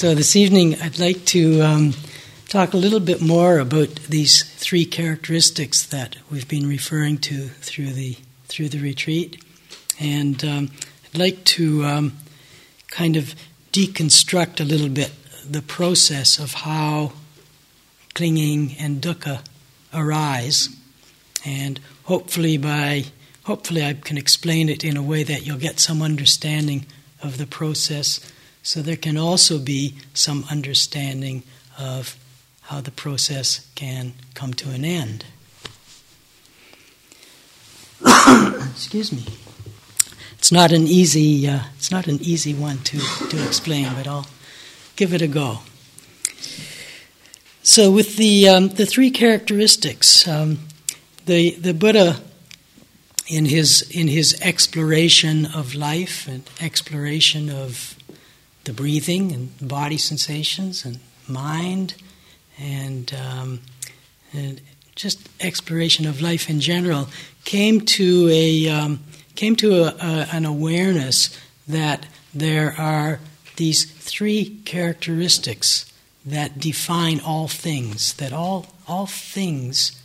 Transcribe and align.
So 0.00 0.14
this 0.14 0.34
evening, 0.34 0.80
I'd 0.80 0.98
like 0.98 1.26
to 1.26 1.60
um, 1.60 1.92
talk 2.48 2.72
a 2.72 2.78
little 2.78 3.00
bit 3.00 3.20
more 3.20 3.58
about 3.58 3.96
these 4.08 4.44
three 4.54 4.86
characteristics 4.86 5.84
that 5.84 6.16
we've 6.30 6.48
been 6.48 6.66
referring 6.66 7.18
to 7.18 7.48
through 7.48 7.92
the 7.92 8.16
through 8.44 8.70
the 8.70 8.78
retreat, 8.78 9.44
and 10.00 10.42
um, 10.42 10.70
I'd 11.04 11.18
like 11.18 11.44
to 11.56 11.84
um, 11.84 12.16
kind 12.88 13.16
of 13.16 13.34
deconstruct 13.72 14.58
a 14.58 14.64
little 14.64 14.88
bit 14.88 15.12
the 15.46 15.60
process 15.60 16.38
of 16.38 16.54
how 16.54 17.12
clinging 18.14 18.76
and 18.80 19.02
dukkha 19.02 19.44
arise, 19.92 20.70
and 21.44 21.78
hopefully 22.04 22.56
by 22.56 23.04
hopefully 23.42 23.84
I 23.84 23.92
can 23.92 24.16
explain 24.16 24.70
it 24.70 24.82
in 24.82 24.96
a 24.96 25.02
way 25.02 25.24
that 25.24 25.44
you'll 25.44 25.58
get 25.58 25.78
some 25.78 26.00
understanding 26.00 26.86
of 27.22 27.36
the 27.36 27.46
process. 27.46 28.18
So 28.62 28.82
there 28.82 28.96
can 28.96 29.16
also 29.16 29.58
be 29.58 29.94
some 30.14 30.44
understanding 30.50 31.42
of 31.78 32.16
how 32.62 32.80
the 32.80 32.90
process 32.90 33.68
can 33.74 34.12
come 34.34 34.54
to 34.54 34.70
an 34.70 34.84
end. 34.84 35.24
Excuse 38.70 39.12
me. 39.12 39.24
It's 40.38 40.52
not 40.52 40.72
an 40.72 40.86
easy. 40.86 41.48
Uh, 41.48 41.60
it's 41.76 41.90
not 41.90 42.06
an 42.06 42.18
easy 42.22 42.54
one 42.54 42.78
to 42.78 42.98
to 43.28 43.46
explain, 43.46 43.92
but 43.94 44.06
I'll 44.06 44.26
give 44.96 45.12
it 45.12 45.20
a 45.20 45.28
go. 45.28 45.58
So, 47.62 47.90
with 47.90 48.16
the 48.16 48.48
um, 48.48 48.68
the 48.68 48.86
three 48.86 49.10
characteristics, 49.10 50.26
um, 50.26 50.60
the 51.26 51.50
the 51.50 51.74
Buddha, 51.74 52.22
in 53.28 53.44
his 53.44 53.82
in 53.90 54.08
his 54.08 54.40
exploration 54.40 55.44
of 55.44 55.74
life 55.74 56.26
and 56.26 56.42
exploration 56.60 57.50
of 57.50 57.94
the 58.64 58.72
breathing 58.72 59.32
and 59.32 59.68
body 59.68 59.96
sensations 59.96 60.84
and 60.84 61.00
mind, 61.26 61.94
and, 62.58 63.14
um, 63.14 63.60
and 64.32 64.60
just 64.94 65.28
exploration 65.40 66.06
of 66.06 66.20
life 66.20 66.50
in 66.50 66.60
general, 66.60 67.08
came 67.44 67.80
to 67.80 68.28
a 68.30 68.68
um, 68.68 69.00
came 69.34 69.56
to 69.56 69.84
a, 69.84 69.94
a, 69.98 70.26
an 70.32 70.44
awareness 70.44 71.38
that 71.66 72.06
there 72.34 72.74
are 72.78 73.18
these 73.56 73.84
three 73.84 74.60
characteristics 74.66 75.90
that 76.26 76.58
define 76.58 77.20
all 77.20 77.48
things. 77.48 78.12
That 78.14 78.32
all 78.32 78.66
all 78.86 79.06
things 79.06 80.00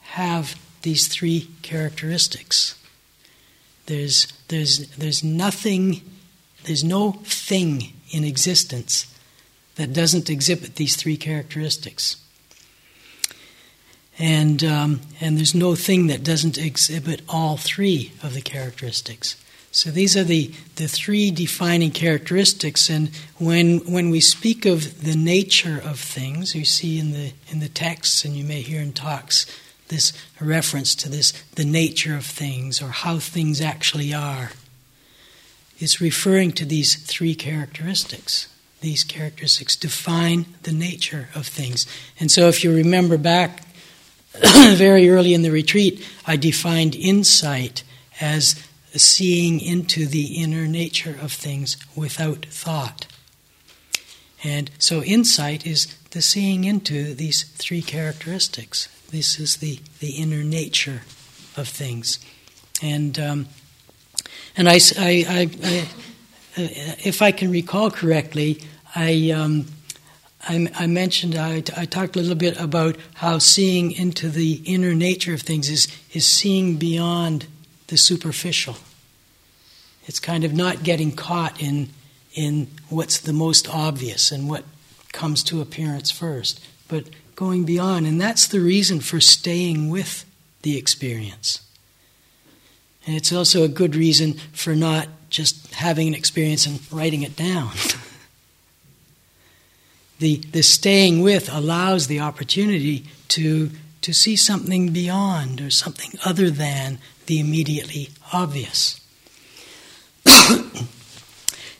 have 0.00 0.60
these 0.82 1.08
three 1.08 1.48
characteristics. 1.62 2.78
There's 3.86 4.26
there's 4.48 4.88
there's 4.90 5.24
nothing. 5.24 6.02
There's 6.64 6.84
no 6.84 7.12
thing 7.24 7.93
in 8.14 8.24
existence 8.24 9.06
that 9.74 9.92
doesn't 9.92 10.30
exhibit 10.30 10.76
these 10.76 10.96
three 10.96 11.16
characteristics. 11.16 12.16
And, 14.18 14.62
um, 14.62 15.00
and 15.20 15.36
there's 15.36 15.54
no 15.54 15.74
thing 15.74 16.06
that 16.06 16.22
doesn't 16.22 16.56
exhibit 16.56 17.22
all 17.28 17.56
three 17.56 18.12
of 18.22 18.34
the 18.34 18.40
characteristics. 18.40 19.36
So 19.72 19.90
these 19.90 20.16
are 20.16 20.22
the, 20.22 20.52
the 20.76 20.86
three 20.86 21.32
defining 21.32 21.90
characteristics. 21.90 22.88
And 22.88 23.10
when, 23.38 23.78
when 23.92 24.10
we 24.10 24.20
speak 24.20 24.66
of 24.66 25.02
the 25.02 25.16
nature 25.16 25.82
of 25.84 25.98
things, 25.98 26.54
you 26.54 26.64
see 26.64 27.00
in 27.00 27.10
the, 27.10 27.32
in 27.48 27.58
the 27.58 27.68
texts 27.68 28.24
and 28.24 28.36
you 28.36 28.44
may 28.44 28.60
hear 28.60 28.80
in 28.80 28.92
talks 28.92 29.46
this 29.88 30.12
reference 30.40 30.94
to 30.94 31.08
this, 31.08 31.32
the 31.56 31.64
nature 31.64 32.14
of 32.14 32.24
things 32.24 32.80
or 32.80 32.88
how 32.88 33.18
things 33.18 33.60
actually 33.60 34.14
are. 34.14 34.50
It's 35.78 36.00
referring 36.00 36.52
to 36.52 36.64
these 36.64 36.94
three 36.94 37.34
characteristics 37.34 38.48
these 38.84 39.02
characteristics 39.02 39.76
define 39.76 40.44
the 40.62 40.72
nature 40.72 41.30
of 41.34 41.46
things. 41.46 41.86
And 42.20 42.30
so, 42.30 42.48
if 42.48 42.62
you 42.62 42.72
remember 42.72 43.16
back 43.16 43.62
very 44.34 45.08
early 45.08 45.32
in 45.32 45.40
the 45.40 45.50
retreat, 45.50 46.06
I 46.26 46.36
defined 46.36 46.94
insight 46.94 47.82
as 48.20 48.62
seeing 48.92 49.58
into 49.58 50.06
the 50.06 50.40
inner 50.40 50.68
nature 50.68 51.18
of 51.20 51.32
things 51.32 51.78
without 51.96 52.44
thought. 52.46 53.06
And 54.44 54.70
so, 54.78 55.02
insight 55.02 55.66
is 55.66 55.86
the 56.10 56.20
seeing 56.20 56.64
into 56.64 57.14
these 57.14 57.44
three 57.44 57.82
characteristics. 57.82 58.88
This 59.10 59.40
is 59.40 59.56
the, 59.56 59.80
the 60.00 60.10
inner 60.10 60.44
nature 60.44 61.02
of 61.56 61.68
things. 61.68 62.18
And, 62.82 63.18
um, 63.18 63.48
and 64.56 64.68
I, 64.68 64.78
I, 64.98 65.26
I, 65.28 65.88
uh, 66.56 66.66
if 67.04 67.22
I 67.22 67.32
can 67.32 67.50
recall 67.50 67.90
correctly, 67.90 68.60
I, 68.94 69.30
um, 69.30 69.66
I, 70.46 70.86
mentioned, 70.86 71.36
I, 71.36 71.62
I 71.76 71.86
talked 71.86 72.16
a 72.16 72.20
little 72.20 72.34
bit 72.34 72.60
about 72.60 72.96
how 73.14 73.38
seeing 73.38 73.92
into 73.92 74.28
the 74.28 74.62
inner 74.64 74.94
nature 74.94 75.34
of 75.34 75.42
things 75.42 75.68
is, 75.68 75.88
is 76.12 76.26
seeing 76.26 76.76
beyond 76.76 77.46
the 77.88 77.96
superficial. 77.96 78.76
It's 80.06 80.20
kind 80.20 80.44
of 80.44 80.52
not 80.52 80.82
getting 80.82 81.12
caught 81.12 81.60
in, 81.60 81.90
in 82.34 82.68
what's 82.90 83.18
the 83.18 83.32
most 83.32 83.68
obvious 83.68 84.30
and 84.30 84.48
what 84.48 84.64
comes 85.12 85.42
to 85.44 85.60
appearance 85.60 86.10
first, 86.10 86.64
but 86.88 87.08
going 87.34 87.64
beyond. 87.64 88.06
And 88.06 88.20
that's 88.20 88.46
the 88.46 88.60
reason 88.60 89.00
for 89.00 89.20
staying 89.20 89.88
with 89.88 90.24
the 90.62 90.76
experience. 90.76 91.63
And 93.06 93.16
it's 93.16 93.32
also 93.32 93.62
a 93.62 93.68
good 93.68 93.94
reason 93.94 94.34
for 94.52 94.74
not 94.74 95.08
just 95.30 95.74
having 95.74 96.08
an 96.08 96.14
experience 96.14 96.66
and 96.66 96.80
writing 96.92 97.22
it 97.22 97.36
down. 97.36 97.70
the, 100.18 100.36
the 100.36 100.62
staying 100.62 101.20
with 101.20 101.52
allows 101.52 102.06
the 102.06 102.20
opportunity 102.20 103.04
to, 103.28 103.70
to 104.00 104.14
see 104.14 104.36
something 104.36 104.90
beyond 104.90 105.60
or 105.60 105.70
something 105.70 106.18
other 106.24 106.50
than 106.50 106.98
the 107.26 107.40
immediately 107.40 108.10
obvious. 108.32 109.00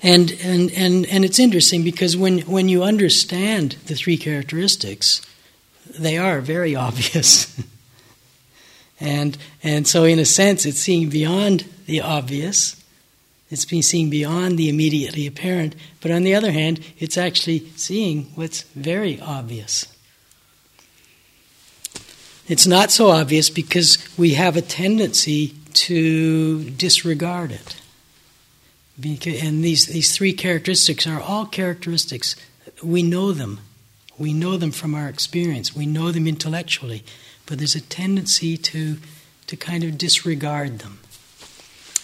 and, 0.03 0.33
and, 0.43 0.71
and, 0.73 1.07
and 1.07 1.25
it's 1.25 1.39
interesting 1.39 1.85
because 1.85 2.17
when, 2.17 2.41
when 2.41 2.69
you 2.69 2.83
understand 2.83 3.77
the 3.87 3.95
three 3.95 4.17
characteristics, 4.17 5.23
they 5.99 6.19
are 6.19 6.41
very 6.41 6.75
obvious. 6.77 7.57
And, 9.01 9.37
and 9.63 9.87
so, 9.87 10.05
in 10.05 10.19
a 10.19 10.25
sense, 10.25 10.67
it's 10.67 10.79
seeing 10.79 11.09
beyond 11.09 11.69
the 11.87 12.01
obvious 12.01 12.83
it's 13.55 13.87
seeing 13.87 14.11
beyond 14.11 14.59
the 14.59 14.69
immediately 14.69 15.29
apparent, 15.29 15.77
but 16.01 16.11
on 16.11 16.25
the 16.25 16.35
other 16.35 16.51
hand, 16.51 16.81
it's 16.99 17.17
actually 17.17 17.69
seeing 17.77 18.25
what's 18.35 18.63
very 18.75 19.21
obvious. 19.21 19.87
It's 22.49 22.67
not 22.67 22.91
so 22.91 23.11
obvious 23.11 23.51
because 23.51 23.99
we 24.19 24.35
have 24.35 24.57
a 24.57 24.61
tendency 24.61 25.55
to 25.75 26.69
disregard 26.71 27.53
it. 27.53 27.81
And 29.43 29.63
these, 29.63 29.87
these 29.87 30.17
three 30.17 30.33
characteristics 30.33 31.07
are 31.07 31.21
all 31.21 31.47
characteristics. 31.47 32.35
We 32.83 33.05
know 33.05 33.31
them. 33.31 33.61
We 34.19 34.33
know 34.33 34.57
them 34.57 34.73
from 34.73 34.97
our 34.97 35.09
experience. 35.09 35.77
We 35.77 35.87
know 35.87 36.11
them 36.11 36.27
intellectually. 36.27 37.05
But 37.47 37.59
there's 37.59 37.75
a 37.75 37.81
tendency 37.81 38.57
to, 38.57 38.99
to 39.47 39.57
kind 39.57 39.85
of 39.85 39.99
disregard 39.99 40.79
them. 40.81 40.99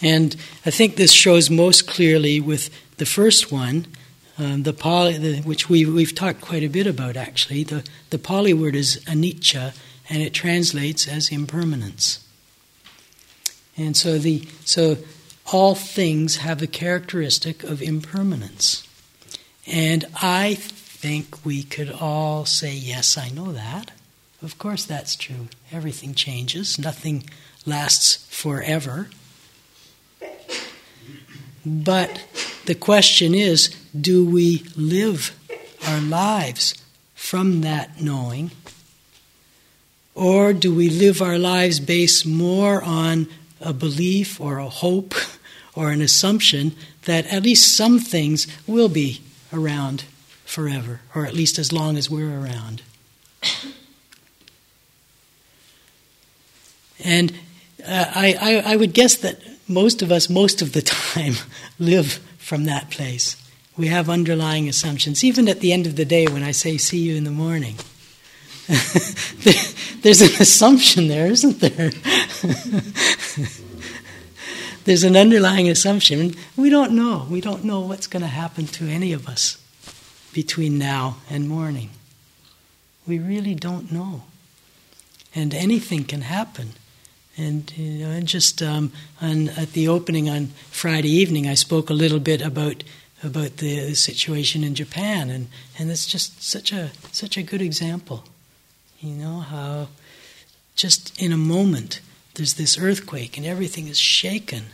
And 0.01 0.35
I 0.65 0.71
think 0.71 0.95
this 0.95 1.13
shows 1.13 1.49
most 1.49 1.87
clearly 1.87 2.39
with 2.39 2.69
the 2.97 3.05
first 3.05 3.51
one, 3.51 3.87
um, 4.37 4.63
the 4.63 4.73
Pali, 4.73 5.17
the, 5.17 5.41
which 5.41 5.69
we, 5.69 5.85
we've 5.85 6.15
talked 6.15 6.41
quite 6.41 6.63
a 6.63 6.69
bit 6.69 6.87
about 6.87 7.15
actually. 7.15 7.63
The, 7.63 7.85
the 8.09 8.17
Pali 8.17 8.53
word 8.53 8.75
is 8.75 9.03
anicca, 9.05 9.75
and 10.09 10.21
it 10.21 10.33
translates 10.33 11.07
as 11.07 11.31
impermanence. 11.31 12.27
And 13.77 13.95
so, 13.95 14.17
the, 14.17 14.47
so 14.65 14.97
all 15.51 15.75
things 15.75 16.37
have 16.37 16.59
the 16.59 16.67
characteristic 16.67 17.63
of 17.63 17.81
impermanence. 17.81 18.87
And 19.67 20.05
I 20.21 20.55
think 20.55 21.45
we 21.45 21.63
could 21.63 21.91
all 21.91 22.45
say, 22.45 22.73
yes, 22.73 23.17
I 23.17 23.29
know 23.29 23.51
that. 23.51 23.91
Of 24.41 24.57
course, 24.57 24.85
that's 24.85 25.15
true. 25.15 25.47
Everything 25.71 26.15
changes, 26.15 26.79
nothing 26.79 27.29
lasts 27.65 28.25
forever. 28.29 29.09
But 31.63 32.25
the 32.65 32.75
question 32.75 33.35
is 33.35 33.69
do 33.99 34.25
we 34.25 34.65
live 34.75 35.37
our 35.87 36.01
lives 36.01 36.73
from 37.13 37.61
that 37.61 38.01
knowing? 38.01 38.51
Or 40.15 40.53
do 40.53 40.73
we 40.73 40.89
live 40.89 41.21
our 41.21 41.37
lives 41.37 41.79
based 41.79 42.25
more 42.25 42.83
on 42.83 43.27
a 43.59 43.73
belief 43.73 44.41
or 44.41 44.57
a 44.57 44.69
hope 44.69 45.13
or 45.75 45.91
an 45.91 46.01
assumption 46.01 46.75
that 47.03 47.25
at 47.27 47.43
least 47.43 47.75
some 47.75 47.99
things 47.99 48.47
will 48.67 48.89
be 48.89 49.21
around 49.53 50.05
forever, 50.45 51.01
or 51.15 51.25
at 51.25 51.33
least 51.33 51.57
as 51.57 51.71
long 51.71 51.95
as 51.95 52.09
we're 52.09 52.37
around? 52.39 52.81
And 57.03 57.31
uh, 57.85 58.05
I, 58.15 58.35
I, 58.39 58.73
I 58.73 58.75
would 58.75 58.93
guess 58.93 59.15
that 59.17 59.39
most 59.67 60.01
of 60.01 60.11
us, 60.11 60.29
most 60.29 60.61
of 60.61 60.73
the 60.73 60.81
time, 61.13 61.33
live 61.79 62.19
from 62.37 62.65
that 62.65 62.89
place. 62.89 63.37
we 63.77 63.87
have 63.87 64.09
underlying 64.09 64.67
assumptions. 64.67 65.23
Even 65.23 65.47
at 65.47 65.61
the 65.61 65.71
end 65.71 65.87
of 65.87 65.95
the 65.95 66.05
day, 66.05 66.27
when 66.27 66.43
I 66.43 66.51
say 66.51 66.77
see 66.77 66.99
you 66.99 67.15
in 67.15 67.23
the 67.23 67.31
morning, 67.31 67.75
there's 70.01 70.21
an 70.21 70.41
assumption 70.41 71.07
there, 71.07 71.27
isn't 71.27 71.59
there? 71.59 71.91
there's 74.85 75.03
an 75.03 75.15
underlying 75.15 75.69
assumption. 75.69 76.35
We 76.55 76.69
don't 76.69 76.91
know. 76.93 77.25
We 77.29 77.41
don't 77.41 77.63
know 77.63 77.81
what's 77.81 78.07
going 78.07 78.21
to 78.21 78.27
happen 78.27 78.67
to 78.67 78.85
any 78.87 79.13
of 79.13 79.27
us 79.27 79.57
between 80.33 80.77
now 80.77 81.17
and 81.29 81.49
morning. 81.49 81.89
We 83.07 83.19
really 83.19 83.55
don't 83.55 83.91
know. 83.91 84.23
And 85.33 85.53
anything 85.53 86.03
can 86.03 86.21
happen. 86.21 86.73
And 87.41 87.75
you 87.75 88.05
know, 88.05 88.11
and 88.11 88.27
just 88.27 88.61
um, 88.61 88.91
on, 89.19 89.49
at 89.49 89.73
the 89.73 89.87
opening 89.87 90.29
on 90.29 90.47
Friday 90.69 91.09
evening, 91.09 91.47
I 91.47 91.55
spoke 91.55 91.89
a 91.89 91.93
little 91.93 92.19
bit 92.19 92.41
about 92.41 92.83
about 93.23 93.57
the, 93.57 93.85
the 93.85 93.95
situation 93.95 94.63
in 94.63 94.75
Japan, 94.75 95.29
and, 95.29 95.47
and 95.77 95.89
it's 95.89 96.05
just 96.05 96.43
such 96.43 96.71
a 96.71 96.91
such 97.11 97.37
a 97.37 97.43
good 97.43 97.61
example. 97.61 98.23
You 98.99 99.13
know 99.13 99.39
how 99.39 99.87
just 100.75 101.19
in 101.19 101.31
a 101.31 101.37
moment 101.37 102.01
there's 102.35 102.53
this 102.53 102.77
earthquake 102.77 103.37
and 103.37 103.45
everything 103.45 103.87
is 103.87 103.99
shaken, 103.99 104.65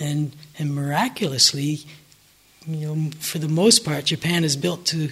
and 0.00 0.32
and 0.58 0.74
miraculously, 0.74 1.80
you 2.66 2.86
know, 2.86 3.10
for 3.20 3.38
the 3.38 3.48
most 3.48 3.84
part, 3.84 4.06
Japan 4.06 4.44
is 4.44 4.56
built 4.56 4.86
to 4.86 5.10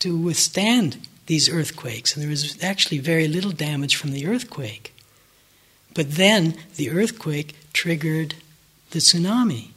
to 0.00 0.18
withstand 0.18 0.98
these 1.26 1.48
earthquakes, 1.48 2.14
and 2.14 2.22
there 2.22 2.30
was 2.30 2.62
actually 2.62 2.98
very 2.98 3.26
little 3.26 3.52
damage 3.52 3.96
from 3.96 4.12
the 4.12 4.26
earthquake. 4.26 4.91
But 5.94 6.12
then 6.12 6.56
the 6.76 6.90
earthquake 6.90 7.54
triggered 7.72 8.34
the 8.90 8.98
tsunami, 8.98 9.68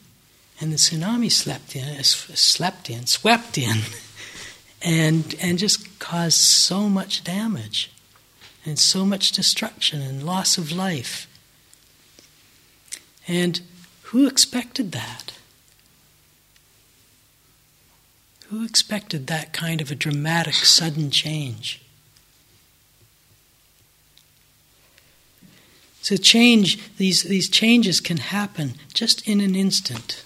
and 0.60 0.72
the 0.72 0.76
tsunami 0.76 1.30
slept 1.30 1.76
in, 1.76 1.84
uh, 1.84 2.02
slept 2.02 2.90
in, 2.90 3.06
swept 3.06 3.58
in, 3.58 3.80
and 4.82 5.34
and 5.40 5.58
just 5.58 5.98
caused 5.98 6.38
so 6.38 6.88
much 6.88 7.24
damage, 7.24 7.90
and 8.64 8.78
so 8.78 9.04
much 9.04 9.32
destruction 9.32 10.00
and 10.00 10.24
loss 10.24 10.58
of 10.58 10.72
life. 10.72 11.26
And 13.28 13.60
who 14.04 14.26
expected 14.26 14.92
that? 14.92 15.32
Who 18.48 18.64
expected 18.64 19.26
that 19.26 19.52
kind 19.52 19.80
of 19.80 19.90
a 19.90 19.96
dramatic, 19.96 20.54
sudden 20.54 21.10
change? 21.10 21.82
So 26.06 26.16
change 26.16 26.78
these 26.98 27.24
these 27.24 27.48
changes 27.48 28.00
can 28.00 28.18
happen 28.18 28.74
just 28.94 29.26
in 29.26 29.40
an 29.40 29.56
instant. 29.56 30.24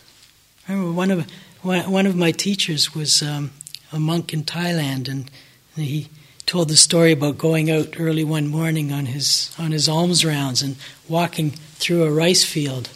I 0.68 0.74
remember 0.74 0.92
one 0.92 1.10
of 1.10 1.26
one 1.64 2.04
of 2.04 2.14
my 2.14 2.32
teachers 2.32 2.94
was 2.94 3.22
um, 3.22 3.52
a 3.90 3.98
monk 3.98 4.34
in 4.34 4.44
Thailand, 4.44 5.08
and 5.08 5.30
he 5.74 6.08
told 6.44 6.68
the 6.68 6.76
story 6.76 7.12
about 7.12 7.38
going 7.38 7.70
out 7.70 7.98
early 7.98 8.24
one 8.24 8.48
morning 8.48 8.92
on 8.92 9.06
his 9.06 9.56
on 9.58 9.70
his 9.70 9.88
alms 9.88 10.22
rounds 10.22 10.60
and 10.60 10.76
walking 11.08 11.52
through 11.78 12.02
a 12.02 12.12
rice 12.12 12.44
field, 12.44 12.90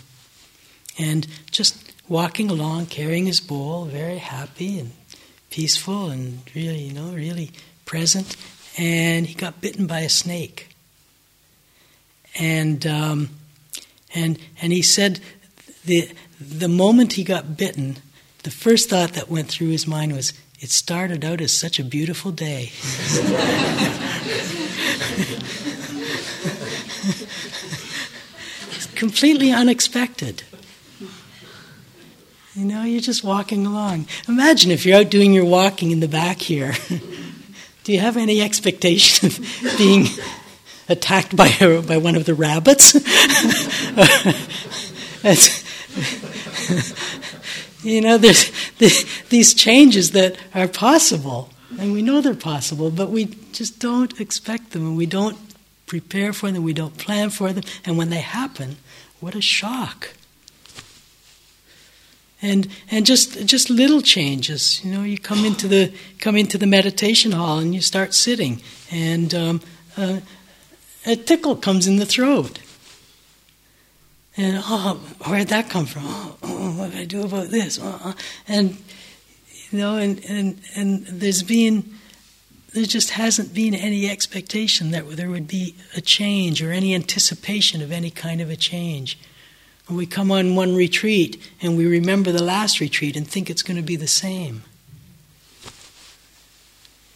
and 0.99 1.27
just 1.51 1.91
walking 2.07 2.51
along, 2.51 2.85
carrying 2.85 3.25
his 3.25 3.41
bowl, 3.41 3.87
very 3.87 4.19
happy 4.19 4.79
and 4.79 4.93
peaceful, 5.49 6.11
and 6.11 6.41
really, 6.55 6.83
you 6.83 6.93
know, 6.93 7.15
really 7.15 7.51
present. 7.87 8.37
And 8.77 9.27
he 9.27 9.33
got 9.33 9.63
bitten 9.63 9.87
by 9.87 10.01
a 10.01 10.11
snake 10.11 10.74
and 12.35 12.87
um, 12.87 13.31
and 14.15 14.39
and 14.61 14.73
he 14.73 14.83
said 14.83 15.21
the 15.85 16.11
the 16.41 16.69
moment 16.69 17.15
he 17.15 17.25
got 17.25 17.57
bitten, 17.57 17.97
the 18.43 18.51
first 18.51 18.91
thought 18.91 19.13
that 19.15 19.31
went 19.31 19.49
through 19.49 19.69
his 19.69 19.87
mind 19.87 20.13
was, 20.13 20.33
"It 20.61 20.71
started 20.71 21.25
out 21.25 21.41
as 21.41 21.53
such 21.53 21.79
a 21.79 21.85
beautiful 21.85 22.31
day." 22.33 22.73
completely 28.95 29.51
unexpected. 29.53 30.43
You 32.55 32.65
know, 32.65 32.85
you're 32.85 33.01
just 33.01 33.25
walking 33.25 33.67
along. 33.67 34.07
Imagine 34.29 34.71
if 34.71 34.87
you're 34.87 34.99
out 35.01 35.11
doing 35.11 35.33
your 35.33 35.45
walking 35.45 35.91
in 35.91 36.01
the 36.01 36.09
back 36.09 36.41
here. 36.41 36.75
Do 37.85 37.93
you 37.93 37.99
have 37.99 38.17
any 38.17 38.41
expectation 38.41 39.27
of 39.27 39.39
being 39.77 40.07
attacked 40.89 41.35
by, 41.37 41.49
a, 41.61 41.83
by 41.83 41.97
one 41.97 42.17
of 42.17 42.25
the 42.25 42.35
rabbits. 42.35 42.95
you 47.83 48.01
know, 48.01 48.19
there's 48.19 48.51
the, 48.79 49.09
these 49.31 49.55
changes 49.55 50.11
that 50.13 50.37
are 50.55 50.69
possible, 50.69 51.51
and 51.79 51.93
we 51.93 52.03
know 52.03 52.21
they're 52.21 52.35
possible, 52.35 52.91
but 52.91 53.11
we 53.11 53.27
just 53.53 53.79
don't 53.79 54.21
expect 54.21 54.73
them, 54.73 54.87
and 54.87 54.97
we 54.97 55.07
don't 55.07 55.39
prepare 55.87 56.33
for 56.33 56.51
them, 56.51 56.63
we 56.63 56.73
don't 56.73 56.99
plan 56.99 57.31
for 57.31 57.53
them, 57.53 57.65
and 57.85 57.97
when 57.97 58.11
they 58.11 58.21
happen, 58.21 58.77
what 59.21 59.35
a 59.35 59.41
shock. 59.41 60.11
And, 62.43 62.69
and 62.91 63.07
just 63.07 63.47
just 63.47 63.71
little 63.71 64.03
changes, 64.03 64.85
you 64.85 64.93
know. 64.93 65.03
You 65.03 65.17
come 65.17 65.47
into 65.47 65.67
the 65.67 65.95
come 66.19 66.37
into 66.37 66.59
the 66.59 66.67
meditation 66.67 67.33
hall 67.33 67.59
and 67.59 67.75
you 67.75 67.81
start 67.81 68.13
sitting, 68.13 68.61
and 68.91 69.35
um, 69.35 69.61
uh, 69.97 70.21
a 71.07 71.17
tickle 71.17 71.57
comes 71.57 71.87
in 71.87 71.97
the 71.97 72.07
throat. 72.07 72.61
And, 74.37 74.61
oh, 74.65 74.95
where'd 75.29 75.49
that 75.49 75.71
come 75.71 75.87
from? 75.87 76.03
Oh, 76.05 76.37
oh 76.43 76.71
what 76.73 76.91
do 76.91 76.99
I 76.99 77.05
do 77.05 77.23
about 77.23 77.49
this? 77.49 77.79
Oh, 77.81 78.01
oh, 78.05 78.15
and, 78.49 78.77
you 79.71 79.79
know, 79.79 79.97
and, 79.97 80.25
and, 80.25 80.61
and 80.75 81.07
there's 81.07 81.43
been, 81.45 81.95
there 82.73 82.85
just 82.85 83.11
hasn't 83.11 83.55
been 83.55 83.75
any 83.75 84.11
expectation 84.11 84.91
that 84.91 85.09
there 85.11 85.31
would 85.31 85.47
be 85.47 85.77
a 85.97 86.01
change 86.01 86.63
or 86.63 86.73
any 86.73 86.95
anticipation 86.95 87.81
of 87.81 87.93
any 87.93 88.11
kind 88.11 88.41
of 88.41 88.51
a 88.51 88.57
change. 88.57 89.19
We 89.89 90.07
come 90.07 90.33
on 90.33 90.57
one 90.57 90.75
retreat 90.75 91.41
and 91.61 91.77
we 91.77 91.87
remember 91.87 92.33
the 92.33 92.43
last 92.43 92.81
retreat 92.81 93.17
and 93.17 93.29
think 93.29 93.51
it's 93.51 93.63
going 93.63 93.77
to 93.77 93.83
be 93.83 93.97
the 93.97 94.09
same. 94.09 94.63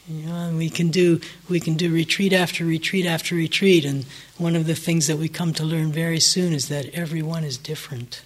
You 0.09 0.27
know, 0.27 0.37
and 0.37 0.57
we 0.57 0.71
can 0.71 0.91
do 0.91 1.21
we 1.51 1.61
can 1.61 1.75
do 1.75 1.93
retreat 1.93 2.33
after 2.33 2.65
retreat 2.65 3.05
after 3.05 3.35
retreat, 3.35 3.85
and 3.85 4.07
one 4.39 4.57
of 4.57 4.67
the 4.67 4.75
things 4.75 5.07
that 5.07 5.19
we 5.19 5.29
come 5.29 5.53
to 5.55 5.65
learn 5.65 5.93
very 5.93 6.19
soon 6.19 6.55
is 6.55 6.69
that 6.69 6.87
everyone 6.95 7.45
is 7.45 7.59
different. 7.59 8.23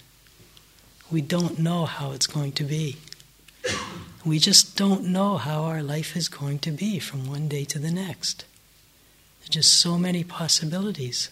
We 1.11 1.19
don't 1.19 1.59
know 1.59 1.85
how 1.85 2.11
it's 2.13 2.25
going 2.25 2.53
to 2.53 2.63
be. 2.63 2.97
We 4.25 4.39
just 4.39 4.77
don't 4.77 5.03
know 5.07 5.35
how 5.35 5.63
our 5.63 5.83
life 5.83 6.15
is 6.15 6.29
going 6.29 6.59
to 6.59 6.71
be 6.71 6.99
from 6.99 7.27
one 7.27 7.49
day 7.49 7.65
to 7.65 7.79
the 7.79 7.91
next. 7.91 8.45
There's 9.41 9.49
just 9.49 9.73
so 9.73 9.97
many 9.97 10.23
possibilities. 10.23 11.29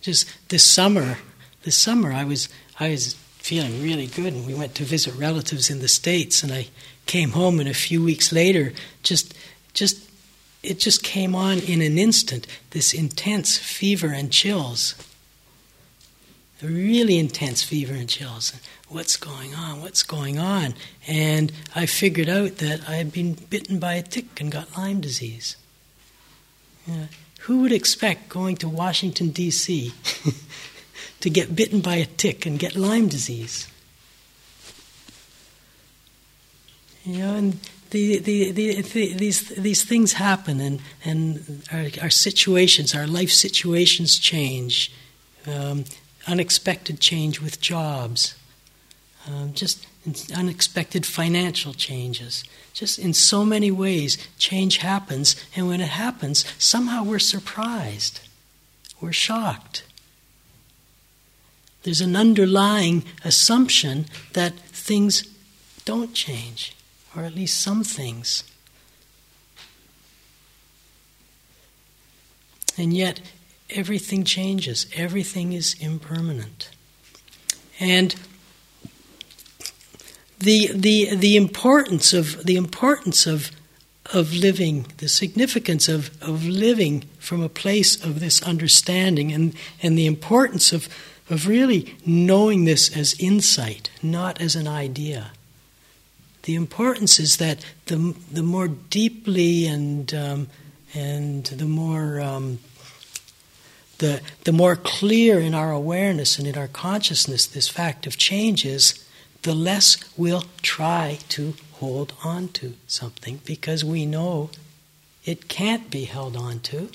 Just 0.00 0.28
this 0.50 0.62
summer, 0.62 1.18
this 1.64 1.74
summer 1.76 2.12
I 2.12 2.22
was 2.22 2.48
I 2.78 2.90
was 2.90 3.16
feeling 3.44 3.82
really 3.82 4.06
good, 4.06 4.32
and 4.32 4.46
we 4.46 4.54
went 4.54 4.74
to 4.74 4.84
visit 4.84 5.14
relatives 5.16 5.68
in 5.68 5.80
the 5.80 5.86
States, 5.86 6.42
and 6.42 6.50
I 6.50 6.68
came 7.04 7.32
home, 7.32 7.60
and 7.60 7.68
a 7.68 7.74
few 7.74 8.02
weeks 8.02 8.32
later, 8.32 8.72
just, 9.02 9.34
just, 9.74 10.08
it 10.62 10.78
just 10.78 11.02
came 11.02 11.34
on 11.34 11.58
in 11.58 11.82
an 11.82 11.98
instant, 11.98 12.46
this 12.70 12.94
intense 12.94 13.58
fever 13.58 14.06
and 14.06 14.32
chills. 14.32 14.94
A 16.62 16.66
really 16.66 17.18
intense 17.18 17.62
fever 17.62 17.92
and 17.92 18.08
chills. 18.08 18.58
What's 18.88 19.18
going 19.18 19.54
on? 19.54 19.82
What's 19.82 20.02
going 20.02 20.38
on? 20.38 20.72
And 21.06 21.52
I 21.76 21.84
figured 21.84 22.30
out 22.30 22.56
that 22.58 22.88
I 22.88 22.94
had 22.94 23.12
been 23.12 23.34
bitten 23.34 23.78
by 23.78 23.92
a 23.92 24.02
tick 24.02 24.40
and 24.40 24.50
got 24.50 24.74
Lyme 24.74 25.02
disease. 25.02 25.56
Who 27.40 27.60
would 27.60 27.72
expect 27.72 28.30
going 28.30 28.56
to 28.56 28.70
Washington, 28.70 29.28
D.C. 29.28 29.92
to 31.24 31.30
get 31.30 31.56
bitten 31.56 31.80
by 31.80 31.94
a 31.94 32.04
tick 32.04 32.44
and 32.44 32.58
get 32.58 32.76
Lyme 32.76 33.08
disease. 33.08 33.66
You 37.02 37.16
know, 37.16 37.34
and 37.34 37.52
the, 37.88 38.18
the, 38.18 38.50
the, 38.50 38.82
these, 39.14 39.48
these 39.48 39.82
things 39.82 40.12
happen, 40.12 40.60
and, 40.60 40.82
and 41.02 41.62
our, 41.72 41.86
our 42.02 42.10
situations, 42.10 42.94
our 42.94 43.06
life 43.06 43.30
situations 43.30 44.18
change. 44.18 44.92
Um, 45.46 45.86
unexpected 46.26 47.00
change 47.00 47.40
with 47.40 47.58
jobs, 47.58 48.34
um, 49.26 49.54
just 49.54 49.86
unexpected 50.36 51.06
financial 51.06 51.72
changes. 51.72 52.44
Just 52.74 52.98
in 52.98 53.14
so 53.14 53.46
many 53.46 53.70
ways, 53.70 54.18
change 54.36 54.76
happens, 54.78 55.36
and 55.56 55.68
when 55.68 55.80
it 55.80 55.88
happens, 55.88 56.44
somehow 56.58 57.02
we're 57.02 57.18
surprised, 57.18 58.20
we're 59.00 59.12
shocked 59.12 59.84
there's 61.84 62.00
an 62.00 62.16
underlying 62.16 63.04
assumption 63.24 64.06
that 64.32 64.58
things 64.58 65.22
don't 65.84 66.14
change, 66.14 66.74
or 67.14 67.22
at 67.22 67.34
least 67.34 67.60
some 67.60 67.84
things. 67.84 68.42
And 72.76 72.92
yet, 72.92 73.20
everything 73.70 74.24
changes, 74.24 74.86
everything 74.96 75.52
is 75.52 75.76
impermanent. 75.80 76.70
And 77.78 78.14
the, 80.38 80.70
the, 80.74 81.14
the 81.14 81.36
importance 81.36 82.12
of 82.12 82.44
the 82.44 82.56
importance 82.56 83.26
of 83.26 83.50
of 84.12 84.34
living, 84.34 84.86
the 84.98 85.08
significance 85.08 85.88
of, 85.88 86.10
of 86.22 86.44
living 86.44 87.04
from 87.18 87.42
a 87.42 87.48
place 87.48 88.02
of 88.04 88.20
this 88.20 88.42
understanding 88.42 89.32
and, 89.32 89.54
and 89.82 89.96
the 89.96 90.06
importance 90.06 90.72
of, 90.72 90.88
of 91.30 91.48
really 91.48 91.96
knowing 92.04 92.64
this 92.64 92.94
as 92.96 93.14
insight, 93.18 93.90
not 94.02 94.40
as 94.40 94.54
an 94.54 94.68
idea. 94.68 95.32
The 96.42 96.54
importance 96.54 97.18
is 97.18 97.38
that 97.38 97.64
the, 97.86 98.14
the 98.30 98.42
more 98.42 98.68
deeply 98.68 99.66
and, 99.66 100.12
um, 100.12 100.48
and 100.94 101.44
the 101.46 101.64
more 101.64 102.20
um, 102.20 102.58
the, 103.98 104.20
the 104.44 104.52
more 104.52 104.76
clear 104.76 105.40
in 105.40 105.54
our 105.54 105.70
awareness 105.70 106.38
and 106.38 106.46
in 106.46 106.58
our 106.58 106.68
consciousness 106.68 107.46
this 107.46 107.68
fact 107.68 108.06
of 108.06 108.16
change 108.18 108.64
is, 108.64 109.04
the 109.42 109.54
less 109.54 109.96
we'll 110.16 110.44
try 110.62 111.18
to 111.28 111.54
hold 111.74 112.12
on 112.24 112.48
to 112.48 112.74
something 112.86 113.40
because 113.44 113.84
we 113.84 114.04
know 114.06 114.50
it 115.24 115.48
can't 115.48 115.90
be 115.90 116.04
held 116.04 116.36
on 116.36 116.60
to. 116.60 116.90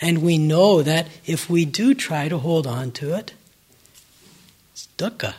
And 0.00 0.22
we 0.22 0.38
know 0.38 0.82
that 0.82 1.08
if 1.26 1.50
we 1.50 1.64
do 1.64 1.94
try 1.94 2.28
to 2.28 2.38
hold 2.38 2.66
on 2.66 2.90
to 2.92 3.14
it, 3.14 3.34
it's 4.72 4.88
dukkha. 4.96 5.34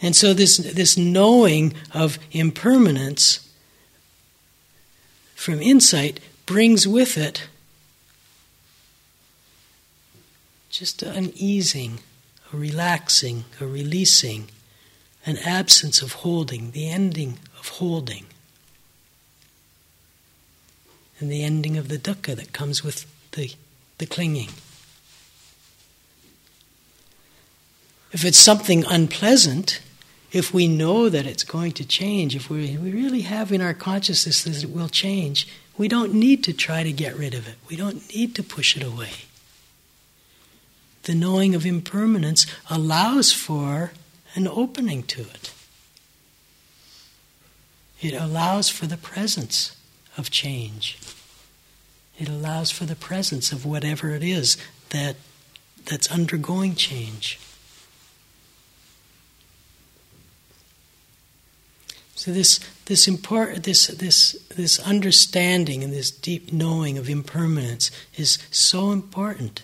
And 0.00 0.14
so 0.14 0.34
this, 0.34 0.56
this 0.58 0.98
knowing 0.98 1.74
of 1.92 2.18
impermanence 2.32 3.48
from 5.34 5.60
insight 5.60 6.20
brings 6.46 6.86
with 6.86 7.16
it 7.16 7.48
just 10.74 11.04
an 11.04 11.32
easing, 11.36 12.00
a 12.52 12.56
relaxing, 12.56 13.44
a 13.60 13.66
releasing, 13.66 14.48
an 15.24 15.38
absence 15.38 16.02
of 16.02 16.12
holding, 16.14 16.72
the 16.72 16.88
ending 16.88 17.38
of 17.60 17.68
holding, 17.68 18.26
and 21.20 21.30
the 21.30 21.42
ending 21.42 21.76
of 21.76 21.88
the 21.88 21.98
dukkha 21.98 22.34
that 22.36 22.52
comes 22.52 22.82
with 22.82 23.06
the, 23.32 23.52
the 23.98 24.06
clinging. 24.06 24.48
If 28.12 28.24
it's 28.24 28.38
something 28.38 28.84
unpleasant, 28.84 29.80
if 30.32 30.54
we 30.54 30.68
know 30.68 31.08
that 31.08 31.26
it's 31.26 31.44
going 31.44 31.72
to 31.72 31.84
change, 31.84 32.36
if 32.36 32.48
we, 32.48 32.76
we 32.76 32.92
really 32.92 33.22
have 33.22 33.52
in 33.52 33.60
our 33.60 33.74
consciousness 33.74 34.44
that 34.44 34.62
it 34.62 34.70
will 34.70 34.88
change, 34.88 35.48
we 35.76 35.88
don't 35.88 36.14
need 36.14 36.44
to 36.44 36.52
try 36.52 36.82
to 36.82 36.92
get 36.92 37.16
rid 37.16 37.34
of 37.34 37.48
it. 37.48 37.56
We 37.68 37.76
don't 37.76 38.08
need 38.14 38.34
to 38.36 38.42
push 38.42 38.76
it 38.76 38.82
away. 38.82 39.10
The 41.04 41.14
knowing 41.14 41.54
of 41.54 41.66
impermanence 41.66 42.46
allows 42.70 43.32
for 43.32 43.92
an 44.34 44.48
opening 44.48 45.02
to 45.04 45.22
it. 45.22 45.52
It 48.00 48.14
allows 48.14 48.68
for 48.68 48.86
the 48.86 48.96
presence 48.96 49.76
of 50.16 50.30
change. 50.30 50.98
It 52.18 52.28
allows 52.28 52.70
for 52.70 52.84
the 52.84 52.96
presence 52.96 53.52
of 53.52 53.64
whatever 53.64 54.10
it 54.10 54.22
is 54.22 54.56
that, 54.90 55.16
that's 55.86 56.10
undergoing 56.10 56.74
change. 56.74 57.38
So 62.14 62.32
this 62.32 62.58
this 62.86 63.06
import, 63.06 63.64
this 63.64 63.88
this 63.88 64.32
this 64.48 64.78
understanding 64.78 65.84
and 65.84 65.92
this 65.92 66.10
deep 66.10 66.52
knowing 66.54 66.96
of 66.96 67.10
impermanence 67.10 67.90
is 68.16 68.38
so 68.50 68.92
important, 68.92 69.62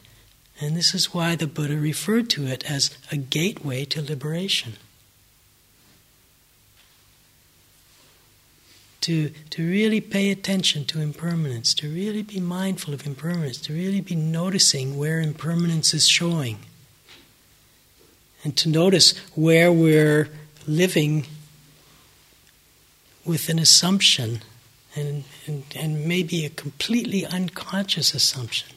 and 0.60 0.76
this 0.76 0.94
is 0.94 1.14
why 1.14 1.36
the 1.36 1.46
Buddha 1.46 1.76
referred 1.76 2.28
to 2.30 2.46
it 2.46 2.70
as 2.70 2.90
a 3.10 3.16
gateway 3.16 3.86
to 3.86 4.02
liberation. 4.02 4.74
To, 9.02 9.30
to 9.48 9.66
really 9.66 10.02
pay 10.02 10.30
attention 10.30 10.84
to 10.84 11.00
impermanence, 11.00 11.72
to 11.74 11.88
really 11.88 12.22
be 12.22 12.38
mindful 12.38 12.92
of 12.92 13.06
impermanence, 13.06 13.56
to 13.62 13.72
really 13.72 14.02
be 14.02 14.14
noticing 14.14 14.98
where 14.98 15.22
impermanence 15.22 15.94
is 15.94 16.06
showing, 16.06 16.58
and 18.44 18.54
to 18.58 18.68
notice 18.68 19.16
where 19.34 19.72
we're 19.72 20.28
living 20.66 21.26
with 23.24 23.48
an 23.48 23.58
assumption, 23.58 24.42
and, 24.94 25.24
and, 25.46 25.64
and 25.74 26.04
maybe 26.04 26.44
a 26.44 26.50
completely 26.50 27.24
unconscious 27.24 28.12
assumption, 28.12 28.68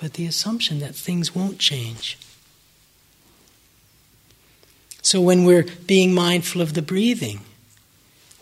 but 0.00 0.12
the 0.12 0.26
assumption 0.26 0.78
that 0.78 0.94
things 0.94 1.34
won't 1.34 1.58
change. 1.58 2.16
So 5.02 5.20
when 5.20 5.44
we're 5.44 5.66
being 5.86 6.14
mindful 6.14 6.60
of 6.60 6.74
the 6.74 6.82
breathing, 6.82 7.40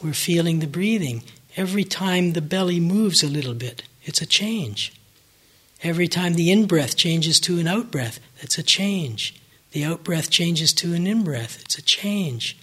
we're 0.07 0.13
feeling 0.13 0.61
the 0.61 0.67
breathing. 0.67 1.23
Every 1.57 1.85
time 1.85 2.33
the 2.33 2.41
belly 2.41 2.79
moves 2.79 3.23
a 3.23 3.29
little 3.29 3.55
bit, 3.55 3.83
it's 4.05 4.23
a 4.23 4.27
change. 4.27 4.93
Every 5.83 6.07
time 6.07 6.35
the 6.35 6.51
in 6.51 6.67
breath 6.67 6.97
changes 6.97 7.41
to 7.41 7.59
an 7.59 7.67
out 7.67 7.91
breath, 7.91 8.21
that's 8.41 8.57
a 8.57 8.63
change. 8.63 9.41
The 9.73 9.85
out 9.85 10.05
breath 10.05 10.31
changes 10.31 10.73
to 10.75 10.95
an 10.95 11.07
in 11.07 11.25
breath, 11.25 11.61
it's 11.61 11.77
a 11.77 11.83
change. 11.83 12.57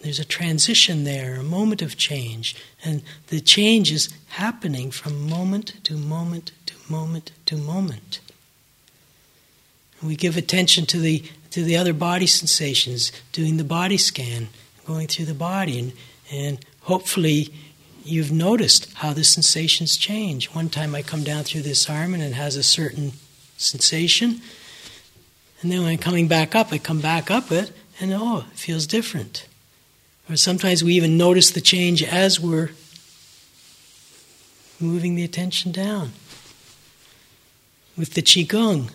There's 0.00 0.20
a 0.20 0.24
transition 0.24 1.02
there, 1.02 1.34
a 1.34 1.42
moment 1.42 1.82
of 1.82 1.96
change. 1.96 2.54
And 2.84 3.02
the 3.26 3.40
change 3.40 3.90
is 3.90 4.14
happening 4.28 4.92
from 4.92 5.28
moment 5.28 5.74
to 5.84 5.94
moment 5.94 6.52
to 6.66 6.74
moment 6.88 7.32
to 7.46 7.56
moment. 7.56 8.20
we 10.00 10.14
give 10.14 10.36
attention 10.36 10.86
to 10.86 11.00
the, 11.00 11.24
to 11.50 11.64
the 11.64 11.76
other 11.76 11.92
body 11.92 12.28
sensations, 12.28 13.10
doing 13.32 13.56
the 13.56 13.64
body 13.64 13.96
scan, 13.96 14.46
going 14.86 15.08
through 15.08 15.24
the 15.24 15.34
body, 15.34 15.80
and, 15.80 15.92
and 16.30 16.64
hopefully 16.82 17.48
you've 18.04 18.32
noticed 18.32 18.92
how 18.94 19.12
the 19.12 19.24
sensations 19.24 19.96
change. 19.96 20.46
One 20.54 20.68
time 20.68 20.94
I 20.94 21.02
come 21.02 21.24
down 21.24 21.44
through 21.44 21.62
this 21.62 21.88
arm 21.88 22.14
and 22.14 22.22
it 22.22 22.32
has 22.32 22.56
a 22.56 22.62
certain 22.62 23.12
sensation. 23.56 24.40
And 25.60 25.70
then 25.70 25.82
when 25.82 25.90
I'm 25.90 25.98
coming 25.98 26.28
back 26.28 26.54
up, 26.54 26.72
I 26.72 26.78
come 26.78 27.00
back 27.00 27.30
up 27.30 27.50
it, 27.50 27.72
and 28.00 28.12
oh, 28.14 28.44
it 28.50 28.58
feels 28.58 28.86
different. 28.86 29.46
Or 30.30 30.36
sometimes 30.36 30.84
we 30.84 30.94
even 30.94 31.16
notice 31.16 31.50
the 31.50 31.60
change 31.60 32.02
as 32.02 32.38
we're 32.38 32.70
moving 34.78 35.16
the 35.16 35.24
attention 35.24 35.72
down. 35.72 36.12
With 37.96 38.14
the 38.14 38.22
Qigong, 38.22 38.90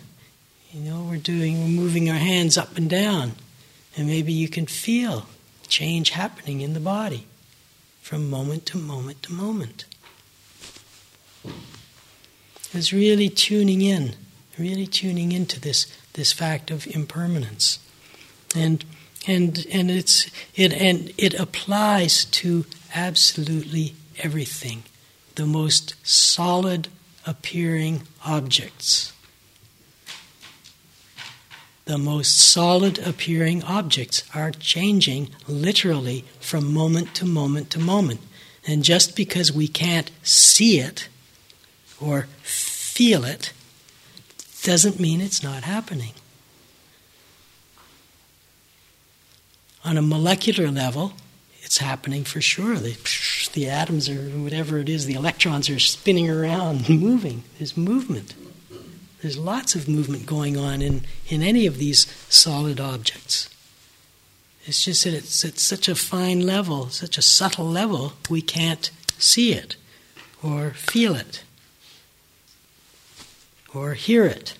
you 0.72 0.80
know, 0.80 1.06
we're 1.08 1.18
doing, 1.18 1.60
we're 1.60 1.82
moving 1.82 2.08
our 2.08 2.16
hands 2.16 2.56
up 2.56 2.78
and 2.78 2.88
down, 2.88 3.32
and 3.96 4.06
maybe 4.06 4.32
you 4.32 4.48
can 4.48 4.66
feel 4.66 5.26
change 5.68 6.10
happening 6.10 6.60
in 6.60 6.74
the 6.74 6.80
body 6.80 7.26
from 8.00 8.28
moment 8.28 8.66
to 8.66 8.78
moment 8.78 9.22
to 9.22 9.32
moment. 9.32 9.84
It's 12.72 12.92
really 12.92 13.28
tuning 13.28 13.82
in, 13.82 14.14
really 14.58 14.86
tuning 14.86 15.32
into 15.32 15.60
this, 15.60 15.86
this 16.14 16.32
fact 16.32 16.70
of 16.70 16.86
impermanence. 16.86 17.78
And 18.54 18.84
and 19.26 19.66
and 19.72 19.90
it's 19.90 20.30
it 20.54 20.72
and 20.72 21.12
it 21.16 21.34
applies 21.34 22.24
to 22.26 22.66
absolutely 22.94 23.94
everything 24.18 24.84
the 25.34 25.46
most 25.46 25.94
solid 26.06 26.88
appearing 27.26 28.02
objects 28.24 29.12
the 31.84 31.98
most 31.98 32.38
solid 32.38 32.98
appearing 32.98 33.62
objects 33.64 34.22
are 34.34 34.50
changing 34.50 35.28
literally 35.46 36.24
from 36.40 36.72
moment 36.72 37.14
to 37.14 37.24
moment 37.24 37.70
to 37.70 37.78
moment 37.78 38.20
and 38.66 38.82
just 38.82 39.14
because 39.14 39.52
we 39.52 39.68
can't 39.68 40.10
see 40.22 40.78
it 40.78 41.08
or 42.00 42.22
feel 42.42 43.24
it 43.24 43.52
doesn't 44.62 44.98
mean 44.98 45.20
it's 45.20 45.42
not 45.42 45.64
happening 45.64 46.12
on 49.84 49.98
a 49.98 50.02
molecular 50.02 50.70
level, 50.70 51.12
it's 51.62 51.78
happening 51.78 52.24
for 52.24 52.40
sure. 52.40 52.76
The, 52.76 52.96
the 53.52 53.68
atoms 53.68 54.08
or 54.08 54.30
whatever 54.38 54.78
it 54.78 54.88
is, 54.88 55.06
the 55.06 55.14
electrons 55.14 55.68
are 55.68 55.78
spinning 55.78 56.30
around, 56.30 56.88
moving. 56.88 57.44
There's 57.58 57.76
movement. 57.76 58.34
There's 59.24 59.38
lots 59.38 59.74
of 59.74 59.88
movement 59.88 60.26
going 60.26 60.58
on 60.58 60.82
in, 60.82 61.00
in 61.28 61.42
any 61.42 61.64
of 61.64 61.78
these 61.78 62.06
solid 62.28 62.78
objects. 62.78 63.48
It's 64.66 64.84
just 64.84 65.04
that 65.04 65.14
it's 65.14 65.42
at 65.46 65.58
such 65.58 65.88
a 65.88 65.94
fine 65.94 66.40
level, 66.40 66.90
such 66.90 67.16
a 67.16 67.22
subtle 67.22 67.64
level, 67.64 68.12
we 68.28 68.42
can't 68.42 68.90
see 69.16 69.54
it 69.54 69.76
or 70.42 70.72
feel 70.72 71.14
it 71.14 71.42
or 73.74 73.94
hear 73.94 74.26
it. 74.26 74.58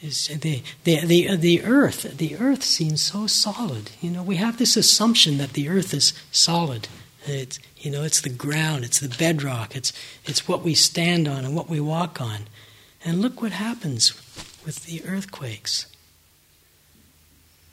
is 0.00 0.28
the, 0.28 0.62
the, 0.84 1.04
the, 1.04 1.36
the 1.36 1.62
earth. 1.64 2.16
The 2.16 2.38
earth 2.38 2.62
seems 2.62 3.02
so 3.02 3.26
solid. 3.26 3.90
You 4.00 4.08
know, 4.08 4.22
we 4.22 4.36
have 4.36 4.56
this 4.56 4.78
assumption 4.78 5.36
that 5.36 5.52
the 5.52 5.68
earth 5.68 5.92
is 5.92 6.14
solid 6.32 6.88
It's, 7.26 7.58
you 7.76 7.90
know, 7.90 8.02
it's 8.02 8.20
the 8.20 8.30
ground, 8.30 8.84
it's 8.84 9.00
the 9.00 9.08
bedrock, 9.08 9.76
it's, 9.76 9.92
it's 10.24 10.48
what 10.48 10.62
we 10.62 10.74
stand 10.74 11.28
on 11.28 11.44
and 11.44 11.54
what 11.54 11.68
we 11.68 11.80
walk 11.80 12.20
on. 12.20 12.46
And 13.04 13.20
look 13.20 13.40
what 13.40 13.52
happens 13.52 14.14
with 14.64 14.84
the 14.86 15.04
earthquakes. 15.04 15.86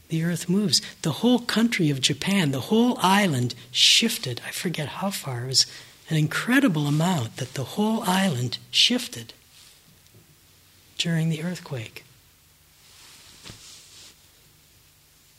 The 0.09 0.23
earth 0.23 0.47
moves. 0.47 0.81
The 1.01 1.11
whole 1.11 1.39
country 1.39 1.89
of 1.89 1.99
Japan, 1.99 2.51
the 2.51 2.61
whole 2.61 2.97
island 3.01 3.55
shifted. 3.71 4.41
I 4.47 4.51
forget 4.51 4.87
how 4.87 5.09
far. 5.09 5.43
It 5.43 5.47
was 5.47 5.65
an 6.09 6.15
incredible 6.15 6.87
amount 6.87 7.37
that 7.37 7.55
the 7.55 7.63
whole 7.63 8.03
island 8.03 8.57
shifted 8.71 9.33
during 10.97 11.29
the 11.29 11.43
earthquake. 11.43 12.05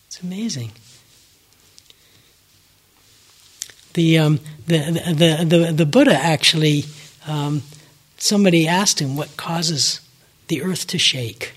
It's 0.06 0.22
amazing. 0.22 0.72
The, 3.94 4.18
um, 4.18 4.40
the, 4.66 4.78
the, 5.16 5.44
the, 5.44 5.72
the, 5.72 5.86
Buddha 5.86 6.14
actually, 6.14 6.84
um, 7.26 7.62
somebody 8.16 8.68
asked 8.68 9.00
him 9.00 9.16
what 9.16 9.36
causes 9.36 10.00
the 10.48 10.62
earth 10.62 10.86
to 10.88 10.98
shake. 10.98 11.54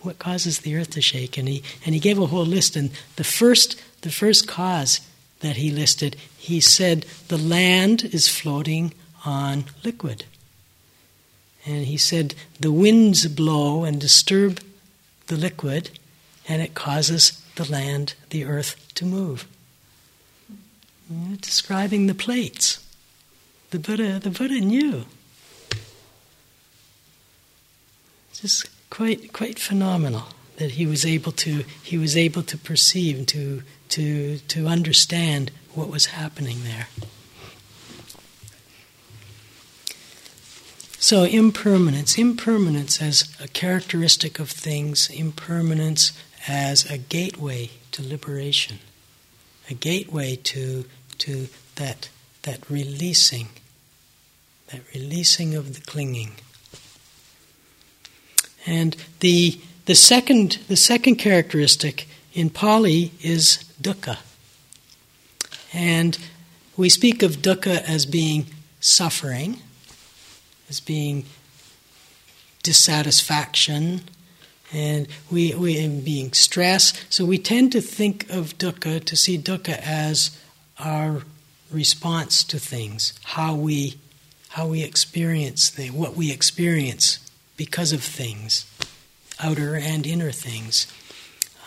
What 0.00 0.18
causes 0.18 0.60
the 0.60 0.76
earth 0.76 0.90
to 0.90 1.00
shake? 1.00 1.36
And 1.36 1.48
he, 1.48 1.62
and 1.84 1.94
he 1.94 2.00
gave 2.00 2.18
a 2.18 2.26
whole 2.26 2.46
list. 2.46 2.76
And 2.76 2.90
the 3.16 3.24
first, 3.24 3.80
the 4.02 4.10
first 4.10 4.48
cause 4.48 5.00
that 5.40 5.56
he 5.56 5.70
listed, 5.70 6.16
he 6.36 6.60
said 6.60 7.06
the 7.28 7.38
land 7.38 8.04
is 8.04 8.28
floating 8.28 8.92
on 9.24 9.64
liquid. 9.84 10.24
And 11.66 11.86
he 11.86 11.96
said 11.96 12.34
the 12.58 12.72
winds 12.72 13.26
blow 13.26 13.84
and 13.84 14.00
disturb 14.00 14.60
the 15.26 15.36
liquid, 15.36 15.90
and 16.48 16.62
it 16.62 16.74
causes 16.74 17.42
the 17.56 17.70
land, 17.70 18.14
the 18.30 18.44
earth, 18.44 18.76
to 18.94 19.04
move. 19.04 19.46
Describing 21.40 22.06
the 22.06 22.14
plates. 22.14 22.84
The 23.70 23.78
Buddha, 23.78 24.18
the 24.18 24.30
Buddha 24.30 24.60
knew. 24.60 25.04
It's 28.30 28.40
just 28.40 28.66
quite, 28.90 29.32
quite 29.32 29.58
phenomenal 29.58 30.24
that 30.56 30.72
he 30.72 30.86
was 30.86 31.06
able 31.06 31.32
to, 31.32 31.64
he 31.82 31.96
was 31.96 32.16
able 32.16 32.42
to 32.42 32.58
perceive, 32.58 33.26
to, 33.26 33.62
to, 33.90 34.38
to 34.38 34.66
understand 34.66 35.50
what 35.74 35.88
was 35.88 36.06
happening 36.06 36.64
there. 36.64 36.88
So, 40.98 41.22
impermanence. 41.22 42.18
Impermanence 42.18 43.00
as 43.00 43.34
a 43.42 43.46
characteristic 43.48 44.40
of 44.40 44.50
things, 44.50 45.08
impermanence 45.08 46.12
as 46.48 46.84
a 46.90 46.98
gateway 46.98 47.70
to 47.92 48.06
liberation, 48.06 48.80
a 49.70 49.74
gateway 49.74 50.36
to, 50.36 50.84
to 51.18 51.48
that, 51.76 52.08
that 52.42 52.68
releasing, 52.70 53.48
that 54.72 54.80
releasing 54.94 55.54
of 55.54 55.74
the 55.74 55.80
clinging. 55.80 56.32
And 58.66 58.96
the, 59.20 59.60
the, 59.86 59.94
second, 59.94 60.58
the 60.68 60.76
second 60.76 61.16
characteristic 61.16 62.06
in 62.34 62.50
Pali 62.50 63.12
is 63.22 63.64
dukkha. 63.80 64.18
And 65.72 66.18
we 66.76 66.88
speak 66.88 67.22
of 67.22 67.36
dukkha 67.36 67.82
as 67.82 68.06
being 68.06 68.46
suffering, 68.80 69.60
as 70.68 70.80
being 70.80 71.24
dissatisfaction, 72.62 74.02
and 74.72 75.08
we, 75.30 75.54
we 75.54 75.86
being 75.88 76.32
stress. 76.32 76.92
So 77.08 77.24
we 77.24 77.38
tend 77.38 77.72
to 77.72 77.80
think 77.80 78.28
of 78.30 78.58
dukkha, 78.58 79.02
to 79.04 79.16
see 79.16 79.38
dukkha 79.38 79.78
as 79.78 80.38
our 80.78 81.22
response 81.70 82.44
to 82.44 82.58
things, 82.58 83.18
how 83.24 83.54
we 83.54 83.98
how 84.50 84.66
we 84.66 84.82
experience 84.82 85.68
things, 85.68 85.92
what 85.92 86.16
we 86.16 86.32
experience 86.32 87.18
because 87.56 87.92
of 87.92 88.02
things, 88.02 88.64
outer 89.38 89.76
and 89.76 90.06
inner 90.06 90.32
things. 90.32 90.86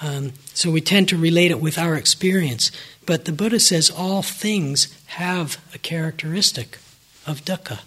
Um, 0.01 0.33
so 0.53 0.71
we 0.71 0.81
tend 0.81 1.07
to 1.09 1.17
relate 1.17 1.51
it 1.51 1.61
with 1.61 1.77
our 1.77 1.95
experience. 1.95 2.71
But 3.05 3.25
the 3.25 3.31
Buddha 3.31 3.59
says 3.59 3.91
all 3.91 4.23
things 4.23 4.87
have 5.07 5.63
a 5.75 5.77
characteristic 5.77 6.79
of 7.27 7.45
dukkha. 7.45 7.81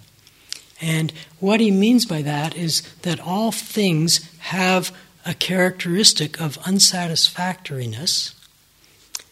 And 0.81 1.13
what 1.41 1.61
he 1.61 1.71
means 1.71 2.07
by 2.07 2.23
that 2.23 2.57
is 2.57 2.83
that 3.03 3.19
all 3.19 3.51
things 3.51 4.31
have 4.39 4.95
a 5.27 5.35
characteristic 5.35 6.41
of 6.41 6.59
unsatisfactoriness. 6.67 8.35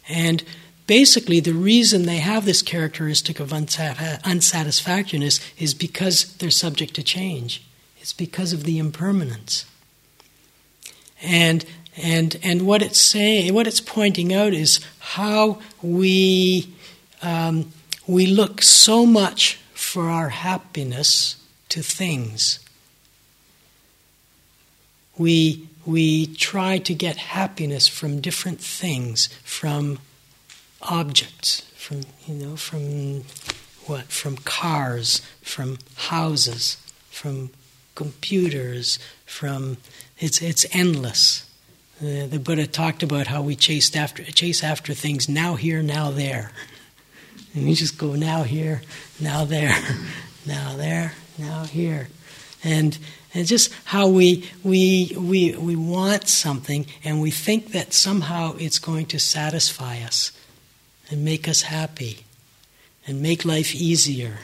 And 0.08 0.42
basically, 0.86 1.40
the 1.40 1.54
reason 1.54 2.02
they 2.02 2.18
have 2.18 2.44
this 2.44 2.62
characteristic 2.62 3.40
of 3.40 3.52
unsatisfactoriness 3.52 5.40
is 5.58 5.74
because 5.74 6.34
they're 6.36 6.50
subject 6.50 6.94
to 6.94 7.02
change. 7.02 7.62
It's 8.00 8.12
because 8.12 8.52
of 8.52 8.64
the 8.64 8.78
impermanence. 8.78 9.64
And 11.22 11.64
and 11.96 12.38
and 12.42 12.62
what 12.62 12.82
it's 12.82 12.98
saying, 12.98 13.52
what 13.54 13.66
it's 13.66 13.80
pointing 13.80 14.32
out 14.32 14.54
is 14.54 14.80
how 14.98 15.60
we 15.82 16.72
um, 17.22 17.72
we 18.06 18.26
look 18.26 18.62
so 18.62 19.06
much 19.06 19.60
for 19.74 20.08
our 20.08 20.30
happiness 20.30 21.36
to 21.68 21.82
things. 21.82 22.58
We 25.18 25.68
we 25.84 26.26
try 26.26 26.78
to 26.78 26.94
get 26.94 27.16
happiness 27.16 27.88
from 27.88 28.20
different 28.20 28.60
things, 28.60 29.28
from 29.44 29.98
objects, 30.82 31.62
from 31.76 32.02
you 32.26 32.34
know, 32.34 32.56
from 32.56 33.24
what? 33.86 34.04
From 34.04 34.36
cars, 34.38 35.20
from 35.40 35.78
houses, 35.96 36.76
from 37.10 37.50
computers, 37.94 38.98
from 39.24 39.78
it's 40.18 40.42
it's 40.42 40.66
endless. 40.72 41.48
Uh, 42.00 42.26
the 42.26 42.40
Buddha 42.42 42.66
talked 42.66 43.02
about 43.02 43.28
how 43.28 43.42
we 43.42 43.54
chased 43.54 43.96
after 43.96 44.24
chase 44.24 44.64
after 44.64 44.94
things 44.94 45.28
now 45.28 45.54
here, 45.54 45.82
now 45.82 46.10
there. 46.10 46.52
And 47.54 47.66
we 47.66 47.74
just 47.74 47.98
go 47.98 48.14
now 48.14 48.44
here, 48.44 48.82
now 49.20 49.44
there, 49.44 49.76
now 50.46 50.76
there, 50.76 51.14
now 51.38 51.64
here. 51.64 52.08
And 52.64 52.98
and 53.34 53.46
just 53.46 53.72
how 53.84 54.08
we, 54.08 54.50
we, 54.62 55.16
we, 55.18 55.56
we 55.56 55.74
want 55.74 56.28
something 56.28 56.86
and 57.02 57.20
we 57.20 57.30
think 57.30 57.72
that 57.72 57.94
somehow 57.94 58.56
it's 58.58 58.78
going 58.78 59.06
to 59.06 59.18
satisfy 59.18 60.00
us 60.02 60.32
and 61.12 61.24
make 61.24 61.46
us 61.46 61.62
happy 61.62 62.24
and 63.06 63.22
make 63.22 63.44
life 63.44 63.74
easier. 63.74 64.38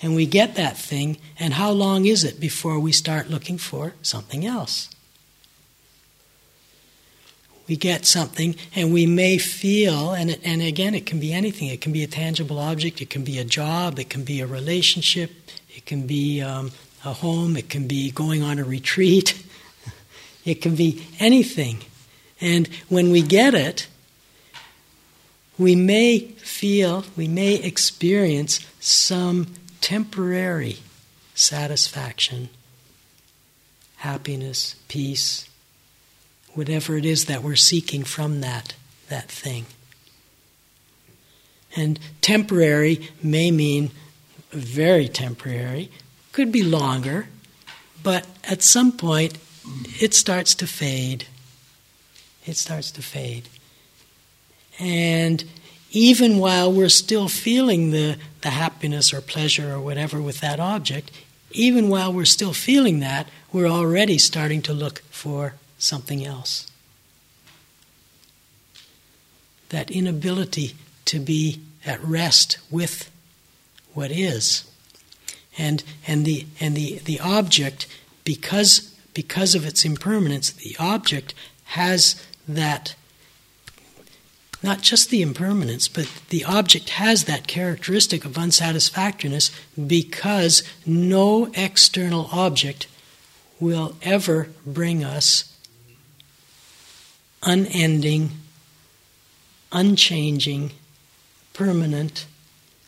And 0.00 0.14
we 0.14 0.26
get 0.26 0.54
that 0.56 0.76
thing, 0.76 1.18
and 1.38 1.54
how 1.54 1.70
long 1.70 2.06
is 2.06 2.22
it 2.24 2.38
before 2.38 2.78
we 2.78 2.92
start 2.92 3.30
looking 3.30 3.58
for 3.58 3.94
something 4.02 4.44
else? 4.44 4.88
we 7.72 7.76
get 7.76 8.04
something 8.04 8.54
and 8.74 8.92
we 8.92 9.06
may 9.06 9.38
feel, 9.38 10.12
and, 10.12 10.30
it, 10.30 10.40
and 10.44 10.60
again, 10.62 10.94
it 10.94 11.06
can 11.06 11.20
be 11.20 11.32
anything. 11.32 11.68
It 11.68 11.80
can 11.80 11.90
be 11.90 12.02
a 12.02 12.06
tangible 12.06 12.58
object, 12.58 13.00
it 13.00 13.10
can 13.10 13.24
be 13.24 13.38
a 13.38 13.44
job, 13.44 13.98
it 13.98 14.10
can 14.10 14.24
be 14.24 14.40
a 14.40 14.46
relationship, 14.46 15.30
it 15.74 15.86
can 15.86 16.06
be 16.06 16.42
um, 16.42 16.72
a 17.04 17.12
home, 17.12 17.56
it 17.56 17.68
can 17.70 17.86
be 17.86 18.10
going 18.10 18.42
on 18.42 18.58
a 18.58 18.64
retreat, 18.64 19.42
it 20.44 20.56
can 20.56 20.74
be 20.74 21.06
anything. 21.18 21.78
And 22.40 22.68
when 22.88 23.10
we 23.10 23.22
get 23.22 23.54
it, 23.54 23.86
we 25.62 25.76
may 25.76 26.18
feel, 26.18 27.04
we 27.16 27.28
may 27.28 27.54
experience 27.54 28.60
some 28.80 29.46
temporary 29.80 30.78
satisfaction, 31.34 32.48
happiness, 33.96 34.74
peace, 34.88 35.48
whatever 36.54 36.96
it 36.96 37.04
is 37.04 37.26
that 37.26 37.42
we're 37.42 37.56
seeking 37.56 38.02
from 38.02 38.40
that, 38.40 38.74
that 39.08 39.28
thing. 39.30 39.66
And 41.74 41.98
temporary 42.20 43.08
may 43.22 43.50
mean 43.50 43.92
very 44.50 45.08
temporary, 45.08 45.90
could 46.32 46.52
be 46.52 46.62
longer, 46.62 47.28
but 48.02 48.26
at 48.44 48.62
some 48.62 48.92
point 48.92 49.38
it 50.00 50.12
starts 50.12 50.54
to 50.56 50.66
fade. 50.66 51.26
It 52.44 52.56
starts 52.56 52.90
to 52.92 53.02
fade. 53.02 53.48
And 54.78 55.44
even 55.90 56.38
while 56.38 56.72
we're 56.72 56.88
still 56.88 57.28
feeling 57.28 57.90
the, 57.90 58.16
the 58.40 58.50
happiness 58.50 59.12
or 59.12 59.20
pleasure 59.20 59.72
or 59.72 59.80
whatever 59.80 60.20
with 60.20 60.40
that 60.40 60.58
object, 60.58 61.10
even 61.50 61.88
while 61.88 62.12
we're 62.12 62.24
still 62.24 62.52
feeling 62.52 63.00
that, 63.00 63.28
we're 63.52 63.68
already 63.68 64.18
starting 64.18 64.62
to 64.62 64.72
look 64.72 65.00
for 65.10 65.54
something 65.78 66.24
else. 66.24 66.70
That 69.68 69.90
inability 69.90 70.74
to 71.06 71.18
be 71.18 71.60
at 71.84 72.02
rest 72.02 72.58
with 72.70 73.10
what 73.92 74.10
is. 74.10 74.64
And, 75.58 75.82
and, 76.06 76.24
the, 76.24 76.46
and 76.60 76.74
the, 76.74 76.98
the 77.00 77.20
object, 77.20 77.86
because, 78.24 78.94
because 79.12 79.54
of 79.54 79.66
its 79.66 79.84
impermanence, 79.84 80.50
the 80.50 80.76
object 80.78 81.34
has 81.64 82.22
that, 82.48 82.94
not 84.62 84.80
just 84.80 85.10
the 85.10 85.22
impermanence, 85.22 85.88
but 85.88 86.10
the 86.28 86.44
object 86.44 86.90
has 86.90 87.24
that 87.24 87.46
characteristic 87.46 88.24
of 88.24 88.38
unsatisfactoriness 88.38 89.50
because 89.86 90.62
no 90.86 91.50
external 91.54 92.28
object 92.32 92.86
will 93.58 93.96
ever 94.02 94.48
bring 94.64 95.04
us 95.04 95.56
unending, 97.42 98.30
unchanging, 99.72 100.72
permanent 101.52 102.26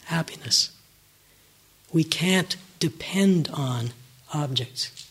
happiness. 0.06 0.70
We 1.92 2.04
can't 2.04 2.56
depend 2.78 3.48
on 3.52 3.92
objects. 4.32 5.10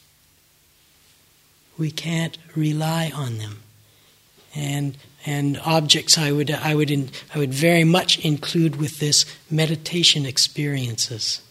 We 1.78 1.92
can't 1.92 2.38
rely 2.56 3.12
on 3.14 3.38
them. 3.38 3.60
And 4.56 4.98
and 5.26 5.58
objects 5.60 6.18
I 6.18 6.32
would 6.32 6.52
I 6.52 6.76
would 6.76 6.92
in, 6.92 7.10
I 7.34 7.40
would 7.40 7.54
very 7.54 7.84
much 7.84 8.24
include 8.26 8.76
with 8.76 9.00
this 9.00 9.26
meditation 9.50 10.26
experiences. 10.26 11.42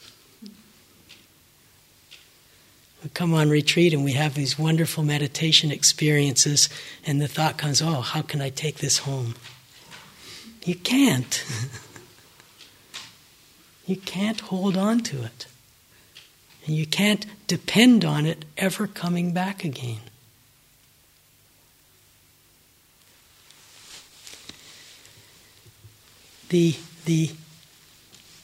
We 3.02 3.10
come 3.14 3.34
on 3.34 3.50
retreat 3.50 3.92
and 3.92 4.04
we 4.04 4.12
have 4.12 4.34
these 4.34 4.58
wonderful 4.58 5.02
meditation 5.02 5.72
experiences, 5.72 6.68
and 7.04 7.20
the 7.20 7.28
thought 7.28 7.58
comes, 7.58 7.82
"Oh, 7.82 8.00
how 8.00 8.22
can 8.22 8.40
I 8.40 8.50
take 8.50 8.78
this 8.78 8.98
home?" 8.98 9.34
You 10.64 10.76
can't. 10.76 11.44
you 13.86 13.96
can't 13.96 14.40
hold 14.40 14.76
on 14.76 15.00
to 15.00 15.24
it, 15.24 15.46
and 16.66 16.76
you 16.76 16.86
can't 16.86 17.26
depend 17.48 18.04
on 18.04 18.26
it 18.26 18.44
ever 18.56 18.86
coming 18.86 19.32
back 19.32 19.64
again. 19.64 20.00
The, 26.52 26.76
the, 27.06 27.30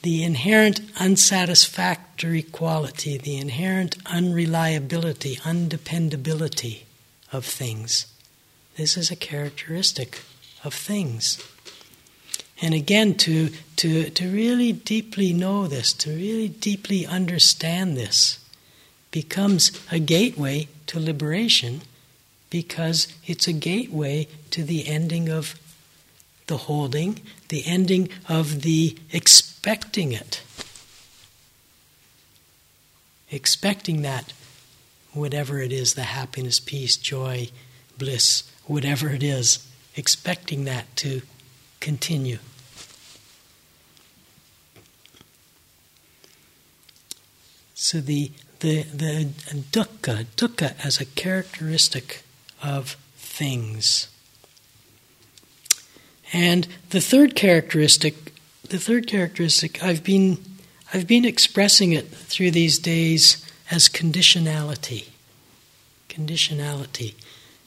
the 0.00 0.24
inherent 0.24 0.80
unsatisfactory 0.98 2.42
quality, 2.42 3.18
the 3.18 3.36
inherent 3.36 3.98
unreliability, 4.06 5.38
undependability 5.44 6.84
of 7.30 7.44
things. 7.44 8.06
This 8.76 8.96
is 8.96 9.10
a 9.10 9.16
characteristic 9.16 10.22
of 10.64 10.72
things. 10.72 11.38
And 12.62 12.72
again, 12.72 13.14
to, 13.16 13.50
to, 13.76 14.08
to 14.08 14.32
really 14.32 14.72
deeply 14.72 15.34
know 15.34 15.66
this, 15.66 15.92
to 15.92 16.10
really 16.10 16.48
deeply 16.48 17.06
understand 17.06 17.94
this, 17.94 18.42
becomes 19.10 19.70
a 19.92 19.98
gateway 19.98 20.68
to 20.86 20.98
liberation 20.98 21.82
because 22.48 23.08
it's 23.26 23.46
a 23.46 23.52
gateway 23.52 24.28
to 24.50 24.64
the 24.64 24.88
ending 24.88 25.28
of 25.28 25.60
the 26.46 26.56
holding, 26.56 27.20
the 27.48 27.64
ending 27.66 28.08
of 28.28 28.62
the 28.62 28.96
expecting 29.10 30.12
it. 30.12 30.42
Expecting 33.30 34.02
that, 34.02 34.32
whatever 35.12 35.60
it 35.60 35.72
is 35.72 35.94
the 35.94 36.02
happiness, 36.02 36.60
peace, 36.60 36.96
joy, 36.96 37.48
bliss, 37.98 38.50
whatever 38.64 39.10
it 39.10 39.22
is, 39.22 39.66
expecting 39.96 40.64
that 40.64 40.94
to 40.96 41.22
continue. 41.80 42.38
So 47.74 48.00
the 48.00 48.32
the 48.60 48.82
the 48.82 49.30
dukkha, 49.72 50.26
dukkha 50.36 50.74
as 50.84 51.00
a 51.00 51.04
characteristic 51.04 52.22
of 52.62 52.96
things. 53.16 54.08
And 56.32 56.66
the 56.90 57.00
third 57.00 57.34
characteristic, 57.34 58.32
the 58.68 58.78
third 58.78 59.06
characteristic, 59.06 59.82
I've 59.82 60.04
been, 60.04 60.38
I've 60.92 61.06
been 61.06 61.24
expressing 61.24 61.92
it 61.92 62.08
through 62.08 62.50
these 62.50 62.78
days 62.78 63.44
as 63.70 63.88
conditionality. 63.88 65.08
Conditionality, 66.08 67.14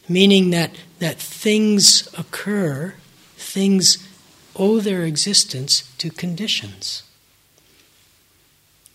meaning 0.09 0.49
that, 0.51 0.71
that 0.99 1.17
things 1.17 2.07
occur, 2.17 2.95
things 3.35 4.07
owe 4.55 4.79
their 4.79 5.03
existence 5.03 5.91
to 5.97 6.09
conditions. 6.09 7.03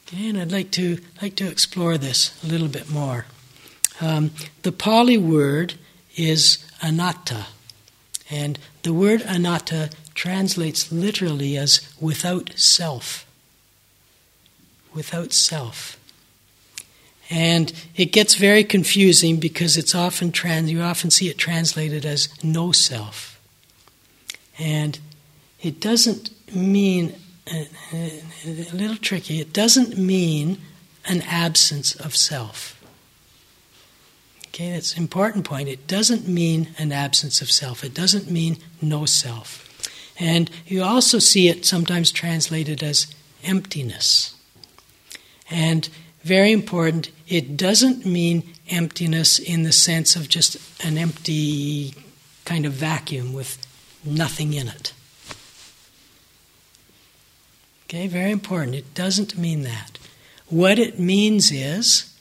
Okay, 0.07 0.29
and 0.29 0.39
I'd 0.39 0.53
like 0.53 0.71
to 0.73 0.99
like 1.21 1.35
to 1.37 1.49
explore 1.49 1.99
this 1.99 2.41
a 2.45 2.47
little 2.47 2.69
bit 2.69 2.89
more. 2.89 3.27
Um, 4.01 4.31
the 4.63 4.71
Pali 4.71 5.19
word 5.19 5.75
is 6.17 6.65
anatta, 6.81 7.47
and 8.31 8.59
the 8.83 8.93
word 8.93 9.23
anatta 9.23 9.91
translates 10.15 10.91
literally 10.91 11.57
as 11.57 11.81
without 12.01 12.53
self. 12.57 13.27
Without 14.95 15.33
self. 15.33 15.99
And 17.29 17.73
it 17.97 18.07
gets 18.13 18.37
very 18.37 18.65
confusing 18.65 19.39
because 19.39 19.77
it's 19.77 19.95
often 19.95 20.33
trans 20.33 20.71
you 20.71 20.81
often 20.81 21.11
see 21.11 21.29
it 21.29 21.39
translated 21.39 22.05
as 22.05 22.29
no 22.43 22.73
self. 22.73 23.41
And 24.59 24.99
it 25.61 25.81
doesn't 25.81 26.31
mean 26.55 27.15
a, 27.53 27.69
a 27.93 28.73
little 28.73 28.97
tricky. 28.97 29.41
It 29.41 29.53
doesn't 29.53 29.99
mean 29.99 30.59
an 31.05 31.23
absence 31.23 31.95
of 31.97 32.17
self. 32.17 32.76
Okay, 34.57 34.73
that's 34.73 34.95
an 34.95 35.03
important 35.03 35.45
point. 35.45 35.69
It 35.69 35.87
doesn't 35.87 36.27
mean 36.27 36.69
an 36.79 36.91
absence 36.91 37.43
of 37.43 37.51
self. 37.51 37.85
It 37.85 37.93
doesn't 37.93 38.31
mean 38.31 38.57
no 38.81 39.05
self. 39.05 39.63
And 40.19 40.51
you 40.67 40.83
also 40.83 41.19
see 41.19 41.49
it 41.49 41.67
sometimes 41.67 42.11
translated 42.11 42.83
as 42.83 43.07
emptiness. 43.45 44.35
And 45.51 45.91
very 46.23 46.53
important, 46.53 47.11
it 47.29 47.59
doesn't 47.59 48.07
mean 48.07 48.55
emptiness 48.71 49.39
in 49.39 49.65
the 49.65 49.73
sense 49.73 50.17
of 50.17 50.31
just 50.31 50.57
an 50.83 50.97
empty 50.97 51.93
kind 52.47 52.65
of 52.65 52.73
vacuum 52.73 53.35
with 53.35 53.59
nothing 54.07 54.55
in 54.55 54.69
it. 54.69 54.95
Okay, 57.85 58.07
very 58.07 58.31
important. 58.31 58.75
It 58.75 58.95
doesn't 58.95 59.37
mean 59.37 59.65
that. 59.65 59.99
What 60.47 60.79
it 60.79 60.99
means 60.99 61.53
is 61.53 62.16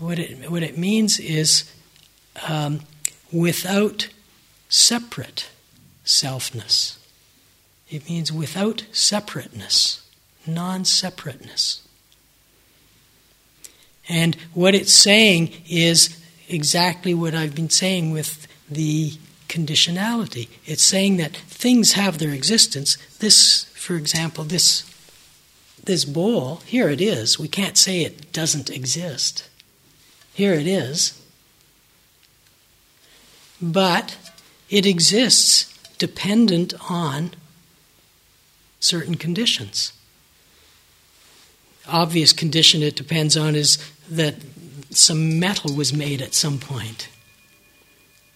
what 0.00 0.18
it, 0.18 0.50
what 0.50 0.62
it 0.62 0.78
means 0.78 1.18
is 1.20 1.70
um, 2.48 2.80
without 3.32 4.08
separate 4.68 5.50
selfness. 6.04 6.96
It 7.88 8.08
means 8.08 8.32
without 8.32 8.84
separateness, 8.92 10.08
non 10.46 10.84
separateness. 10.84 11.86
And 14.08 14.36
what 14.54 14.74
it's 14.74 14.92
saying 14.92 15.52
is 15.68 16.18
exactly 16.48 17.14
what 17.14 17.34
I've 17.34 17.54
been 17.54 17.70
saying 17.70 18.10
with 18.10 18.46
the 18.68 19.12
conditionality. 19.48 20.48
It's 20.66 20.82
saying 20.82 21.16
that 21.18 21.36
things 21.36 21.92
have 21.92 22.18
their 22.18 22.32
existence. 22.32 22.96
This, 23.18 23.64
for 23.74 23.96
example, 23.96 24.44
this 24.44 24.86
this 25.82 26.04
bowl, 26.04 26.56
here 26.66 26.88
it 26.90 27.00
is. 27.00 27.38
We 27.38 27.48
can't 27.48 27.78
say 27.78 28.02
it 28.02 28.32
doesn't 28.32 28.70
exist. 28.70 29.49
Here 30.40 30.54
it 30.54 30.66
is. 30.66 31.20
But 33.60 34.16
it 34.70 34.86
exists 34.86 35.66
dependent 35.98 36.72
on 36.90 37.32
certain 38.80 39.16
conditions. 39.16 39.92
Obvious 41.86 42.32
condition 42.32 42.82
it 42.82 42.96
depends 42.96 43.36
on 43.36 43.54
is 43.54 43.76
that 44.08 44.36
some 44.88 45.38
metal 45.38 45.74
was 45.74 45.92
made 45.92 46.22
at 46.22 46.32
some 46.32 46.58
point. 46.58 47.10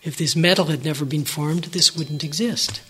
If 0.02 0.18
this 0.18 0.36
metal 0.36 0.66
had 0.66 0.84
never 0.84 1.06
been 1.06 1.24
formed, 1.24 1.64
this 1.72 1.96
wouldn't 1.96 2.22
exist. 2.22 2.82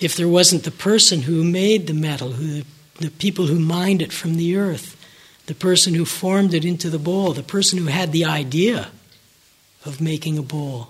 If 0.00 0.16
there 0.16 0.26
wasn't 0.26 0.64
the 0.64 0.72
person 0.72 1.22
who 1.22 1.44
made 1.44 1.86
the 1.86 1.94
metal, 1.94 2.32
who, 2.32 2.62
the 2.98 3.12
people 3.12 3.46
who 3.46 3.60
mined 3.60 4.02
it 4.02 4.12
from 4.12 4.34
the 4.34 4.56
earth, 4.56 4.93
the 5.46 5.54
person 5.54 5.94
who 5.94 6.04
formed 6.04 6.54
it 6.54 6.64
into 6.64 6.88
the 6.90 6.98
bowl, 6.98 7.32
the 7.32 7.42
person 7.42 7.78
who 7.78 7.86
had 7.86 8.12
the 8.12 8.24
idea 8.24 8.90
of 9.84 10.00
making 10.00 10.38
a 10.38 10.42
bowl. 10.42 10.88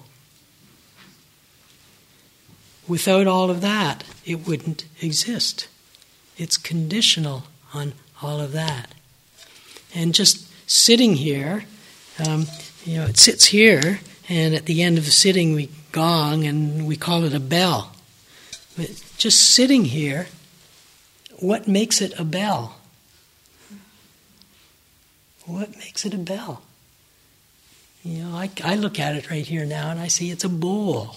Without 2.87 3.27
all 3.27 3.51
of 3.51 3.61
that, 3.63 4.05
it 4.25 4.47
wouldn't 4.47 4.85
exist. 5.01 5.69
It's 6.37 6.57
conditional 6.57 7.45
on 7.73 7.95
all 8.23 8.41
of 8.41 8.53
that. 8.53 8.95
And 9.95 10.15
just 10.15 10.49
sitting 10.71 11.15
here, 11.15 11.65
um, 12.25 12.47
you 12.85 12.97
know, 12.97 13.07
it 13.07 13.17
sits 13.17 13.47
here, 13.47 14.01
and 14.29 14.55
at 14.55 14.67
the 14.67 14.83
end 14.83 14.99
of 14.99 15.05
the 15.05 15.11
sitting, 15.11 15.55
we 15.55 15.71
gong 15.93 16.45
and 16.45 16.87
we 16.87 16.97
call 16.97 17.25
it 17.25 17.35
a 17.35 17.41
bell. 17.41 17.93
But 18.77 19.03
just 19.17 19.55
sitting 19.55 19.85
here, 19.85 20.27
what 21.39 21.69
makes 21.69 22.01
it 22.01 22.19
a 22.19 22.25
bell? 22.25 22.77
What 25.47 25.77
makes 25.77 26.07
it 26.07 26.15
a 26.15 26.19
bell? 26.19 26.63
You 28.03 28.25
know, 28.25 28.37
I, 28.37 28.51
I 28.63 28.77
look 28.77 28.99
at 28.99 29.15
it 29.17 29.31
right 29.31 29.47
here 29.47 29.65
now 29.65 29.91
and 29.91 29.99
I 29.99 30.09
see 30.09 30.31
it's 30.31 30.45
a 30.45 30.49
bowl. 30.49 31.17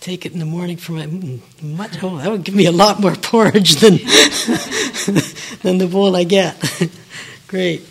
take 0.00 0.26
it 0.26 0.32
in 0.32 0.38
the 0.38 0.44
morning 0.44 0.76
for 0.76 0.92
my 0.92 1.06
mm, 1.06 1.40
much. 1.62 2.02
Oh, 2.02 2.18
that 2.18 2.30
would 2.30 2.44
give 2.44 2.54
me 2.54 2.66
a 2.66 2.72
lot 2.72 3.00
more 3.00 3.14
porridge 3.30 3.76
than 3.76 3.92
than 5.62 5.78
the 5.78 5.88
bowl 5.90 6.16
I 6.16 6.24
get. 6.24 6.56
Great. 7.48 7.82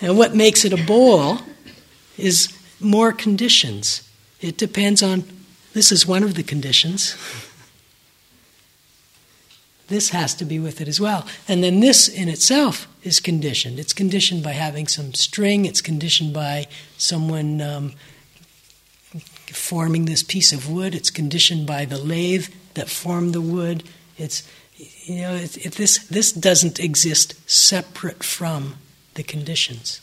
And 0.00 0.18
what 0.18 0.34
makes 0.34 0.64
it 0.64 0.72
a 0.72 0.84
bowl 0.84 1.38
is 2.16 2.48
more 2.80 3.12
conditions. 3.12 4.08
It 4.40 4.56
depends 4.56 5.02
on. 5.02 5.24
This 5.74 5.90
is 5.90 6.06
one 6.06 6.22
of 6.22 6.34
the 6.34 6.42
conditions. 6.42 7.16
This 9.92 10.08
has 10.08 10.34
to 10.36 10.46
be 10.46 10.58
with 10.58 10.80
it 10.80 10.88
as 10.88 10.98
well. 10.98 11.26
And 11.46 11.62
then 11.62 11.80
this 11.80 12.08
in 12.08 12.30
itself 12.30 12.88
is 13.02 13.20
conditioned. 13.20 13.78
It's 13.78 13.92
conditioned 13.92 14.42
by 14.42 14.52
having 14.52 14.88
some 14.88 15.12
string, 15.12 15.66
it's 15.66 15.82
conditioned 15.82 16.32
by 16.32 16.66
someone 16.96 17.60
um, 17.60 17.92
forming 19.52 20.06
this 20.06 20.22
piece 20.22 20.50
of 20.50 20.70
wood, 20.70 20.94
it's 20.94 21.10
conditioned 21.10 21.66
by 21.66 21.84
the 21.84 21.98
lathe 21.98 22.48
that 22.72 22.88
formed 22.88 23.34
the 23.34 23.42
wood. 23.42 23.84
It's, 24.16 24.48
you 25.04 25.16
know, 25.16 25.34
it, 25.34 25.58
it, 25.58 25.72
this, 25.74 25.98
this 26.08 26.32
doesn't 26.32 26.80
exist 26.80 27.34
separate 27.50 28.24
from 28.24 28.76
the 29.12 29.22
conditions. 29.22 30.00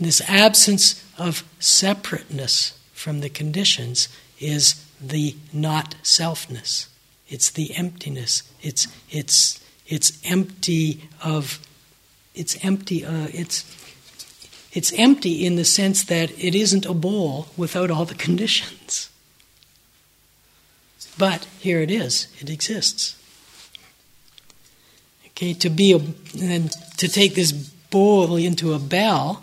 This 0.00 0.20
absence 0.28 1.04
of 1.16 1.44
separateness 1.60 2.76
from 2.92 3.20
the 3.20 3.30
conditions 3.30 4.08
is 4.40 4.84
the 5.00 5.36
not 5.52 5.94
selfness. 6.02 6.88
It's 7.28 7.50
the 7.50 7.74
emptiness. 7.74 8.42
It's 8.60 8.86
it's 9.10 9.60
it's 9.86 10.18
empty 10.24 11.08
of 11.22 11.60
it's 12.34 12.62
empty 12.64 13.04
uh, 13.04 13.28
it's 13.32 13.64
it's 14.72 14.92
empty 14.92 15.44
in 15.44 15.56
the 15.56 15.64
sense 15.64 16.04
that 16.04 16.30
it 16.38 16.54
isn't 16.54 16.86
a 16.86 16.94
bowl 16.94 17.48
without 17.56 17.90
all 17.90 18.04
the 18.04 18.14
conditions. 18.26 19.10
But 21.18 21.46
here 21.60 21.80
it 21.80 21.90
is. 21.90 22.28
It 22.40 22.50
exists. 22.50 23.16
Okay, 25.28 25.54
to 25.54 25.70
be 25.70 25.92
a 25.92 26.00
and 26.40 26.70
to 26.98 27.08
take 27.08 27.34
this 27.34 27.52
bowl 27.52 28.36
into 28.36 28.72
a 28.72 28.78
bell, 28.78 29.42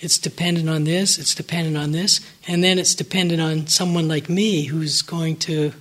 it's 0.00 0.18
dependent 0.18 0.68
on 0.68 0.84
this, 0.84 1.18
it's 1.18 1.34
dependent 1.34 1.76
on 1.76 1.92
this, 1.92 2.20
and 2.46 2.62
then 2.62 2.78
it's 2.78 2.94
dependent 2.94 3.40
on 3.40 3.66
someone 3.68 4.08
like 4.08 4.28
me 4.28 4.64
who's 4.64 5.02
going 5.02 5.36
to 5.36 5.72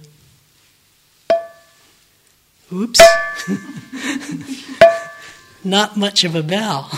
Oops. 2.73 3.01
Not 5.63 5.95
much 5.97 6.23
of 6.23 6.35
a 6.35 6.43
bell. 6.43 6.89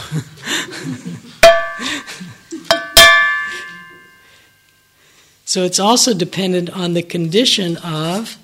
so 5.46 5.64
it's 5.64 5.80
also 5.80 6.14
dependent 6.14 6.70
on 6.70 6.94
the 6.94 7.02
condition 7.02 7.78
of 7.78 8.38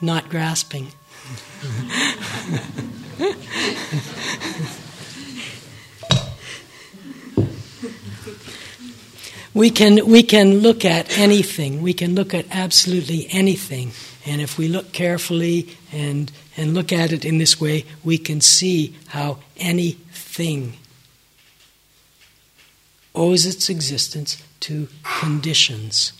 not 0.00 0.28
grasping. 0.28 0.88
we 9.58 9.70
can, 9.70 10.06
we 10.06 10.22
can 10.22 10.58
look 10.60 10.84
at 10.84 11.18
anything, 11.18 11.82
we 11.82 11.92
can 11.92 12.14
look 12.14 12.32
at 12.32 12.46
absolutely 12.52 13.26
anything 13.32 13.90
and 14.24 14.40
if 14.40 14.56
we 14.56 14.68
look 14.68 14.92
carefully 14.92 15.76
and, 15.90 16.30
and 16.56 16.74
look 16.74 16.92
at 16.92 17.10
it 17.12 17.24
in 17.24 17.38
this 17.38 17.60
way, 17.60 17.84
we 18.04 18.18
can 18.18 18.40
see 18.40 18.94
how 19.08 19.38
anything 19.56 20.74
owes 23.16 23.46
its 23.46 23.68
existence 23.68 24.40
to 24.60 24.86
conditions. 25.02 26.12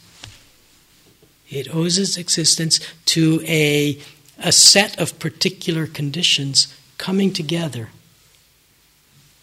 It 1.48 1.72
owes 1.72 1.96
its 1.96 2.16
existence 2.16 2.80
to 3.06 3.40
a, 3.44 4.00
a 4.38 4.50
set 4.50 4.98
of 4.98 5.18
particular 5.20 5.86
conditions 5.86 6.74
coming 6.96 7.32
together 7.32 7.90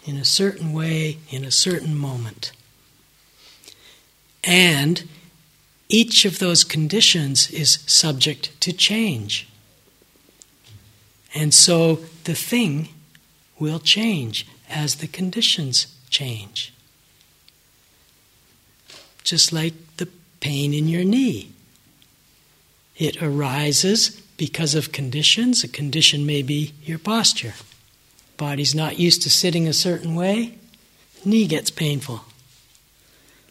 in 0.04 0.18
a 0.18 0.24
certain 0.24 0.74
way, 0.74 1.16
in 1.30 1.46
a 1.46 1.50
certain 1.50 1.96
moment. 1.96 2.52
And 4.46 5.08
each 5.88 6.24
of 6.24 6.38
those 6.38 6.62
conditions 6.64 7.50
is 7.50 7.80
subject 7.86 8.58
to 8.60 8.72
change. 8.72 9.48
And 11.34 11.52
so 11.52 11.96
the 12.24 12.34
thing 12.34 12.88
will 13.58 13.80
change 13.80 14.46
as 14.70 14.96
the 14.96 15.08
conditions 15.08 15.88
change. 16.08 16.72
Just 19.24 19.52
like 19.52 19.74
the 19.96 20.08
pain 20.40 20.72
in 20.72 20.88
your 20.88 21.04
knee. 21.04 21.50
It 22.96 23.20
arises 23.22 24.10
because 24.36 24.74
of 24.74 24.92
conditions. 24.92 25.64
A 25.64 25.68
condition 25.68 26.24
may 26.24 26.42
be 26.42 26.72
your 26.84 26.98
posture. 26.98 27.54
Body's 28.36 28.74
not 28.74 28.98
used 28.98 29.22
to 29.22 29.30
sitting 29.30 29.66
a 29.66 29.72
certain 29.72 30.14
way, 30.14 30.58
knee 31.24 31.46
gets 31.46 31.70
painful. 31.70 32.22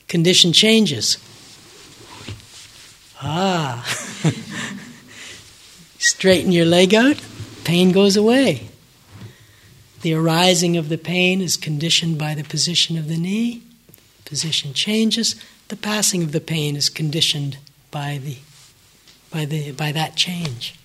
Condition 0.08 0.54
changes. 0.54 1.18
Ah. 3.22 3.84
Straighten 5.98 6.52
your 6.52 6.66
leg 6.66 6.94
out, 6.94 7.20
pain 7.64 7.92
goes 7.92 8.16
away. 8.16 8.68
The 10.02 10.14
arising 10.14 10.78
of 10.78 10.90
the 10.90 11.00
pain 11.00 11.42
is 11.42 11.58
conditioned 11.58 12.20
by 12.20 12.36
the 12.36 12.44
position 12.44 12.98
of 12.98 13.08
the 13.08 13.18
knee. 13.18 13.64
Position 14.24 14.74
changes. 14.74 15.36
The 15.70 15.76
passing 15.76 16.22
of 16.22 16.32
the 16.32 16.40
pain 16.40 16.76
is 16.76 16.90
conditioned 16.90 17.58
by 17.90 18.20
the 18.24 18.38
by 19.32 19.46
the 19.46 19.72
by 19.72 19.92
that 19.92 20.16
change. 20.16 20.76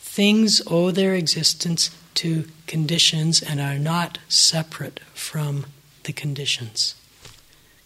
Things 0.00 0.62
owe 0.66 0.90
their 0.90 1.14
existence 1.14 1.90
to 2.14 2.44
conditions 2.66 3.42
and 3.42 3.60
are 3.60 3.78
not 3.78 4.18
separate 4.28 5.00
from 5.14 5.66
the 6.04 6.12
conditions 6.12 6.94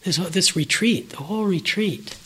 this, 0.07 0.17
this 0.17 0.57
retreat, 0.57 1.11
the 1.11 1.17
whole 1.17 1.45
retreat. 1.45 2.17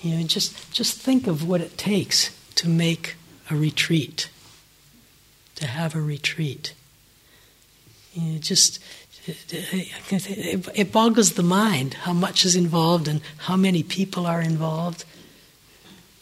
You 0.00 0.16
know, 0.16 0.22
just, 0.22 0.72
just 0.72 0.96
think 0.96 1.26
of 1.26 1.46
what 1.46 1.60
it 1.60 1.76
takes 1.76 2.30
to 2.54 2.68
make 2.68 3.16
a 3.50 3.56
retreat, 3.56 4.30
to 5.56 5.66
have 5.66 5.94
a 5.94 6.00
retreat. 6.00 6.72
You 8.14 8.22
know, 8.32 8.38
just 8.38 8.78
it, 9.26 10.92
boggles 10.92 11.32
the 11.32 11.42
mind 11.42 11.94
how 11.94 12.12
much 12.12 12.44
is 12.44 12.56
involved 12.56 13.08
and 13.08 13.20
how 13.38 13.56
many 13.56 13.82
people 13.82 14.24
are 14.24 14.40
involved. 14.40 15.04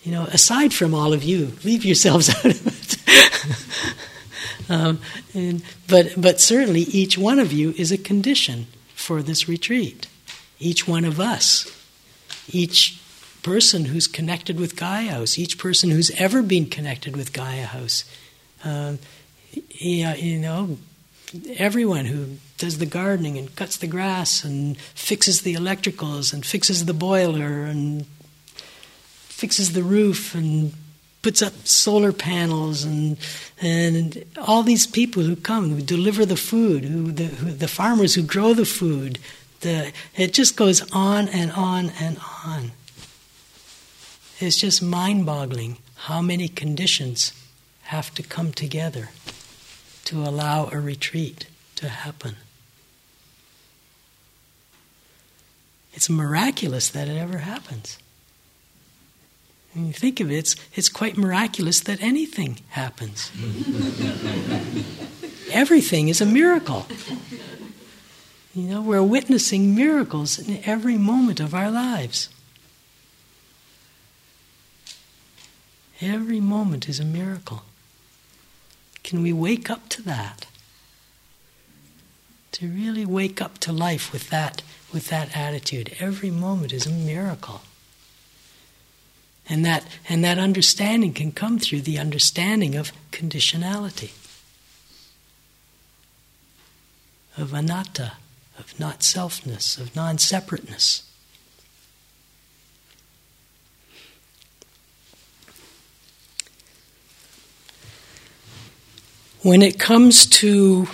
You 0.03 0.12
know, 0.12 0.25
aside 0.25 0.73
from 0.73 0.94
all 0.94 1.12
of 1.12 1.23
you, 1.23 1.53
leave 1.64 1.85
yourselves 1.85 2.31
out 2.35 2.47
of 2.47 2.66
it. 2.66 2.97
Um, 4.68 5.00
and, 5.35 5.62
but, 5.88 6.12
but 6.16 6.40
certainly 6.40 6.83
each 6.83 7.16
one 7.16 7.38
of 7.38 7.52
you 7.52 7.74
is 7.76 7.90
a 7.90 7.98
condition 7.98 8.66
for 8.94 9.22
this 9.22 9.48
retreat. 9.48 10.07
Each 10.59 10.87
one 10.87 11.04
of 11.04 11.20
us, 11.20 11.66
each 12.48 13.00
person 13.42 13.87
who's 13.87 14.07
connected 14.07 14.59
with 14.59 14.76
Gaia 14.76 15.12
House, 15.12 15.38
each 15.38 15.59
person 15.59 15.90
who's 15.90 16.11
ever 16.12 16.42
been 16.42 16.66
connected 16.66 17.16
with 17.16 17.33
Gaia 17.33 17.66
House, 17.66 18.04
uh, 18.64 18.96
you 19.70 20.38
know, 20.38 20.78
everyone 21.57 22.07
who 22.07 22.37
does 22.57 22.78
the 22.78 22.87
gardening 22.87 23.38
and 23.38 23.54
cuts 23.54 23.76
the 23.76 23.87
grass 23.87 24.44
and 24.44 24.76
fixes 24.78 25.42
the 25.42 25.54
electricals 25.54 26.33
and 26.33 26.44
fixes 26.44 26.87
the 26.87 26.94
boiler 26.94 27.64
and 27.64 28.07
fixes 29.28 29.72
the 29.72 29.83
roof 29.83 30.35
and 30.35 30.72
puts 31.22 31.42
up 31.42 31.66
solar 31.66 32.12
panels 32.12 32.85
and 32.85 33.16
and 33.61 34.24
all 34.37 34.62
these 34.62 34.87
people 34.87 35.22
who 35.22 35.37
come 35.37 35.70
who 35.70 35.83
deliver 35.83 36.24
the 36.24 36.37
food 36.37 36.85
who 36.85 37.11
the, 37.12 37.24
who, 37.24 37.50
the 37.50 37.68
farmers 37.68 38.14
who 38.14 38.22
grow 38.22 38.54
the 38.54 38.64
food 38.64 39.18
the, 39.61 39.92
it 40.14 40.33
just 40.33 40.57
goes 40.57 40.88
on 40.92 41.28
and 41.28 41.50
on 41.52 41.90
and 42.00 42.18
on. 42.46 42.72
It's 44.38 44.57
just 44.57 44.83
mind 44.83 45.26
boggling 45.26 45.78
how 45.96 46.22
many 46.22 46.48
conditions 46.48 47.33
have 47.83 48.14
to 48.14 48.22
come 48.22 48.52
together 48.52 49.11
to 50.04 50.22
allow 50.22 50.68
a 50.70 50.78
retreat 50.78 51.48
to 51.76 51.88
happen. 51.88 52.37
It's 55.92 56.09
miraculous 56.09 56.88
that 56.90 57.09
it 57.09 57.16
ever 57.16 57.38
happens. 57.38 57.98
When 59.78 59.86
you 59.86 59.92
think 59.92 60.18
of 60.18 60.32
it, 60.32 60.38
it's, 60.38 60.56
it's 60.74 60.88
quite 60.88 61.16
miraculous 61.16 61.78
that 61.78 62.02
anything 62.02 62.58
happens. 62.70 63.30
Everything 65.52 66.08
is 66.08 66.20
a 66.20 66.26
miracle. 66.26 66.84
You 68.56 68.64
know, 68.64 68.82
we're 68.82 69.04
witnessing 69.04 69.76
miracles 69.76 70.36
in 70.36 70.60
every 70.64 70.98
moment 70.98 71.38
of 71.38 71.54
our 71.54 71.70
lives. 71.70 72.28
Every 76.00 76.40
moment 76.40 76.88
is 76.88 76.98
a 76.98 77.04
miracle. 77.04 77.62
Can 79.04 79.22
we 79.22 79.32
wake 79.32 79.70
up 79.70 79.88
to 79.90 80.02
that? 80.02 80.46
to 82.50 82.66
really 82.66 83.06
wake 83.06 83.40
up 83.40 83.58
to 83.58 83.70
life 83.70 84.12
with 84.12 84.30
that, 84.30 84.62
with 84.92 85.10
that 85.10 85.36
attitude. 85.36 85.94
Every 86.00 86.32
moment 86.32 86.72
is 86.72 86.86
a 86.86 86.90
miracle. 86.90 87.60
And 89.48 89.64
that, 89.64 89.87
and 90.08 90.22
that 90.24 90.38
understanding 90.38 91.14
can 91.14 91.32
come 91.32 91.58
through 91.58 91.80
the 91.82 91.98
understanding 91.98 92.76
of 92.76 92.92
conditionality, 93.11 94.11
of 97.37 97.54
anatta, 97.54 98.12
of 98.58 98.78
not 98.78 99.00
selfness, 99.00 99.80
of 99.80 99.96
non 99.96 100.18
separateness. 100.18 101.04
When 109.42 109.62
it 109.62 109.78
comes 109.78 110.26
to 110.26 110.88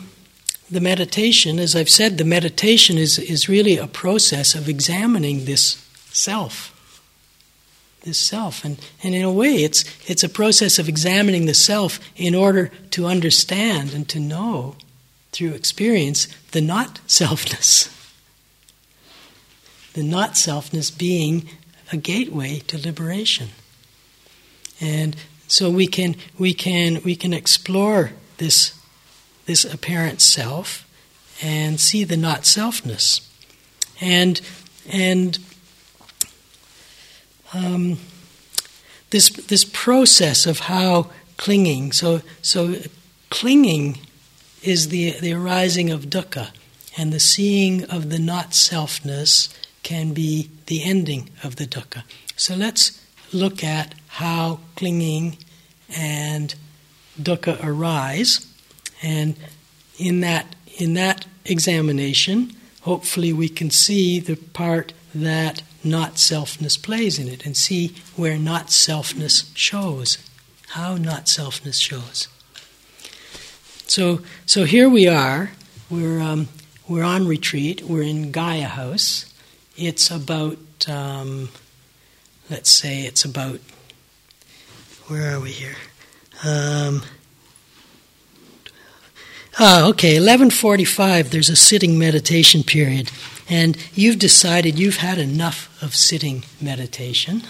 the 0.70 0.80
meditation, 0.80 1.58
as 1.58 1.74
I've 1.74 1.88
said, 1.88 2.18
the 2.18 2.24
meditation 2.24 2.98
is, 2.98 3.18
is 3.18 3.48
really 3.48 3.78
a 3.78 3.86
process 3.86 4.54
of 4.54 4.68
examining 4.68 5.46
this 5.46 5.84
self. 6.12 6.73
This 8.04 8.18
self. 8.18 8.64
And, 8.64 8.78
and 9.02 9.14
in 9.14 9.22
a 9.22 9.32
way, 9.32 9.64
it's, 9.64 9.84
it's 10.06 10.22
a 10.22 10.28
process 10.28 10.78
of 10.78 10.90
examining 10.90 11.46
the 11.46 11.54
self 11.54 11.98
in 12.16 12.34
order 12.34 12.70
to 12.90 13.06
understand 13.06 13.94
and 13.94 14.06
to 14.10 14.20
know 14.20 14.76
through 15.32 15.52
experience 15.52 16.28
the 16.52 16.60
not 16.60 17.00
selfness. 17.08 17.90
The 19.94 20.02
not 20.02 20.32
selfness 20.32 20.96
being 20.96 21.48
a 21.92 21.96
gateway 21.96 22.58
to 22.66 22.78
liberation. 22.78 23.48
And 24.82 25.16
so 25.48 25.70
we 25.70 25.86
can, 25.86 26.16
we 26.38 26.52
can, 26.52 27.00
we 27.04 27.16
can 27.16 27.32
explore 27.32 28.12
this, 28.36 28.78
this 29.46 29.64
apparent 29.64 30.20
self 30.20 30.86
and 31.42 31.80
see 31.80 32.04
the 32.04 32.18
not 32.18 32.42
selfness. 32.42 33.26
And, 33.98 34.42
and 34.86 35.38
um, 37.54 37.98
this, 39.10 39.28
this 39.28 39.64
process 39.64 40.46
of 40.46 40.60
how 40.60 41.10
clinging, 41.36 41.92
so, 41.92 42.20
so 42.42 42.76
clinging 43.30 43.98
is 44.62 44.88
the, 44.88 45.12
the 45.20 45.32
arising 45.32 45.90
of 45.90 46.06
dukkha, 46.06 46.50
and 46.96 47.12
the 47.12 47.20
seeing 47.20 47.84
of 47.84 48.10
the 48.10 48.18
not 48.18 48.50
selfness 48.50 49.52
can 49.82 50.12
be 50.12 50.50
the 50.66 50.82
ending 50.82 51.30
of 51.42 51.56
the 51.56 51.66
dukkha. 51.66 52.02
So 52.36 52.54
let's 52.54 53.00
look 53.32 53.62
at 53.62 53.94
how 54.08 54.60
clinging 54.76 55.38
and 55.96 56.54
dukkha 57.20 57.58
arise. 57.62 58.46
And 59.02 59.36
in 59.98 60.20
that, 60.20 60.54
in 60.78 60.94
that 60.94 61.26
examination, 61.44 62.52
hopefully 62.82 63.32
we 63.32 63.48
can 63.48 63.70
see 63.70 64.20
the 64.20 64.36
part 64.36 64.92
that 65.14 65.62
not 65.84 66.14
selfness 66.14 66.80
plays 66.80 67.18
in 67.18 67.28
it 67.28 67.44
and 67.44 67.56
see 67.56 67.94
where 68.16 68.38
not 68.38 68.68
selfness 68.68 69.50
shows, 69.54 70.18
how 70.68 70.96
not 70.96 71.26
selfness 71.26 71.80
shows. 71.80 72.28
So, 73.86 74.20
so 74.46 74.64
here 74.64 74.88
we 74.88 75.06
are. 75.06 75.52
We're, 75.90 76.20
um, 76.20 76.48
we're 76.88 77.04
on 77.04 77.26
retreat. 77.28 77.82
We're 77.82 78.02
in 78.02 78.32
Gaia 78.32 78.64
House. 78.64 79.32
It's 79.76 80.10
about, 80.10 80.58
um, 80.88 81.50
let's 82.50 82.70
say, 82.70 83.02
it's 83.02 83.24
about, 83.24 83.60
where 85.08 85.36
are 85.36 85.40
we 85.40 85.50
here? 85.50 85.76
Um, 86.44 87.02
oh, 89.60 89.90
okay, 89.90 90.16
11:45. 90.16 91.30
There's 91.30 91.48
a 91.48 91.56
sitting 91.56 91.98
meditation 91.98 92.62
period, 92.62 93.10
and 93.48 93.76
you've 93.94 94.18
decided 94.18 94.78
you've 94.78 94.96
had 94.96 95.18
enough 95.18 95.83
of 95.83 95.94
sitting 95.94 96.44
meditation, 96.61 97.42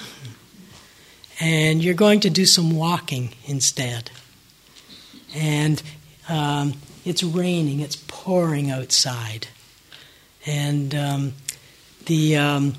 and 1.41 1.83
you're 1.83 1.95
going 1.95 2.21
to 2.21 2.31
do 2.31 2.47
some 2.47 2.75
walking 2.75 3.35
instead. 3.47 4.11
And 5.35 5.83
um, 6.29 6.75
it's 7.05 7.23
raining. 7.23 7.81
It's 7.81 7.97
pouring 7.97 8.71
outside, 8.71 9.49
and 10.47 10.95
um, 10.95 11.33
the 12.07 12.37
um, 12.37 12.75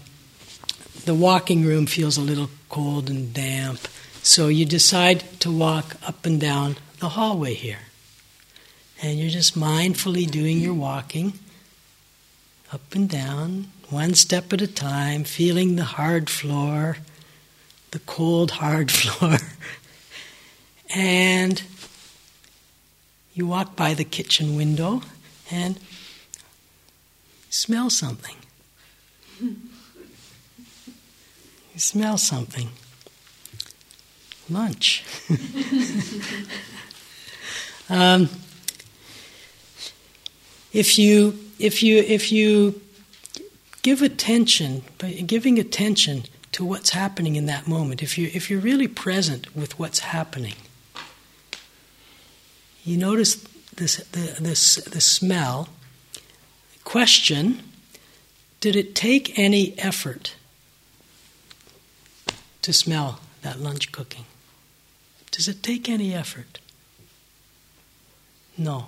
the 1.06 1.14
walking 1.14 1.64
room 1.64 1.86
feels 1.86 2.18
a 2.18 2.22
little 2.22 2.50
cold 2.70 3.10
and 3.10 3.34
damp. 3.34 3.88
So 4.24 4.48
you 4.48 4.66
decide 4.66 5.24
to 5.42 5.52
walk 5.52 5.98
up 6.08 6.26
and 6.26 6.42
down 6.42 6.78
the 7.00 7.10
hallway 7.10 7.54
here. 7.54 7.80
And 9.04 9.20
you're 9.20 9.30
just 9.30 9.58
mindfully 9.58 10.30
doing 10.30 10.60
your 10.60 10.74
walking 10.74 11.34
up 12.76 12.94
and 12.94 13.10
down, 13.10 13.68
one 13.90 14.14
step 14.14 14.52
at 14.52 14.62
a 14.62 14.68
time, 14.68 15.24
feeling 15.24 15.78
the 15.78 15.86
hard 15.86 16.30
floor, 16.30 16.98
the 17.92 18.00
cold, 18.00 18.52
hard 18.52 18.92
floor. 19.00 19.38
and 20.94 21.64
you 23.34 23.48
walk 23.48 23.78
by 23.78 23.94
the 23.94 24.04
kitchen 24.04 24.58
window 24.58 25.02
and 25.50 25.80
smell 27.50 27.90
something. 27.90 28.36
You 29.40 29.56
smell 31.78 32.18
something 32.18 32.68
lunch. 34.50 35.06
um, 37.90 38.28
if 40.74 41.00
you 41.00 41.45
if 41.60 41.82
you 41.82 41.98
if 41.98 42.32
you 42.32 42.82
give 43.82 44.02
attention, 44.02 44.84
by 44.98 45.12
giving 45.12 45.60
attention 45.60 46.24
to 46.52 46.66
what's 46.66 46.92
happening 46.92 47.36
in 47.36 47.46
that 47.46 47.68
moment, 47.68 48.02
if 48.02 48.18
you 48.18 48.30
if 48.34 48.50
you're 48.50 48.60
really 48.60 48.88
present 48.88 49.56
with 49.56 49.78
what's 49.78 50.00
happening, 50.00 50.56
you 52.84 52.98
notice 52.98 53.36
this 53.76 53.98
the 54.12 54.36
this 54.40 54.76
the 54.76 55.02
smell. 55.02 55.70
Question: 56.84 57.62
Did 58.60 58.76
it 58.76 58.96
take 58.96 59.38
any 59.38 59.78
effort 59.80 60.36
to 62.62 62.74
smell 62.74 63.20
that 63.42 63.60
lunch 63.60 63.92
cooking? 63.92 64.26
Does 65.32 65.48
it 65.48 65.62
take 65.62 65.90
any 65.90 66.14
effort? 66.14 66.60
No. 68.58 68.88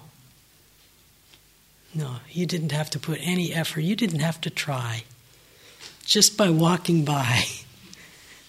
No, 1.93 2.17
you 2.31 2.45
didn't 2.45 2.71
have 2.71 2.89
to 2.91 2.99
put 2.99 3.19
any 3.21 3.53
effort. 3.53 3.81
You 3.81 3.95
didn't 3.95 4.19
have 4.19 4.39
to 4.41 4.49
try. 4.49 5.03
Just 6.03 6.37
by 6.37 6.49
walking 6.49 7.05
by. 7.05 7.45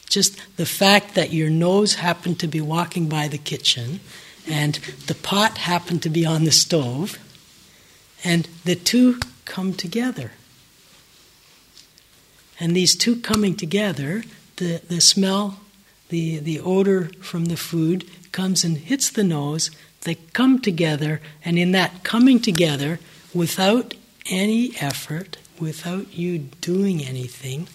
Just 0.09 0.41
the 0.57 0.67
fact 0.67 1.15
that 1.15 1.33
your 1.33 1.51
nose 1.51 1.95
happened 1.97 2.41
to 2.41 2.47
be 2.47 2.61
walking 2.61 3.09
by 3.09 3.29
the 3.29 3.39
kitchen 3.39 4.01
and 4.49 4.77
the 5.07 5.15
pot 5.15 5.59
happened 5.59 6.03
to 6.03 6.09
be 6.09 6.25
on 6.25 6.45
the 6.45 6.51
stove, 6.51 7.19
and 8.25 8.49
the 8.65 8.75
two 8.75 9.21
come 9.45 9.75
together. 9.75 10.33
And 12.59 12.75
these 12.75 12.97
two 12.97 13.21
coming 13.21 13.55
together, 13.55 14.25
the, 14.57 14.81
the 14.89 15.01
smell 15.01 15.61
the, 16.09 16.39
the 16.39 16.61
odor 16.61 17.11
from 17.21 17.47
the 17.47 17.57
food 17.57 18.05
comes 18.33 18.65
and 18.65 18.79
hits 18.79 19.11
the 19.11 19.25
nose. 19.25 19.71
They 20.03 20.15
come 20.15 20.61
together, 20.61 21.21
and 21.45 21.59
in 21.59 21.73
that 21.73 22.03
coming 22.03 22.41
together, 22.41 22.99
without 23.35 23.95
any 24.31 24.73
effort, 24.81 25.39
without 25.59 26.15
you 26.15 26.39
doing 26.39 27.03
anything, 27.05 27.69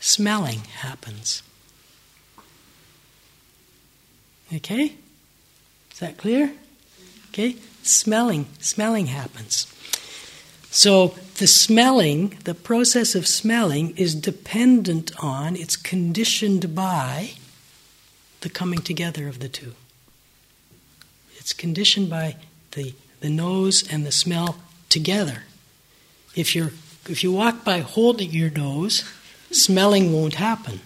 smelling 0.00 0.60
happens. 0.60 1.42
Okay? 4.54 4.94
Is 5.92 5.98
that 5.98 6.18
clear? 6.18 6.52
Okay? 7.30 7.56
Smelling, 7.82 8.46
smelling 8.60 9.06
happens. 9.06 9.66
So 10.70 11.14
the 11.38 11.46
smelling, 11.46 12.38
the 12.44 12.54
process 12.54 13.14
of 13.14 13.26
smelling 13.26 13.96
is 13.96 14.14
dependent 14.14 15.12
on, 15.22 15.56
it's 15.56 15.76
conditioned 15.76 16.74
by 16.74 17.32
the 18.42 18.48
coming 18.50 18.80
together 18.80 19.26
of 19.26 19.38
the 19.38 19.48
two. 19.48 19.74
It's 21.36 21.52
conditioned 21.52 22.10
by 22.10 22.36
the, 22.72 22.94
the 23.20 23.30
nose 23.30 23.90
and 23.90 24.04
the 24.04 24.12
smell 24.12 24.56
together. 24.88 25.42
If, 26.34 26.54
you're, 26.54 26.72
if 27.08 27.22
you 27.22 27.32
walk 27.32 27.64
by 27.64 27.80
holding 27.80 28.30
your 28.30 28.50
nose, 28.50 29.04
smelling 29.50 30.12
won't 30.12 30.34
happen. 30.34 30.80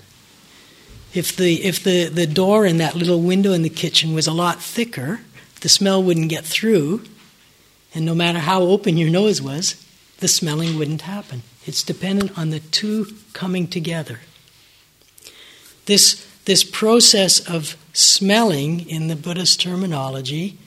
If 1.13 1.37
the, 1.37 1.65
if 1.65 1.83
the, 1.83 2.07
the 2.07 2.27
door 2.27 2.65
in 2.67 2.79
that 2.79 2.95
little 2.95 3.21
window 3.21 3.53
in 3.53 3.63
the 3.63 3.69
kitchen 3.69 4.15
was 4.15 4.27
a 4.27 4.33
lot 4.33 4.61
thicker, 4.61 5.21
the 5.61 5.69
smell 5.69 6.03
wouldn't 6.03 6.31
get 6.31 6.45
through, 6.45 7.05
and 7.95 8.05
no 8.05 8.15
matter 8.15 8.39
how 8.39 8.63
open 8.63 8.97
your 8.97 9.11
nose 9.11 9.43
was, 9.43 9.85
the 10.19 10.29
smelling 10.29 10.79
wouldn't 10.79 11.03
happen. 11.03 11.43
It's 11.67 11.83
dependent 11.83 12.39
on 12.39 12.51
the 12.51 12.61
two 12.61 13.17
coming 13.33 13.67
together. 13.67 14.21
This 15.87 16.27
this 16.45 16.65
process 16.65 17.39
of 17.41 17.77
smelling 17.93 18.89
in 18.89 19.09
the 19.09 19.17
Buddhist 19.17 19.61
terminology, 19.61 20.59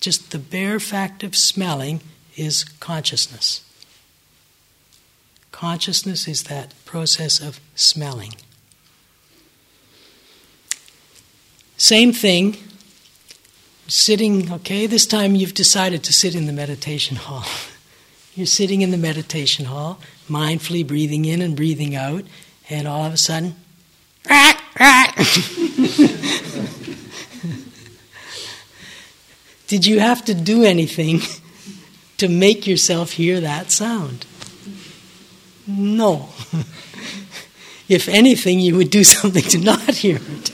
just 0.00 0.30
the 0.30 0.38
bare 0.38 0.80
fact 0.80 1.22
of 1.22 1.36
smelling, 1.36 2.00
is 2.40 2.64
consciousness. 2.64 3.62
Consciousness 5.52 6.26
is 6.26 6.44
that 6.44 6.72
process 6.86 7.38
of 7.38 7.60
smelling. 7.74 8.32
Same 11.76 12.12
thing, 12.12 12.56
sitting, 13.88 14.52
okay, 14.52 14.86
this 14.86 15.06
time 15.06 15.34
you've 15.34 15.54
decided 15.54 16.02
to 16.04 16.12
sit 16.12 16.34
in 16.34 16.46
the 16.46 16.52
meditation 16.52 17.16
hall. 17.16 17.44
You're 18.34 18.46
sitting 18.46 18.80
in 18.80 18.90
the 18.90 18.96
meditation 18.96 19.66
hall, 19.66 19.98
mindfully 20.28 20.86
breathing 20.86 21.26
in 21.26 21.42
and 21.42 21.56
breathing 21.56 21.94
out, 21.94 22.24
and 22.70 22.88
all 22.88 23.04
of 23.04 23.12
a 23.12 23.16
sudden, 23.16 23.56
Did 29.66 29.86
you 29.86 30.00
have 30.00 30.24
to 30.24 30.34
do 30.34 30.64
anything 30.64 31.20
to 32.20 32.28
make 32.28 32.66
yourself 32.66 33.12
hear 33.12 33.40
that 33.40 33.70
sound? 33.70 34.26
No. 35.66 36.28
if 37.88 38.08
anything, 38.08 38.60
you 38.60 38.76
would 38.76 38.90
do 38.90 39.04
something 39.16 39.42
to 39.42 39.58
not 39.58 39.94
hear 39.94 40.18
it. 40.20 40.50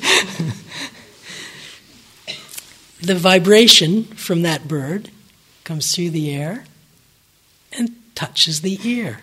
the 3.01 3.15
vibration 3.15 4.05
from 4.05 4.43
that 4.43 4.69
bird 4.69 5.11
comes 5.65 5.95
through 5.95 6.11
the 6.11 6.35
air 6.35 6.65
and 7.73 7.97
touches 8.15 8.61
the 8.61 8.79
ear. 8.89 9.21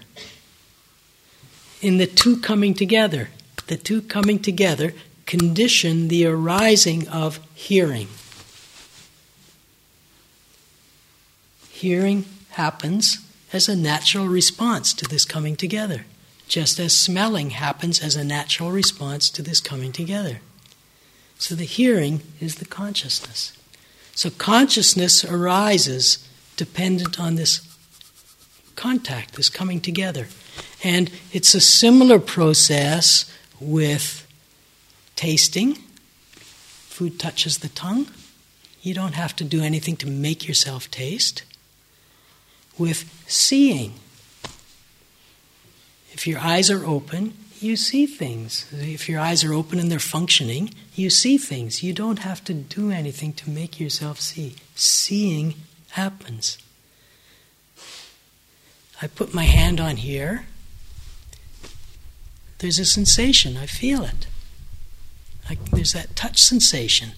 In 1.82 1.98
the 1.98 2.08
two 2.08 2.40
coming 2.40 2.74
together, 2.74 3.30
the 3.68 3.78
two 3.78 4.02
coming 4.02 4.40
together 4.40 4.94
condition 5.26 6.10
the 6.10 6.26
arising 6.26 7.08
of 7.08 7.40
hearing. 7.56 8.08
Hearing 11.72 12.26
happens 12.54 13.20
as 13.52 13.70
a 13.70 13.76
natural 13.76 14.28
response 14.28 14.94
to 14.94 15.06
this 15.06 15.26
coming 15.26 15.56
together, 15.56 16.06
just 16.48 16.80
as 16.80 16.96
smelling 16.96 17.52
happens 17.52 18.02
as 18.02 18.16
a 18.16 18.24
natural 18.24 18.72
response 18.72 19.30
to 19.30 19.42
this 19.42 19.62
coming 19.62 19.92
together. 19.92 20.40
So 21.38 21.56
the 21.56 21.66
hearing 21.66 22.22
is 22.40 22.56
the 22.56 22.66
consciousness. 22.66 23.58
So 24.16 24.30
consciousness 24.30 25.26
arises 25.26 26.28
dependent 26.56 27.20
on 27.20 27.36
this 27.36 27.62
contact, 28.76 29.36
this 29.36 29.50
coming 29.50 29.82
together. 29.82 30.28
And 30.84 31.12
it's 31.32 31.56
a 31.56 31.60
similar 31.60 32.20
process 32.20 33.32
with 33.60 34.28
tasting. 35.16 35.76
Food 36.34 37.20
touches 37.20 37.60
the 37.60 37.70
tongue. 37.70 38.08
You 38.82 38.94
don't 38.94 39.14
have 39.14 39.36
to 39.38 39.44
do 39.44 39.64
anything 39.64 39.96
to 39.98 40.08
make 40.08 40.48
yourself 40.48 40.92
taste. 40.92 41.44
With 42.78 43.06
seeing. 43.28 43.94
If 46.12 46.28
your 46.28 46.40
eyes 46.40 46.70
are 46.70 46.86
open, 46.86 47.34
you 47.60 47.76
see 47.76 48.06
things. 48.06 48.72
If 48.74 49.08
your 49.08 49.20
eyes 49.20 49.44
are 49.44 49.54
open 49.54 49.80
and 49.80 49.90
they're 49.90 50.00
functioning, 50.00 50.74
you 50.96 51.10
see 51.10 51.38
things. 51.38 51.82
You 51.82 51.94
don't 51.94 52.20
have 52.20 52.44
to 52.46 52.54
do 52.54 52.92
anything 52.92 53.34
to 53.34 53.50
make 53.50 53.80
yourself 53.80 54.20
see. 54.20 54.56
Seeing 54.76 55.56
happens. 55.92 56.58
I 59.02 59.08
put 59.08 59.34
my 59.34 59.44
hand 59.44 59.80
on 59.80 59.98
here. 59.98 60.46
There's 62.60 62.80
a 62.80 62.86
sensation. 62.86 63.58
I 63.58 63.66
feel 63.66 64.04
it. 64.04 64.28
I, 65.50 65.58
there's 65.72 65.94
that 65.94 66.16
touch 66.16 66.42
sensation. 66.42 67.12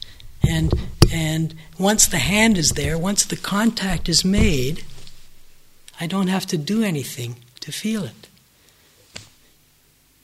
And, 0.48 0.74
and 1.12 1.56
once 1.78 2.08
the 2.08 2.18
hand 2.18 2.58
is 2.58 2.72
there, 2.72 2.98
once 2.98 3.26
the 3.26 3.36
contact 3.36 4.10
is 4.10 4.26
made, 4.26 4.84
I 6.00 6.08
don't 6.08 6.28
have 6.28 6.46
to 6.48 6.58
do 6.58 6.84
anything 6.84 7.38
to 7.62 7.72
feel 7.72 8.04
it. 8.04 8.28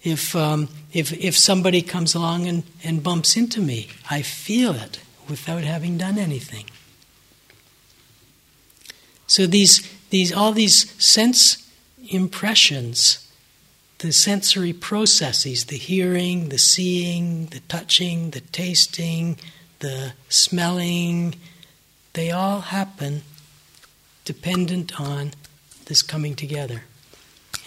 If, 0.04 0.36
um, 0.36 0.70
if, 0.92 1.14
if 1.14 1.38
somebody 1.38 1.82
comes 1.82 2.16
along 2.16 2.48
and, 2.48 2.64
and 2.84 3.04
bumps 3.04 3.38
into 3.38 3.62
me, 3.62 3.90
I 4.10 4.22
feel 4.24 4.74
it 4.74 5.00
without 5.30 5.64
having 5.64 5.98
done 5.98 6.18
anything. 6.18 6.66
So 9.28 9.48
these, 9.48 9.88
these, 10.10 10.34
all 10.34 10.52
these 10.52 10.92
sense 11.02 11.70
impressions, 12.10 13.32
the 14.00 14.12
sensory 14.12 14.74
processes, 14.74 15.66
the 15.66 15.78
hearing, 15.78 16.50
the 16.50 16.58
seeing, 16.58 17.46
the 17.46 17.62
touching, 17.62 18.32
the 18.32 18.42
tasting, 18.42 19.38
the 19.80 20.14
smelling, 20.28 21.36
they 22.14 22.32
all 22.32 22.62
happen 22.62 23.22
dependent 24.26 25.00
on 25.00 25.32
this 25.86 26.02
coming 26.02 26.36
together. 26.36 26.84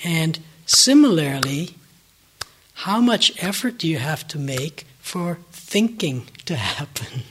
And 0.03 0.39
similarly, 0.67 1.77
how 2.75 3.01
much 3.01 3.33
effort 3.43 3.79
do 3.79 3.89
you 3.89 3.99
have 3.99 4.27
to 4.29 4.39
make 4.39 4.87
for 5.01 5.39
thinking 5.53 6.27
to 6.45 6.57
happen? 6.57 7.23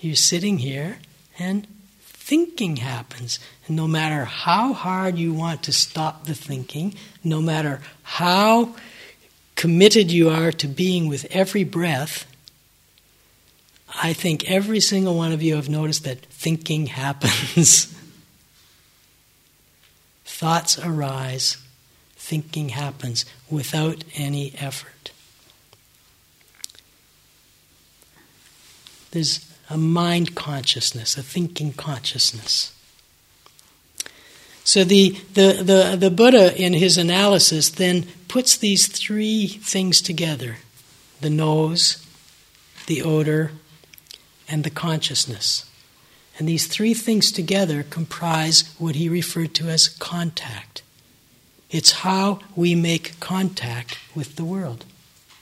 You're 0.00 0.14
sitting 0.14 0.58
here 0.58 0.98
and 1.38 1.66
thinking 2.00 2.76
happens. 2.76 3.38
And 3.66 3.76
no 3.76 3.88
matter 3.88 4.24
how 4.24 4.72
hard 4.72 5.18
you 5.18 5.32
want 5.32 5.62
to 5.64 5.72
stop 5.72 6.24
the 6.24 6.34
thinking, 6.34 6.94
no 7.24 7.40
matter 7.40 7.80
how 8.02 8.76
committed 9.56 10.12
you 10.12 10.28
are 10.28 10.52
to 10.52 10.68
being 10.68 11.08
with 11.08 11.26
every 11.30 11.64
breath, 11.64 12.26
I 14.02 14.12
think 14.12 14.48
every 14.48 14.80
single 14.80 15.16
one 15.16 15.32
of 15.32 15.42
you 15.42 15.56
have 15.56 15.68
noticed 15.68 16.04
that 16.04 16.26
thinking 16.26 16.86
happens. 17.04 17.94
Thoughts 20.38 20.78
arise 20.78 21.56
thinking 22.14 22.68
happens 22.68 23.24
without 23.50 24.04
any 24.14 24.54
effort. 24.56 25.10
There's 29.10 29.52
a 29.68 29.76
mind 29.76 30.36
consciousness, 30.36 31.18
a 31.18 31.24
thinking 31.24 31.72
consciousness. 31.72 32.72
So 34.62 34.84
the, 34.84 35.10
the, 35.34 35.60
the, 35.60 35.96
the 35.98 36.10
Buddha, 36.12 36.56
in 36.56 36.72
his 36.72 36.96
analysis, 36.96 37.68
then 37.70 38.06
puts 38.28 38.56
these 38.56 38.86
three 38.86 39.48
things 39.48 40.00
together 40.00 40.58
the 41.20 41.30
nose, 41.30 42.06
the 42.86 43.02
odor, 43.02 43.50
and 44.48 44.62
the 44.62 44.70
consciousness. 44.70 45.67
And 46.38 46.48
these 46.48 46.68
three 46.68 46.94
things 46.94 47.32
together 47.32 47.82
comprise 47.82 48.72
what 48.78 48.94
he 48.94 49.08
referred 49.08 49.54
to 49.54 49.68
as 49.68 49.88
contact. 49.88 50.82
It's 51.70 51.92
how 51.92 52.38
we 52.54 52.74
make 52.74 53.18
contact 53.20 53.98
with 54.14 54.36
the 54.36 54.44
world, 54.44 54.84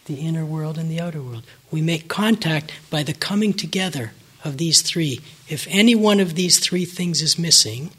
the 0.06 0.14
inner 0.14 0.44
world 0.44 0.78
and 0.78 0.90
the 0.90 1.00
outer 1.00 1.22
world. 1.22 1.44
We 1.70 1.82
make 1.82 2.08
contact 2.08 2.72
by 2.90 3.02
the 3.02 3.12
coming 3.12 3.52
together 3.52 4.12
of 4.42 4.56
these 4.56 4.80
three. 4.82 5.20
If 5.48 5.66
any 5.68 5.94
one 5.94 6.18
of 6.18 6.34
these 6.34 6.58
three 6.58 6.84
things 6.84 7.20
is 7.20 7.38
missing, 7.38 7.90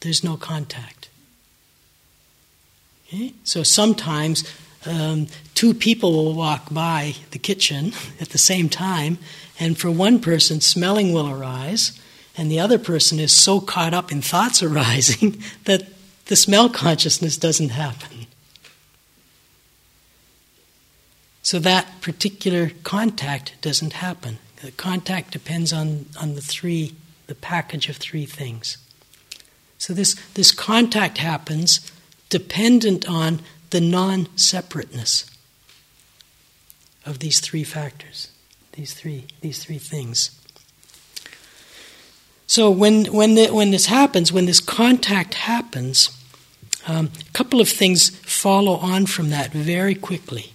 there's 0.00 0.24
no 0.24 0.36
contact. 0.36 1.08
Okay? 3.06 3.34
So 3.44 3.62
sometimes 3.62 4.44
um, 4.86 5.28
two 5.54 5.74
people 5.74 6.12
will 6.12 6.34
walk 6.34 6.72
by 6.72 7.14
the 7.30 7.38
kitchen 7.38 7.92
at 8.20 8.30
the 8.30 8.38
same 8.38 8.68
time, 8.68 9.18
and 9.58 9.76
for 9.76 9.90
one 9.90 10.20
person, 10.20 10.60
smelling 10.60 11.12
will 11.12 11.28
arise, 11.28 11.98
and 12.36 12.50
the 12.50 12.60
other 12.60 12.78
person 12.78 13.18
is 13.18 13.32
so 13.32 13.60
caught 13.60 13.94
up 13.94 14.12
in 14.12 14.22
thoughts 14.22 14.62
arising 14.62 15.42
that 15.64 15.88
the 16.26 16.36
smell 16.36 16.68
consciousness 16.68 17.36
doesn't 17.36 17.70
happen. 17.70 18.26
So 21.42 21.58
that 21.60 22.02
particular 22.02 22.72
contact 22.84 23.54
doesn't 23.62 23.94
happen. 23.94 24.38
The 24.62 24.70
contact 24.72 25.30
depends 25.30 25.72
on, 25.72 26.06
on 26.20 26.34
the 26.34 26.42
three, 26.42 26.94
the 27.26 27.34
package 27.34 27.88
of 27.88 27.96
three 27.96 28.26
things. 28.26 28.76
So 29.78 29.94
this, 29.94 30.14
this 30.34 30.52
contact 30.52 31.18
happens 31.18 31.90
dependent 32.28 33.08
on 33.08 33.40
the 33.70 33.80
non 33.80 34.28
separateness 34.36 35.30
of 37.06 37.20
these 37.20 37.40
three 37.40 37.64
factors, 37.64 38.30
these 38.78 38.94
three, 38.94 39.24
these 39.40 39.64
three 39.64 39.78
things. 39.78 40.40
So 42.46 42.70
when, 42.70 43.06
when, 43.06 43.34
the, 43.34 43.48
when 43.48 43.72
this 43.72 43.86
happens, 43.86 44.32
when 44.32 44.46
this 44.46 44.60
contact 44.60 45.34
happens, 45.34 46.16
um, 46.86 47.10
a 47.20 47.32
couple 47.32 47.60
of 47.60 47.68
things 47.68 48.10
follow 48.20 48.74
on 48.74 49.06
from 49.06 49.30
that 49.30 49.50
very 49.52 49.96
quickly. 49.96 50.52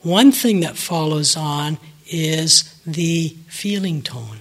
One 0.00 0.32
thing 0.32 0.58
that 0.60 0.76
follows 0.76 1.36
on 1.36 1.78
is 2.08 2.74
the 2.84 3.36
feeling 3.46 4.02
tone. 4.02 4.40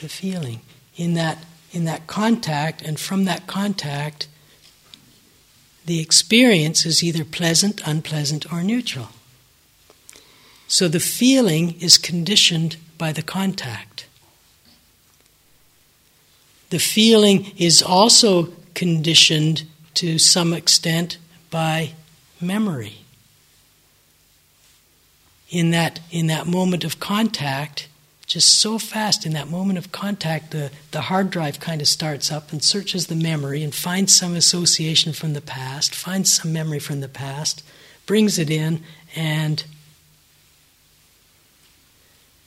The 0.00 0.08
feeling 0.10 0.60
in 0.96 1.14
that 1.14 1.44
in 1.72 1.84
that 1.84 2.08
contact, 2.08 2.82
and 2.82 2.98
from 2.98 3.26
that 3.26 3.46
contact, 3.46 4.26
the 5.86 6.00
experience 6.00 6.84
is 6.84 7.04
either 7.04 7.24
pleasant, 7.24 7.80
unpleasant, 7.86 8.52
or 8.52 8.64
neutral. 8.64 9.10
So 10.70 10.88
the 10.88 11.00
feeling 11.00 11.78
is 11.80 11.98
conditioned 11.98 12.76
by 12.96 13.12
the 13.12 13.22
contact. 13.22 14.06
the 16.70 16.78
feeling 16.78 17.52
is 17.58 17.82
also 17.82 18.48
conditioned 18.74 19.64
to 19.94 20.18
some 20.18 20.52
extent 20.52 21.18
by 21.50 21.92
memory. 22.40 22.98
In 25.50 25.72
that, 25.72 25.98
in 26.12 26.28
that 26.28 26.46
moment 26.46 26.84
of 26.84 27.00
contact, 27.00 27.88
just 28.24 28.60
so 28.60 28.78
fast 28.78 29.26
in 29.26 29.32
that 29.32 29.48
moment 29.48 29.78
of 29.78 29.90
contact, 29.90 30.52
the, 30.52 30.70
the 30.92 31.02
hard 31.02 31.30
drive 31.30 31.58
kind 31.58 31.80
of 31.80 31.88
starts 31.88 32.30
up 32.30 32.52
and 32.52 32.62
searches 32.62 33.08
the 33.08 33.16
memory 33.16 33.64
and 33.64 33.74
finds 33.74 34.14
some 34.14 34.36
association 34.36 35.12
from 35.12 35.32
the 35.32 35.40
past, 35.40 35.92
finds 35.92 36.32
some 36.32 36.52
memory 36.52 36.78
from 36.78 37.00
the 37.00 37.08
past, 37.08 37.64
brings 38.06 38.38
it 38.38 38.48
in, 38.48 38.84
and 39.16 39.64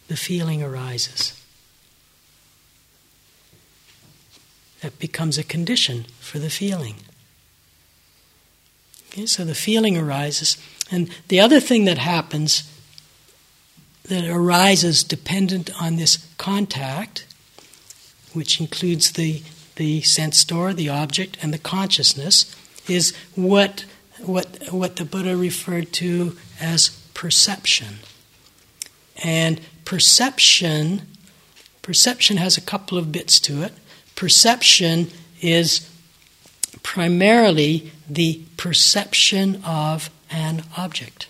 the 0.07 0.17
feeling 0.17 0.61
arises. 0.61 1.39
That 4.81 4.99
becomes 4.99 5.37
a 5.37 5.43
condition 5.43 6.05
for 6.19 6.39
the 6.39 6.49
feeling. 6.49 6.95
Okay, 9.09 9.25
so 9.25 9.45
the 9.45 9.55
feeling 9.55 9.97
arises. 9.97 10.57
And 10.91 11.09
the 11.27 11.39
other 11.39 11.59
thing 11.59 11.85
that 11.85 11.99
happens 11.99 12.69
that 14.05 14.25
arises 14.25 15.03
dependent 15.03 15.69
on 15.81 15.95
this 15.95 16.27
contact, 16.37 17.25
which 18.33 18.59
includes 18.59 19.13
the, 19.13 19.41
the 19.75 20.01
sense 20.01 20.43
door, 20.43 20.73
the 20.73 20.89
object, 20.89 21.37
and 21.41 21.53
the 21.53 21.57
consciousness, 21.57 22.53
is 22.89 23.15
what, 23.35 23.85
what, 24.19 24.57
what 24.71 24.97
the 24.97 25.05
Buddha 25.05 25.37
referred 25.37 25.93
to 25.93 26.35
as 26.59 26.89
perception. 27.13 27.99
And 29.23 29.61
perception, 29.85 31.03
perception 31.81 32.37
has 32.37 32.57
a 32.57 32.61
couple 32.61 32.97
of 32.97 33.11
bits 33.11 33.39
to 33.41 33.63
it. 33.63 33.73
Perception 34.15 35.09
is 35.41 35.89
primarily 36.83 37.91
the 38.09 38.41
perception 38.57 39.61
of 39.65 40.09
an 40.29 40.63
object. 40.77 41.27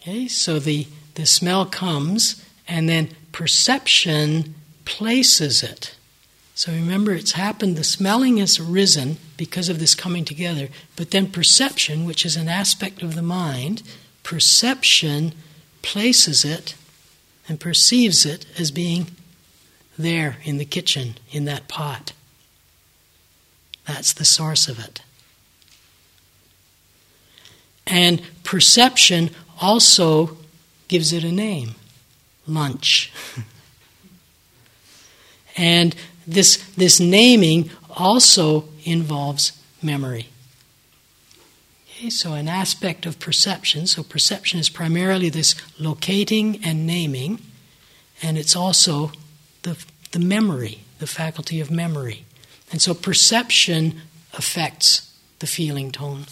Okay, 0.00 0.28
so 0.28 0.58
the, 0.58 0.86
the 1.14 1.26
smell 1.26 1.66
comes, 1.66 2.44
and 2.66 2.88
then 2.88 3.10
perception 3.32 4.54
places 4.84 5.62
it. 5.62 5.94
So 6.54 6.72
remember, 6.72 7.12
it's 7.12 7.32
happened, 7.32 7.76
the 7.76 7.84
smelling 7.84 8.38
has 8.38 8.58
arisen 8.58 9.18
because 9.36 9.68
of 9.68 9.78
this 9.78 9.94
coming 9.94 10.24
together, 10.24 10.68
but 10.96 11.12
then 11.12 11.30
perception, 11.30 12.04
which 12.04 12.26
is 12.26 12.36
an 12.36 12.48
aspect 12.48 13.02
of 13.02 13.14
the 13.14 13.22
mind, 13.22 13.82
perception 14.28 15.32
places 15.80 16.44
it 16.44 16.74
and 17.48 17.58
perceives 17.58 18.26
it 18.26 18.44
as 18.58 18.70
being 18.70 19.06
there 19.98 20.36
in 20.44 20.58
the 20.58 20.66
kitchen, 20.66 21.14
in 21.30 21.46
that 21.46 21.66
pot. 21.66 22.12
That's 23.86 24.12
the 24.12 24.26
source 24.26 24.68
of 24.68 24.78
it. 24.78 25.00
And 27.86 28.20
perception 28.44 29.30
also 29.62 30.36
gives 30.88 31.14
it 31.14 31.24
a 31.24 31.32
name 31.32 31.76
lunch. 32.46 33.10
and 35.56 35.96
this, 36.26 36.58
this 36.76 37.00
naming 37.00 37.70
also 37.88 38.68
involves 38.84 39.52
memory. 39.82 40.26
Okay, 41.98 42.10
so, 42.10 42.34
an 42.34 42.46
aspect 42.46 43.06
of 43.06 43.18
perception. 43.18 43.88
So, 43.88 44.04
perception 44.04 44.60
is 44.60 44.68
primarily 44.68 45.30
this 45.30 45.56
locating 45.80 46.64
and 46.64 46.86
naming, 46.86 47.40
and 48.22 48.38
it's 48.38 48.54
also 48.54 49.10
the, 49.62 49.84
the 50.12 50.20
memory, 50.20 50.82
the 51.00 51.08
faculty 51.08 51.58
of 51.60 51.72
memory. 51.72 52.24
And 52.70 52.80
so, 52.80 52.94
perception 52.94 54.00
affects 54.34 55.12
the 55.40 55.48
feeling 55.48 55.90
tone. 55.90 56.26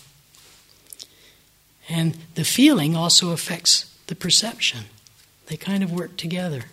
And 1.88 2.16
the 2.36 2.44
feeling 2.44 2.94
also 2.94 3.32
affects 3.32 3.92
the 4.06 4.14
perception. 4.14 4.84
They 5.46 5.56
kind 5.56 5.82
of 5.82 5.90
work 5.90 6.16
together. 6.16 6.66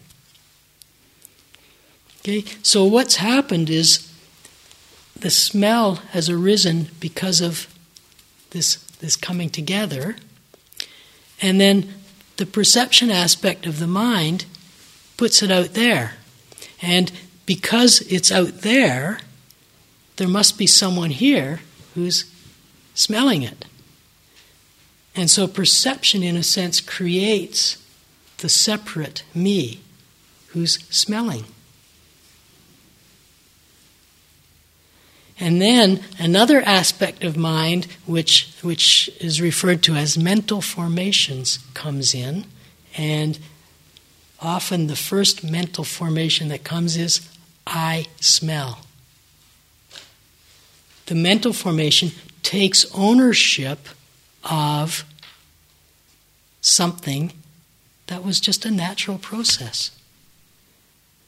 Okay, 2.20 2.46
so 2.62 2.84
what's 2.84 3.16
happened 3.16 3.72
is 3.72 4.08
the 5.20 5.32
smell 5.32 5.96
has 6.12 6.30
arisen 6.30 6.90
because 7.00 7.42
of 7.42 7.73
this, 8.54 8.78
this 9.00 9.16
coming 9.16 9.50
together. 9.50 10.16
And 11.42 11.60
then 11.60 11.94
the 12.38 12.46
perception 12.46 13.12
aspect 13.12 13.66
of 13.66 13.80
the 13.80 13.88
mind 13.88 14.46
puts 15.18 15.44
it 15.44 15.52
out 15.52 15.74
there. 15.74 16.14
And 16.82 17.12
because 17.46 18.02
it's 18.02 18.32
out 18.32 18.62
there, 18.62 19.20
there 20.16 20.28
must 20.28 20.58
be 20.58 20.68
someone 20.68 21.10
here 21.10 21.60
who's 21.96 22.26
smelling 22.94 23.44
it. 23.44 23.66
And 25.16 25.30
so 25.30 25.48
perception, 25.48 26.24
in 26.24 26.36
a 26.36 26.44
sense, 26.44 26.82
creates 26.82 27.78
the 28.38 28.50
separate 28.50 29.24
me 29.36 29.82
who's 30.48 30.80
smelling. 30.90 31.46
And 35.44 35.62
then 35.62 36.00
another 36.18 36.62
aspect 36.62 37.26
of 37.26 37.36
mind, 37.36 37.88
which, 38.06 38.56
which 38.62 39.10
is 39.20 39.42
referred 39.42 39.84
to 39.84 39.94
as 39.94 40.18
mental 40.18 40.62
formations, 40.62 41.60
comes 41.74 42.16
in. 42.16 42.46
And 42.96 43.38
often 44.40 44.88
the 44.88 44.96
first 44.96 45.44
mental 45.44 45.84
formation 45.84 46.48
that 46.48 46.64
comes 46.64 46.96
is 46.96 47.28
I 47.68 48.06
smell. 48.22 48.86
The 51.08 51.16
mental 51.16 51.52
formation 51.52 52.12
takes 52.42 52.86
ownership 52.96 53.90
of 54.46 55.04
something 56.62 57.34
that 58.08 58.24
was 58.24 58.40
just 58.40 58.66
a 58.66 58.72
natural 58.72 59.18
process 59.18 59.92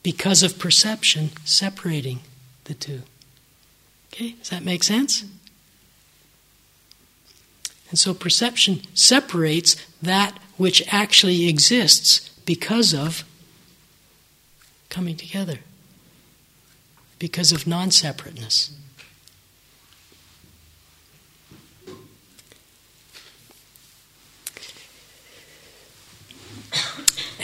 because 0.03 0.41
of 0.41 0.57
perception 0.57 1.31
separating 1.43 2.21
the 2.63 2.75
two. 2.75 3.01
Okay, 4.15 4.31
does 4.39 4.49
that 4.49 4.63
make 4.63 4.81
sense? 4.81 5.25
And 7.89 7.99
so 7.99 8.13
perception 8.13 8.81
separates 8.93 9.75
that 10.01 10.39
which 10.55 10.81
actually 10.89 11.49
exists 11.49 12.29
because 12.45 12.93
of 12.93 13.25
coming 14.89 15.17
together, 15.17 15.59
because 17.19 17.51
of 17.51 17.67
non 17.67 17.91
separateness. 17.91 18.71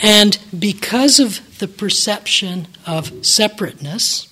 And 0.00 0.38
because 0.58 1.20
of 1.20 1.58
the 1.58 1.68
perception 1.68 2.66
of 2.86 3.24
separateness, 3.24 4.31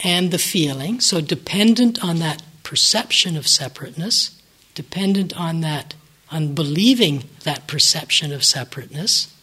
and 0.00 0.30
the 0.30 0.38
feeling, 0.38 1.00
so 1.00 1.20
dependent 1.20 2.02
on 2.04 2.18
that 2.18 2.42
perception 2.62 3.36
of 3.36 3.48
separateness, 3.48 4.40
dependent 4.74 5.38
on 5.38 5.60
that, 5.62 5.94
on 6.30 6.54
believing 6.54 7.24
that 7.44 7.66
perception 7.66 8.32
of 8.32 8.44
separateness, 8.44 9.34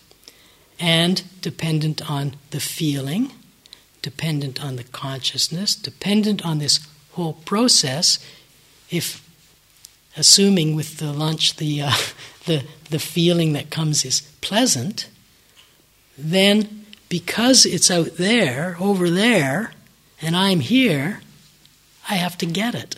and 0.80 1.24
dependent 1.42 2.10
on 2.10 2.36
the 2.52 2.60
feeling, 2.60 3.32
dependent 4.02 4.64
on 4.64 4.76
the 4.76 4.84
consciousness, 4.84 5.76
dependent 5.76 6.46
on 6.46 6.60
this 6.60 6.86
whole 7.14 7.34
process, 7.34 8.20
if 8.90 9.28
assuming 10.16 10.76
with 10.76 10.98
the 10.98 11.12
lunch 11.12 11.58
the, 11.58 11.82
uh, 11.82 11.92
the, 12.46 12.64
the 12.90 13.00
feeling 13.00 13.54
that 13.54 13.70
comes 13.70 14.06
is 14.06 14.22
pleasant, 14.42 15.10
then 16.18 16.86
because 17.10 17.66
it's 17.66 17.92
out 17.92 18.18
there, 18.18 18.78
over 18.80 19.10
there, 19.10 19.74
and 20.22 20.36
I'm 20.36 20.60
here, 20.60 21.22
I 22.10 22.16
have 22.16 22.38
to 22.40 22.46
get 22.46 22.76
it. 22.76 22.96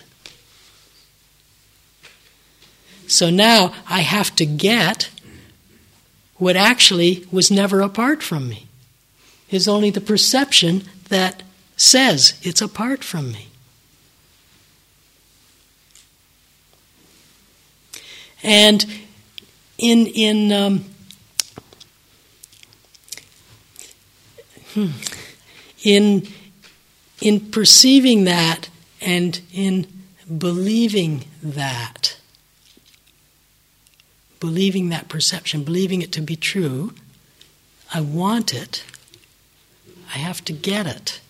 So 3.08 3.30
now 3.30 3.74
I 3.90 4.02
have 4.02 4.36
to 4.36 4.46
get 4.46 5.10
what 6.36 6.56
actually 6.56 7.26
was 7.32 7.50
never 7.50 7.82
apart 7.82 8.22
from 8.22 8.50
me. 8.50 8.68
Is 9.50 9.68
only 9.68 9.90
the 9.90 10.02
perception 10.02 10.84
that 11.08 11.42
says 11.78 12.38
it's 12.42 12.62
apart 12.62 13.04
from 13.04 13.32
me. 13.32 13.48
And 18.44 18.86
in 19.78 20.08
in 20.08 20.52
um, 20.52 20.86
hmm, 24.74 24.90
in 25.84 26.28
in 27.22 27.52
perceiving 27.52 28.26
that 28.26 28.70
and 29.02 29.42
in 29.52 29.88
believing 30.38 31.26
that, 31.42 32.18
believing 34.40 34.90
that 34.90 35.10
perception, 35.10 35.64
believing 35.64 36.02
it 36.02 36.12
to 36.14 36.22
be 36.22 36.36
true, 36.36 36.94
I 37.94 38.02
want 38.02 38.54
it, 38.54 38.84
I 40.14 40.18
have 40.18 40.44
to 40.46 40.54
get 40.54 40.86
it. 40.86 41.22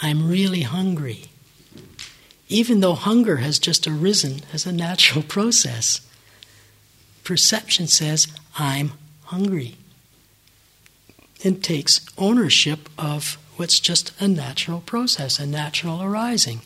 I'm 0.00 0.28
really 0.28 0.62
hungry. 0.62 1.24
Even 2.48 2.80
though 2.80 2.94
hunger 2.94 3.38
has 3.38 3.58
just 3.58 3.86
arisen 3.86 4.42
as 4.52 4.64
a 4.64 4.72
natural 4.72 5.22
process, 5.28 6.00
perception 7.24 7.88
says, 7.88 8.26
I'm 8.58 8.92
hungry. 9.24 9.76
And 11.44 11.62
takes 11.62 12.00
ownership 12.16 12.88
of 12.98 13.38
what's 13.58 13.80
just 13.80 14.12
a 14.20 14.28
natural 14.28 14.80
process, 14.80 15.38
a 15.38 15.46
natural 15.46 16.02
arising, 16.02 16.60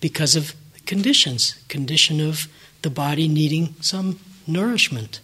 because 0.00 0.36
of 0.36 0.54
conditions, 0.84 1.54
condition 1.68 2.20
of 2.20 2.48
the 2.82 2.90
body 2.90 3.28
needing 3.28 3.74
some 3.80 4.18
nourishment. 4.46 5.20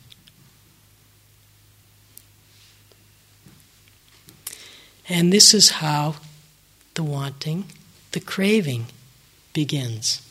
And 5.09 5.33
this 5.33 5.53
is 5.53 5.71
how 5.71 6.15
the 6.95 7.03
wanting, 7.03 7.65
the 8.13 8.21
craving 8.21 8.87
begins. 9.53 10.23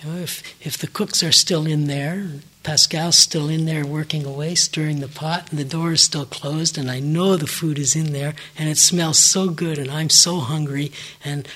You 0.00 0.10
know, 0.10 0.16
if, 0.16 0.66
if 0.66 0.78
the 0.78 0.86
cooks 0.86 1.22
are 1.22 1.32
still 1.32 1.66
in 1.66 1.86
there, 1.86 2.26
Pascal's 2.68 3.16
still 3.16 3.48
in 3.48 3.64
there 3.64 3.86
working 3.86 4.24
away, 4.26 4.54
stirring 4.54 5.00
the 5.00 5.08
pot, 5.08 5.50
and 5.50 5.58
the 5.58 5.64
door 5.64 5.92
is 5.92 6.02
still 6.02 6.26
closed, 6.26 6.76
and 6.76 6.90
I 6.90 7.00
know 7.00 7.36
the 7.36 7.46
food 7.46 7.78
is 7.78 7.96
in 7.96 8.12
there, 8.12 8.34
and 8.58 8.68
it 8.68 8.76
smells 8.76 9.18
so 9.18 9.48
good, 9.48 9.78
and 9.78 9.90
I'm 9.90 10.10
so 10.10 10.40
hungry, 10.40 10.92
and 11.24 11.48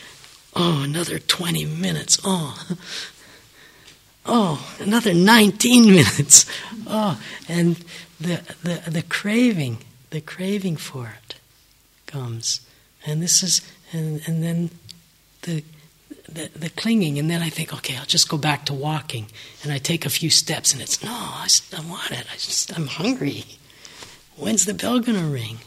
oh, 0.56 0.82
another 0.82 1.18
20 1.18 1.66
minutes, 1.66 2.18
oh, 2.24 2.76
oh, 4.26 4.74
another 4.80 5.12
19 5.12 5.84
minutes, 5.90 6.46
oh, 6.86 7.20
and 7.48 7.76
the, 8.18 8.40
the, 8.62 8.90
the 8.90 9.02
craving 9.02 9.78
the 10.12 10.20
craving 10.20 10.76
for 10.76 11.14
it 11.24 11.34
comes. 12.06 12.60
And 13.04 13.20
this 13.20 13.42
is, 13.42 13.60
and, 13.92 14.20
and 14.26 14.42
then 14.42 14.70
the, 15.42 15.64
the, 16.34 16.58
the, 16.58 16.70
clinging, 16.70 17.18
and 17.18 17.30
then 17.30 17.42
I 17.42 17.48
think, 17.48 17.72
okay, 17.72 17.96
I'll 17.96 18.04
just 18.04 18.28
go 18.28 18.36
back 18.36 18.66
to 18.66 18.74
walking. 18.74 19.26
And 19.62 19.72
I 19.72 19.78
take 19.78 20.04
a 20.06 20.10
few 20.10 20.30
steps, 20.30 20.72
and 20.72 20.82
it's, 20.82 21.02
no, 21.02 21.10
I, 21.10 21.48
I 21.76 21.80
want 21.88 22.10
it. 22.10 22.26
I 22.30 22.34
just, 22.34 22.76
I'm 22.76 22.86
hungry. 22.86 23.44
When's 24.36 24.64
the 24.64 24.74
bell 24.74 25.00
going 25.00 25.18
to 25.18 25.26
ring? 25.26 25.58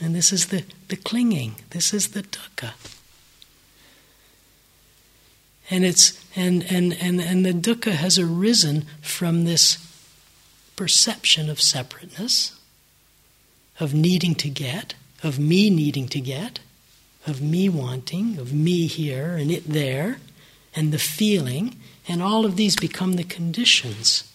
And 0.00 0.14
this 0.14 0.32
is 0.32 0.46
the, 0.46 0.64
the 0.88 0.96
clinging. 0.96 1.56
This 1.70 1.92
is 1.92 2.08
the 2.08 2.22
dukkha. 2.22 2.72
And 5.70 5.84
it's 5.84 6.20
and, 6.36 6.64
and, 6.70 6.96
and, 7.00 7.20
and 7.20 7.44
the 7.44 7.52
dukkha 7.52 7.92
has 7.92 8.18
arisen 8.18 8.86
from 9.02 9.44
this 9.44 9.86
perception 10.76 11.50
of 11.50 11.60
separateness 11.60 12.58
of 13.78 13.94
needing 13.94 14.34
to 14.36 14.48
get, 14.48 14.94
of 15.22 15.38
me 15.38 15.70
needing 15.70 16.06
to 16.08 16.20
get, 16.20 16.60
of 17.26 17.40
me 17.40 17.68
wanting, 17.68 18.38
of 18.38 18.52
me 18.52 18.86
here 18.86 19.36
and 19.36 19.50
it 19.50 19.68
there, 19.68 20.18
and 20.74 20.92
the 20.92 20.98
feeling, 20.98 21.76
and 22.08 22.22
all 22.22 22.44
of 22.44 22.56
these 22.56 22.76
become 22.76 23.14
the 23.14 23.24
conditions, 23.24 24.32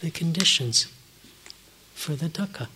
the 0.00 0.10
conditions 0.10 0.86
for 1.94 2.12
the 2.14 2.28
dukkha. 2.28 2.68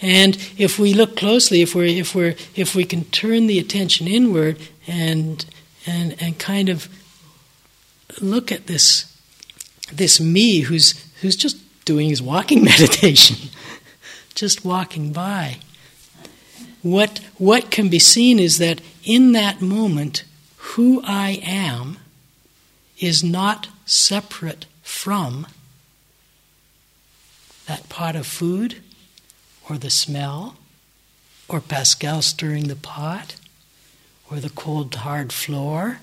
And 0.00 0.36
if 0.58 0.78
we 0.78 0.92
look 0.92 1.16
closely, 1.16 1.62
if 1.62 1.74
we 1.74 1.98
if 1.98 2.14
we 2.14 2.36
if 2.54 2.74
we 2.74 2.84
can 2.84 3.04
turn 3.04 3.46
the 3.46 3.58
attention 3.58 4.06
inward 4.06 4.58
and 4.86 5.44
and 5.86 6.14
and 6.20 6.38
kind 6.38 6.68
of 6.68 6.88
look 8.20 8.52
at 8.52 8.66
this 8.66 9.10
this 9.92 10.20
me 10.20 10.60
who's 10.60 10.94
who's 11.22 11.36
just 11.36 11.56
doing 11.84 12.08
his 12.08 12.20
walking 12.20 12.64
meditation, 12.72 13.50
just 14.34 14.64
walking 14.64 15.12
by. 15.12 15.58
What, 16.82 17.20
what 17.38 17.70
can 17.70 17.88
be 17.88 17.98
seen 17.98 18.38
is 18.38 18.58
that 18.58 18.80
in 19.04 19.32
that 19.32 19.60
moment, 19.60 20.24
who 20.56 21.02
I 21.04 21.40
am 21.42 21.98
is 22.98 23.24
not 23.24 23.68
separate 23.86 24.66
from 24.82 25.46
that 27.66 27.88
pot 27.88 28.16
of 28.16 28.26
food, 28.26 28.82
or 29.68 29.78
the 29.78 29.90
smell, 29.90 30.56
or 31.48 31.60
Pascal 31.60 32.20
stirring 32.20 32.68
the 32.68 32.76
pot, 32.76 33.36
or 34.30 34.38
the 34.38 34.50
cold 34.50 34.94
hard 34.96 35.32
floor, 35.32 36.00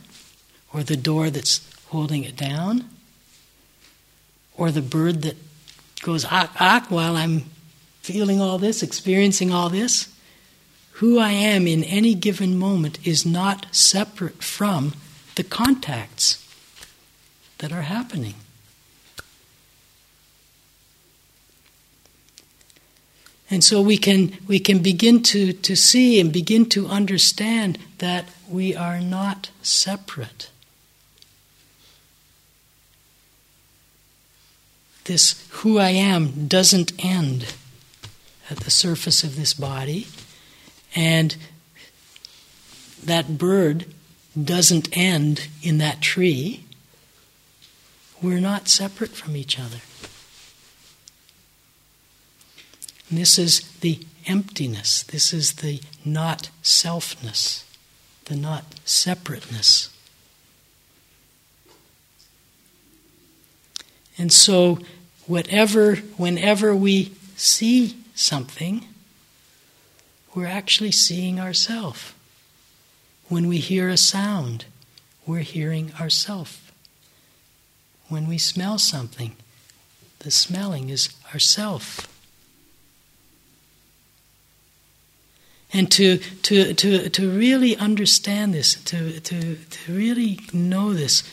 or 0.73 0.83
the 0.83 0.97
door 0.97 1.29
that's 1.29 1.61
holding 1.89 2.23
it 2.23 2.35
down, 2.35 2.89
or 4.55 4.71
the 4.71 4.81
bird 4.81 5.21
that 5.21 5.37
goes 6.01 6.25
ah 6.25 6.51
ah 6.59 6.85
while 6.89 7.15
I'm 7.15 7.45
feeling 8.01 8.41
all 8.41 8.57
this, 8.57 8.83
experiencing 8.83 9.51
all 9.51 9.69
this. 9.69 10.13
Who 10.93 11.17
I 11.17 11.31
am 11.31 11.67
in 11.67 11.83
any 11.83 12.13
given 12.13 12.57
moment 12.57 13.05
is 13.05 13.25
not 13.25 13.65
separate 13.73 14.43
from 14.43 14.93
the 15.35 15.43
contacts 15.43 16.45
that 17.59 17.71
are 17.71 17.83
happening. 17.83 18.35
And 23.49 23.63
so 23.63 23.81
we 23.81 23.97
can, 23.97 24.37
we 24.47 24.59
can 24.59 24.79
begin 24.79 25.23
to, 25.23 25.51
to 25.53 25.75
see 25.75 26.19
and 26.19 26.31
begin 26.31 26.67
to 26.69 26.87
understand 26.87 27.77
that 27.97 28.25
we 28.47 28.75
are 28.75 29.01
not 29.01 29.49
separate. 29.61 30.51
this 35.05 35.45
who 35.49 35.77
I 35.77 35.89
am 35.89 36.47
doesn't 36.47 36.93
end 37.03 37.53
at 38.51 38.57
the 38.59 38.69
surface 38.69 39.23
of 39.23 39.37
this 39.37 39.53
body, 39.53 40.07
and 40.93 41.37
that 43.03 43.37
bird 43.37 43.85
doesn't 44.41 44.95
end 44.95 45.47
in 45.63 45.77
that 45.77 46.01
tree. 46.01 46.65
We're 48.21 48.41
not 48.41 48.67
separate 48.67 49.11
from 49.11 49.37
each 49.37 49.57
other. 49.57 49.79
And 53.09 53.17
this 53.17 53.39
is 53.39 53.61
the 53.79 53.99
emptiness, 54.27 55.03
this 55.03 55.33
is 55.33 55.53
the 55.53 55.81
not 56.05 56.49
selfness, 56.61 57.63
the 58.25 58.35
not 58.35 58.65
separateness. 58.85 59.89
And 64.17 64.31
so, 64.31 64.79
whatever, 65.25 65.95
whenever 65.95 66.75
we 66.75 67.13
see 67.35 68.00
something, 68.21 68.85
we're 70.33 70.47
actually 70.47 70.91
seeing 70.91 71.39
ourselves. 71.39 72.13
When 73.27 73.47
we 73.47 73.57
hear 73.57 73.89
a 73.89 73.97
sound, 73.97 74.65
we're 75.25 75.39
hearing 75.39 75.93
ourselves. 75.99 76.59
When 78.07 78.27
we 78.27 78.37
smell 78.37 78.77
something, 78.77 79.35
the 80.19 80.31
smelling 80.31 80.89
is 80.89 81.09
ourself. 81.33 82.07
And 85.73 85.89
to, 85.93 86.17
to, 86.17 86.73
to, 86.73 87.09
to 87.09 87.29
really 87.29 87.77
understand 87.77 88.53
this, 88.53 88.75
to, 88.83 89.19
to, 89.21 89.55
to 89.55 89.93
really 89.93 90.39
know 90.51 90.93
this, 90.93 91.23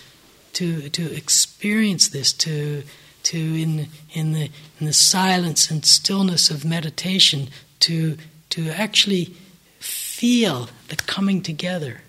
to 0.54 0.88
to 0.90 1.14
experience 1.14 2.08
this, 2.08 2.32
to 2.34 2.84
to 3.28 3.38
in 3.38 3.88
in 4.14 4.32
the 4.32 4.50
in 4.80 4.86
the 4.86 4.92
silence 4.94 5.70
and 5.70 5.84
stillness 5.84 6.50
of 6.50 6.64
meditation, 6.64 7.48
to 7.80 8.16
to 8.50 8.70
actually 8.70 9.34
feel 9.78 10.70
the 10.88 10.96
coming 10.96 11.42
together, 11.42 12.00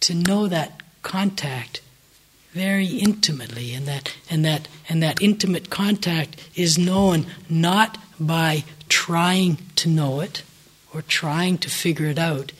to 0.00 0.12
know 0.12 0.48
that 0.48 0.82
contact 1.02 1.80
very 2.52 2.86
intimately, 2.86 3.74
and 3.74 3.86
that 3.86 4.12
and 4.28 4.44
that 4.44 4.66
and 4.88 5.00
that 5.04 5.22
intimate 5.22 5.70
contact 5.70 6.36
is 6.56 6.76
known 6.76 7.26
not 7.48 7.96
by 8.18 8.64
trying 8.88 9.58
to 9.76 9.88
know 9.88 10.18
it 10.18 10.42
or 10.92 11.00
trying 11.02 11.58
to 11.58 11.70
figure 11.70 12.06
it 12.06 12.18
out. 12.18 12.50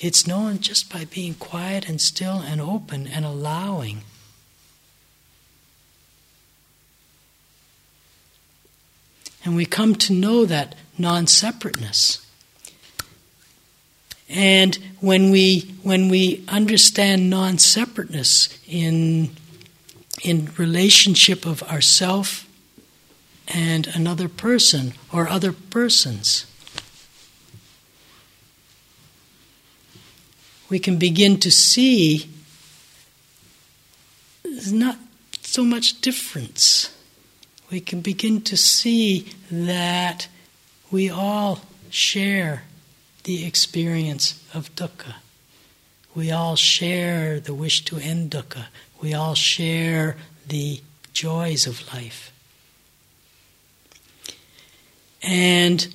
It's 0.00 0.26
known 0.26 0.60
just 0.60 0.90
by 0.90 1.04
being 1.04 1.34
quiet 1.34 1.86
and 1.86 2.00
still 2.00 2.38
and 2.38 2.58
open 2.58 3.06
and 3.06 3.26
allowing. 3.26 4.00
And 9.48 9.56
we 9.56 9.64
come 9.64 9.94
to 9.94 10.12
know 10.12 10.44
that 10.44 10.74
non 10.98 11.26
separateness. 11.26 12.20
And 14.28 14.78
when 15.00 15.30
we, 15.30 15.74
when 15.82 16.10
we 16.10 16.44
understand 16.48 17.30
non 17.30 17.56
separateness 17.56 18.50
in, 18.68 19.30
in 20.22 20.50
relationship 20.58 21.46
of 21.46 21.62
ourself 21.62 22.46
and 23.48 23.86
another 23.94 24.28
person 24.28 24.92
or 25.10 25.30
other 25.30 25.54
persons, 25.54 26.44
we 30.68 30.78
can 30.78 30.98
begin 30.98 31.40
to 31.40 31.50
see 31.50 32.28
it's 34.44 34.70
not 34.70 34.98
so 35.40 35.64
much 35.64 36.02
difference. 36.02 36.94
We 37.70 37.80
can 37.80 38.00
begin 38.00 38.40
to 38.42 38.56
see 38.56 39.32
that 39.50 40.28
we 40.90 41.10
all 41.10 41.60
share 41.90 42.62
the 43.24 43.44
experience 43.44 44.42
of 44.54 44.74
dukkha. 44.74 45.16
We 46.14 46.30
all 46.30 46.56
share 46.56 47.40
the 47.40 47.54
wish 47.54 47.84
to 47.84 47.98
end 47.98 48.30
dukkha. 48.30 48.66
We 49.02 49.12
all 49.12 49.34
share 49.34 50.16
the 50.46 50.80
joys 51.12 51.66
of 51.66 51.92
life. 51.92 52.32
And 55.22 55.94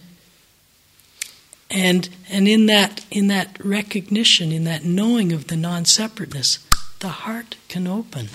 and 1.71 2.09
and 2.29 2.47
in 2.47 2.67
that 2.67 3.03
in 3.09 3.27
that 3.27 3.57
recognition, 3.63 4.51
in 4.51 4.63
that 4.65 4.85
knowing 4.85 5.33
of 5.33 5.47
the 5.47 5.55
non-separateness, 5.55 6.59
the 6.99 7.09
heart 7.09 7.55
can 7.67 7.87
open. 7.87 8.29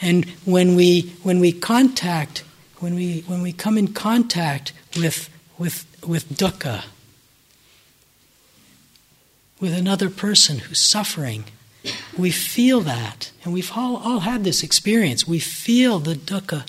And 0.00 0.26
when 0.44 0.74
we 0.74 1.14
when 1.22 1.40
we 1.40 1.52
contact 1.52 2.44
when 2.80 2.94
we 2.94 3.20
when 3.26 3.42
we 3.42 3.52
come 3.52 3.78
in 3.78 3.88
contact 3.88 4.72
with 4.96 5.30
with 5.58 5.86
with 6.06 6.28
dukkha, 6.28 6.84
with 9.60 9.72
another 9.72 10.10
person 10.10 10.58
who's 10.58 10.80
suffering, 10.80 11.44
we 12.16 12.30
feel 12.30 12.80
that, 12.82 13.32
and 13.44 13.52
we've 13.54 13.72
all, 13.74 13.96
all 13.96 14.20
had 14.20 14.44
this 14.44 14.62
experience. 14.62 15.26
We 15.26 15.38
feel 15.38 15.98
the 15.98 16.14
dukkha, 16.14 16.68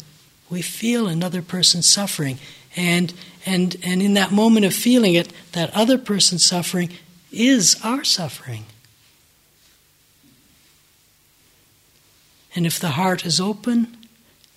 we 0.49 0.61
feel 0.61 1.07
another 1.07 1.41
person 1.41 1.82
suffering, 1.82 2.39
and 2.75 3.13
and 3.45 3.75
and 3.84 4.01
in 4.01 4.13
that 4.13 4.32
moment 4.32 4.65
of 4.65 4.73
feeling 4.73 5.13
it, 5.13 5.32
that 5.51 5.73
other 5.75 5.97
person 5.97 6.39
suffering 6.39 6.89
is 7.32 7.78
our 7.84 8.03
suffering. 8.03 8.65
And 12.57 12.65
if 12.65 12.79
the 12.79 12.89
heart 12.89 13.23
is 13.23 13.39
open, 13.39 13.95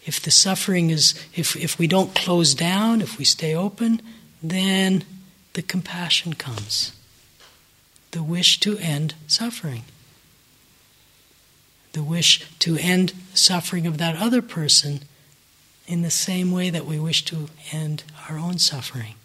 if 0.07 0.23
the 0.23 0.31
suffering 0.31 0.89
is, 0.89 1.15
if, 1.35 1.55
if 1.55 1.79
we 1.79 1.87
don't 1.87 2.15
close 2.15 2.55
down, 2.55 3.03
if 3.03 3.19
we 3.19 3.27
stay 3.27 3.55
open, 3.55 4.01
then 4.43 5.05
the 5.53 5.61
compassion 5.61 6.33
comes. 6.33 6.93
The 8.13 8.23
wish 8.23 8.59
to 8.61 8.79
end 8.79 9.13
suffering. 9.27 9.83
The 11.93 12.03
wish 12.03 12.43
to 12.61 12.79
end 12.79 13.13
suffering 13.35 13.87
of 13.87 13.99
that 13.99 14.17
other 14.17 14.41
person 14.41 15.01
in 15.87 16.01
the 16.01 16.11
same 16.11 16.53
way 16.53 16.71
that 16.71 16.87
we 16.87 16.99
wish 16.99 17.23
to 17.27 17.51
end 17.71 18.05
our 18.31 18.39
own 18.39 18.57
suffering. 18.57 19.17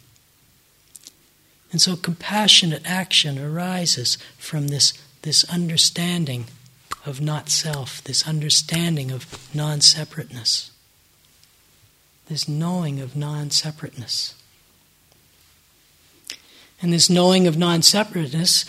And 1.72 1.82
so 1.82 1.96
compassionate 1.96 2.82
action 2.84 3.40
arises 3.40 4.18
from 4.38 4.68
this, 4.68 4.92
this 5.22 5.46
understanding 5.46 6.48
of 7.06 7.22
not 7.22 7.50
self, 7.50 8.04
this 8.04 8.28
understanding 8.28 9.12
of 9.12 9.54
non 9.54 9.82
separateness, 9.82 10.72
this 12.28 12.48
knowing 12.48 13.00
of 13.00 13.16
non 13.16 13.52
separateness. 13.52 14.36
And 16.82 16.92
this 16.92 17.10
knowing 17.10 17.48
of 17.48 17.58
non 17.58 17.82
separateness, 17.82 18.66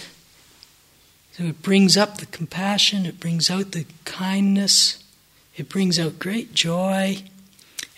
so 1.32 1.44
it 1.44 1.62
brings 1.62 1.96
up 1.96 2.18
the 2.18 2.26
compassion, 2.26 3.04
it 3.04 3.20
brings 3.20 3.50
out 3.50 3.72
the 3.72 3.86
kindness, 4.04 5.02
it 5.56 5.68
brings 5.68 5.98
out 5.98 6.18
great 6.18 6.54
joy, 6.54 7.22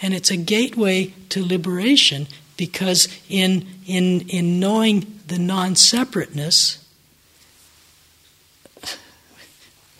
and 0.01 0.15
it's 0.15 0.31
a 0.31 0.37
gateway 0.37 1.13
to 1.29 1.45
liberation 1.45 2.27
because 2.57 3.09
in, 3.29 3.67
in, 3.87 4.29
in 4.29 4.61
knowing 4.61 5.21
the 5.27 5.39
non 5.39 5.77
separateness, 5.77 6.85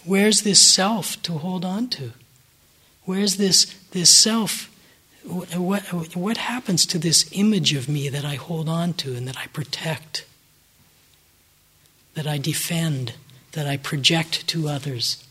Where's 0.09 0.41
this 0.41 0.59
self 0.59 1.21
to 1.25 1.35
hold 1.35 1.67
on 1.67 1.89
to? 1.89 2.13
Where's 3.05 3.37
this, 3.37 3.67
this 3.91 4.09
self? 4.09 4.75
What, 5.23 5.83
what 6.17 6.37
happens 6.39 6.87
to 6.87 6.99
this 6.99 7.29
image 7.33 7.75
of 7.75 7.91
me 7.91 8.09
that 8.09 8.25
I 8.25 8.37
hold 8.37 8.71
on 8.71 8.95
to 8.95 9.15
and 9.15 9.29
that 9.29 9.37
I 9.37 9.49
protect, 9.49 10.25
that 12.15 12.27
I 12.27 12.39
defend, 12.39 13.17
that 13.53 13.67
I 13.67 13.77
project 13.77 14.47
to 14.49 14.67
others? 14.71 15.23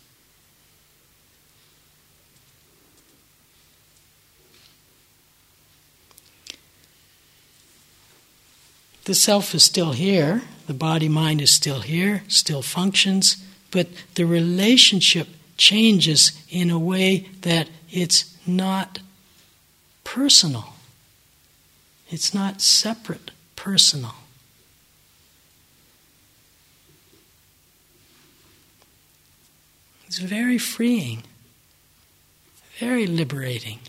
The 9.05 9.15
self 9.15 9.55
is 9.55 9.63
still 9.63 9.93
here, 9.93 10.43
the 10.67 10.75
body 10.75 11.09
mind 11.09 11.41
is 11.41 11.51
still 11.51 11.80
here, 11.82 12.21
still 12.28 12.61
functions 12.61 13.43
but 13.72 13.88
the 14.15 14.26
relationship 14.26 15.28
changes 15.57 16.32
in 16.49 16.70
a 16.70 16.80
way 16.80 17.30
that 17.41 17.70
it's 17.91 18.36
not 18.45 18.99
personal. 20.03 20.74
It's 22.09 22.34
not 22.34 22.61
separate, 22.61 23.32
personal. 23.55 24.15
It's 30.05 30.20
very 30.20 30.57
freeing, 30.57 31.24
very 32.80 33.05
liberating 33.05 33.80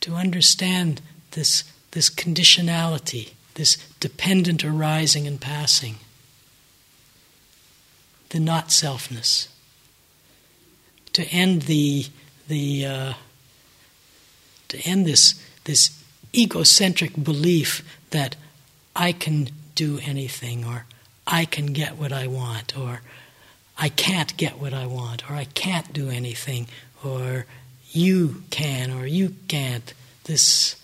to 0.00 0.16
understand 0.16 1.00
this, 1.32 1.62
this 1.92 2.10
conditionality, 2.10 3.30
this 3.54 3.76
dependent 4.00 4.64
arising 4.64 5.28
and 5.28 5.40
passing 5.40 5.98
the 8.32 8.40
not 8.40 8.68
selfness, 8.68 9.48
to 11.12 11.22
end 11.24 11.62
the 11.62 12.06
the 12.48 12.86
uh, 12.86 13.12
to 14.68 14.78
end 14.78 15.06
this 15.06 15.34
this 15.64 16.02
egocentric 16.34 17.22
belief 17.22 17.84
that 18.10 18.36
I 18.96 19.12
can 19.12 19.50
do 19.74 20.00
anything 20.02 20.64
or 20.64 20.86
I 21.26 21.44
can 21.44 21.66
get 21.66 21.98
what 21.98 22.10
I 22.10 22.26
want 22.26 22.76
or 22.76 23.02
I 23.78 23.90
can't 23.90 24.34
get 24.38 24.58
what 24.58 24.72
I 24.72 24.86
want 24.86 25.30
or 25.30 25.34
I 25.34 25.44
can't 25.44 25.92
do 25.92 26.08
anything 26.08 26.68
or 27.04 27.44
you 27.90 28.44
can 28.48 28.90
or 28.90 29.06
you 29.06 29.34
can't. 29.46 29.92
This 30.24 30.76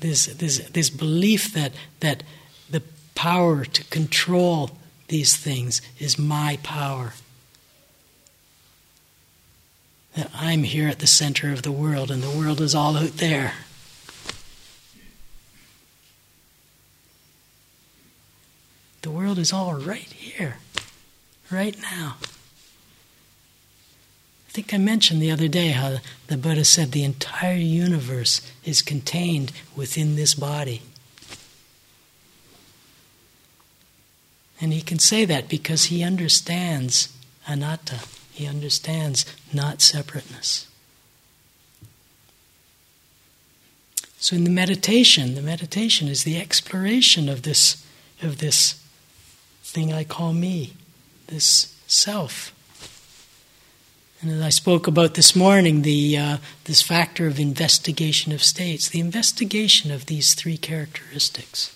this 0.00 0.26
this 0.26 0.60
this 0.70 0.88
belief 0.88 1.52
that 1.52 1.72
that 2.00 2.22
the 2.70 2.82
power 3.14 3.66
to 3.66 3.84
control 3.84 4.70
these 5.08 5.36
things 5.36 5.80
is 5.98 6.18
my 6.18 6.58
power. 6.62 7.14
That 10.14 10.30
I'm 10.34 10.62
here 10.62 10.88
at 10.88 10.98
the 10.98 11.06
center 11.06 11.52
of 11.52 11.62
the 11.62 11.72
world 11.72 12.10
and 12.10 12.22
the 12.22 12.30
world 12.30 12.60
is 12.60 12.74
all 12.74 12.96
out 12.96 13.18
there. 13.18 13.52
The 19.02 19.10
world 19.10 19.38
is 19.38 19.52
all 19.52 19.74
right 19.74 20.00
here, 20.00 20.56
right 21.50 21.76
now. 21.80 22.16
I 24.48 24.52
think 24.52 24.74
I 24.74 24.78
mentioned 24.78 25.22
the 25.22 25.30
other 25.30 25.48
day 25.48 25.68
how 25.68 25.98
the 26.26 26.36
Buddha 26.36 26.64
said 26.64 26.90
the 26.90 27.04
entire 27.04 27.58
universe 27.58 28.40
is 28.64 28.82
contained 28.82 29.52
within 29.76 30.16
this 30.16 30.34
body. 30.34 30.82
And 34.60 34.72
he 34.72 34.80
can 34.80 34.98
say 34.98 35.24
that 35.24 35.48
because 35.48 35.86
he 35.86 36.02
understands 36.02 37.12
anatta, 37.46 38.00
he 38.32 38.46
understands 38.46 39.26
not 39.52 39.82
separateness. 39.82 40.68
So 44.18 44.34
in 44.34 44.44
the 44.44 44.50
meditation, 44.50 45.34
the 45.34 45.42
meditation 45.42 46.08
is 46.08 46.24
the 46.24 46.38
exploration 46.38 47.28
of 47.28 47.42
this 47.42 47.84
of 48.22 48.38
this 48.38 48.82
thing 49.62 49.92
I 49.92 50.04
call 50.04 50.32
me, 50.32 50.72
this 51.26 51.76
self. 51.86 52.52
And 54.22 54.30
as 54.30 54.40
I 54.40 54.48
spoke 54.48 54.86
about 54.86 55.14
this 55.14 55.36
morning, 55.36 55.82
the 55.82 56.16
uh, 56.16 56.36
this 56.64 56.80
factor 56.80 57.26
of 57.26 57.38
investigation 57.38 58.32
of 58.32 58.42
states, 58.42 58.88
the 58.88 59.00
investigation 59.00 59.90
of 59.90 60.06
these 60.06 60.34
three 60.34 60.56
characteristics 60.56 61.75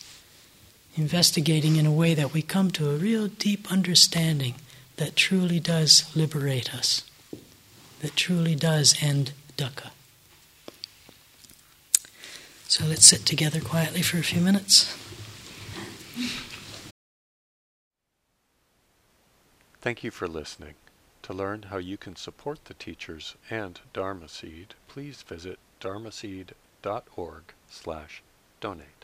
investigating 0.97 1.77
in 1.77 1.87
a 1.87 1.93
way 1.93 2.15
that 2.15 2.33
we 2.33 2.43
come 2.43 2.71
to 2.73 2.91
a 2.91 2.97
real 2.97 3.29
deep 3.29 3.71
understanding 3.71 4.55
that 4.97 5.17
truly 5.17 5.61
does 5.61 6.15
liberate 6.15 6.75
us, 6.75 7.05
that 8.01 8.17
truly 8.17 8.55
does 8.55 8.97
end 9.03 9.33
dukkha. 9.57 9.91
So 12.69 12.85
let's 12.85 13.07
sit 13.07 13.27
together 13.27 13.61
quietly 13.61 14.03
for 14.03 14.19
a 14.19 14.23
few 14.23 14.41
minutes. 14.41 14.97
Thank 19.81 20.05
you 20.05 20.11
for 20.11 20.29
listening. 20.29 20.75
To 21.23 21.33
learn 21.33 21.63
how 21.65 21.79
you 21.79 21.97
can 21.97 22.17
support 22.17 22.67
the 22.67 22.75
teachers 22.75 23.35
and 23.49 23.81
Dharma 23.93 24.29
Seed, 24.29 24.75
please 24.89 25.23
visit 25.23 25.59
dharmaseed.org 25.81 27.43
slash 27.71 28.23
donate. 28.61 29.00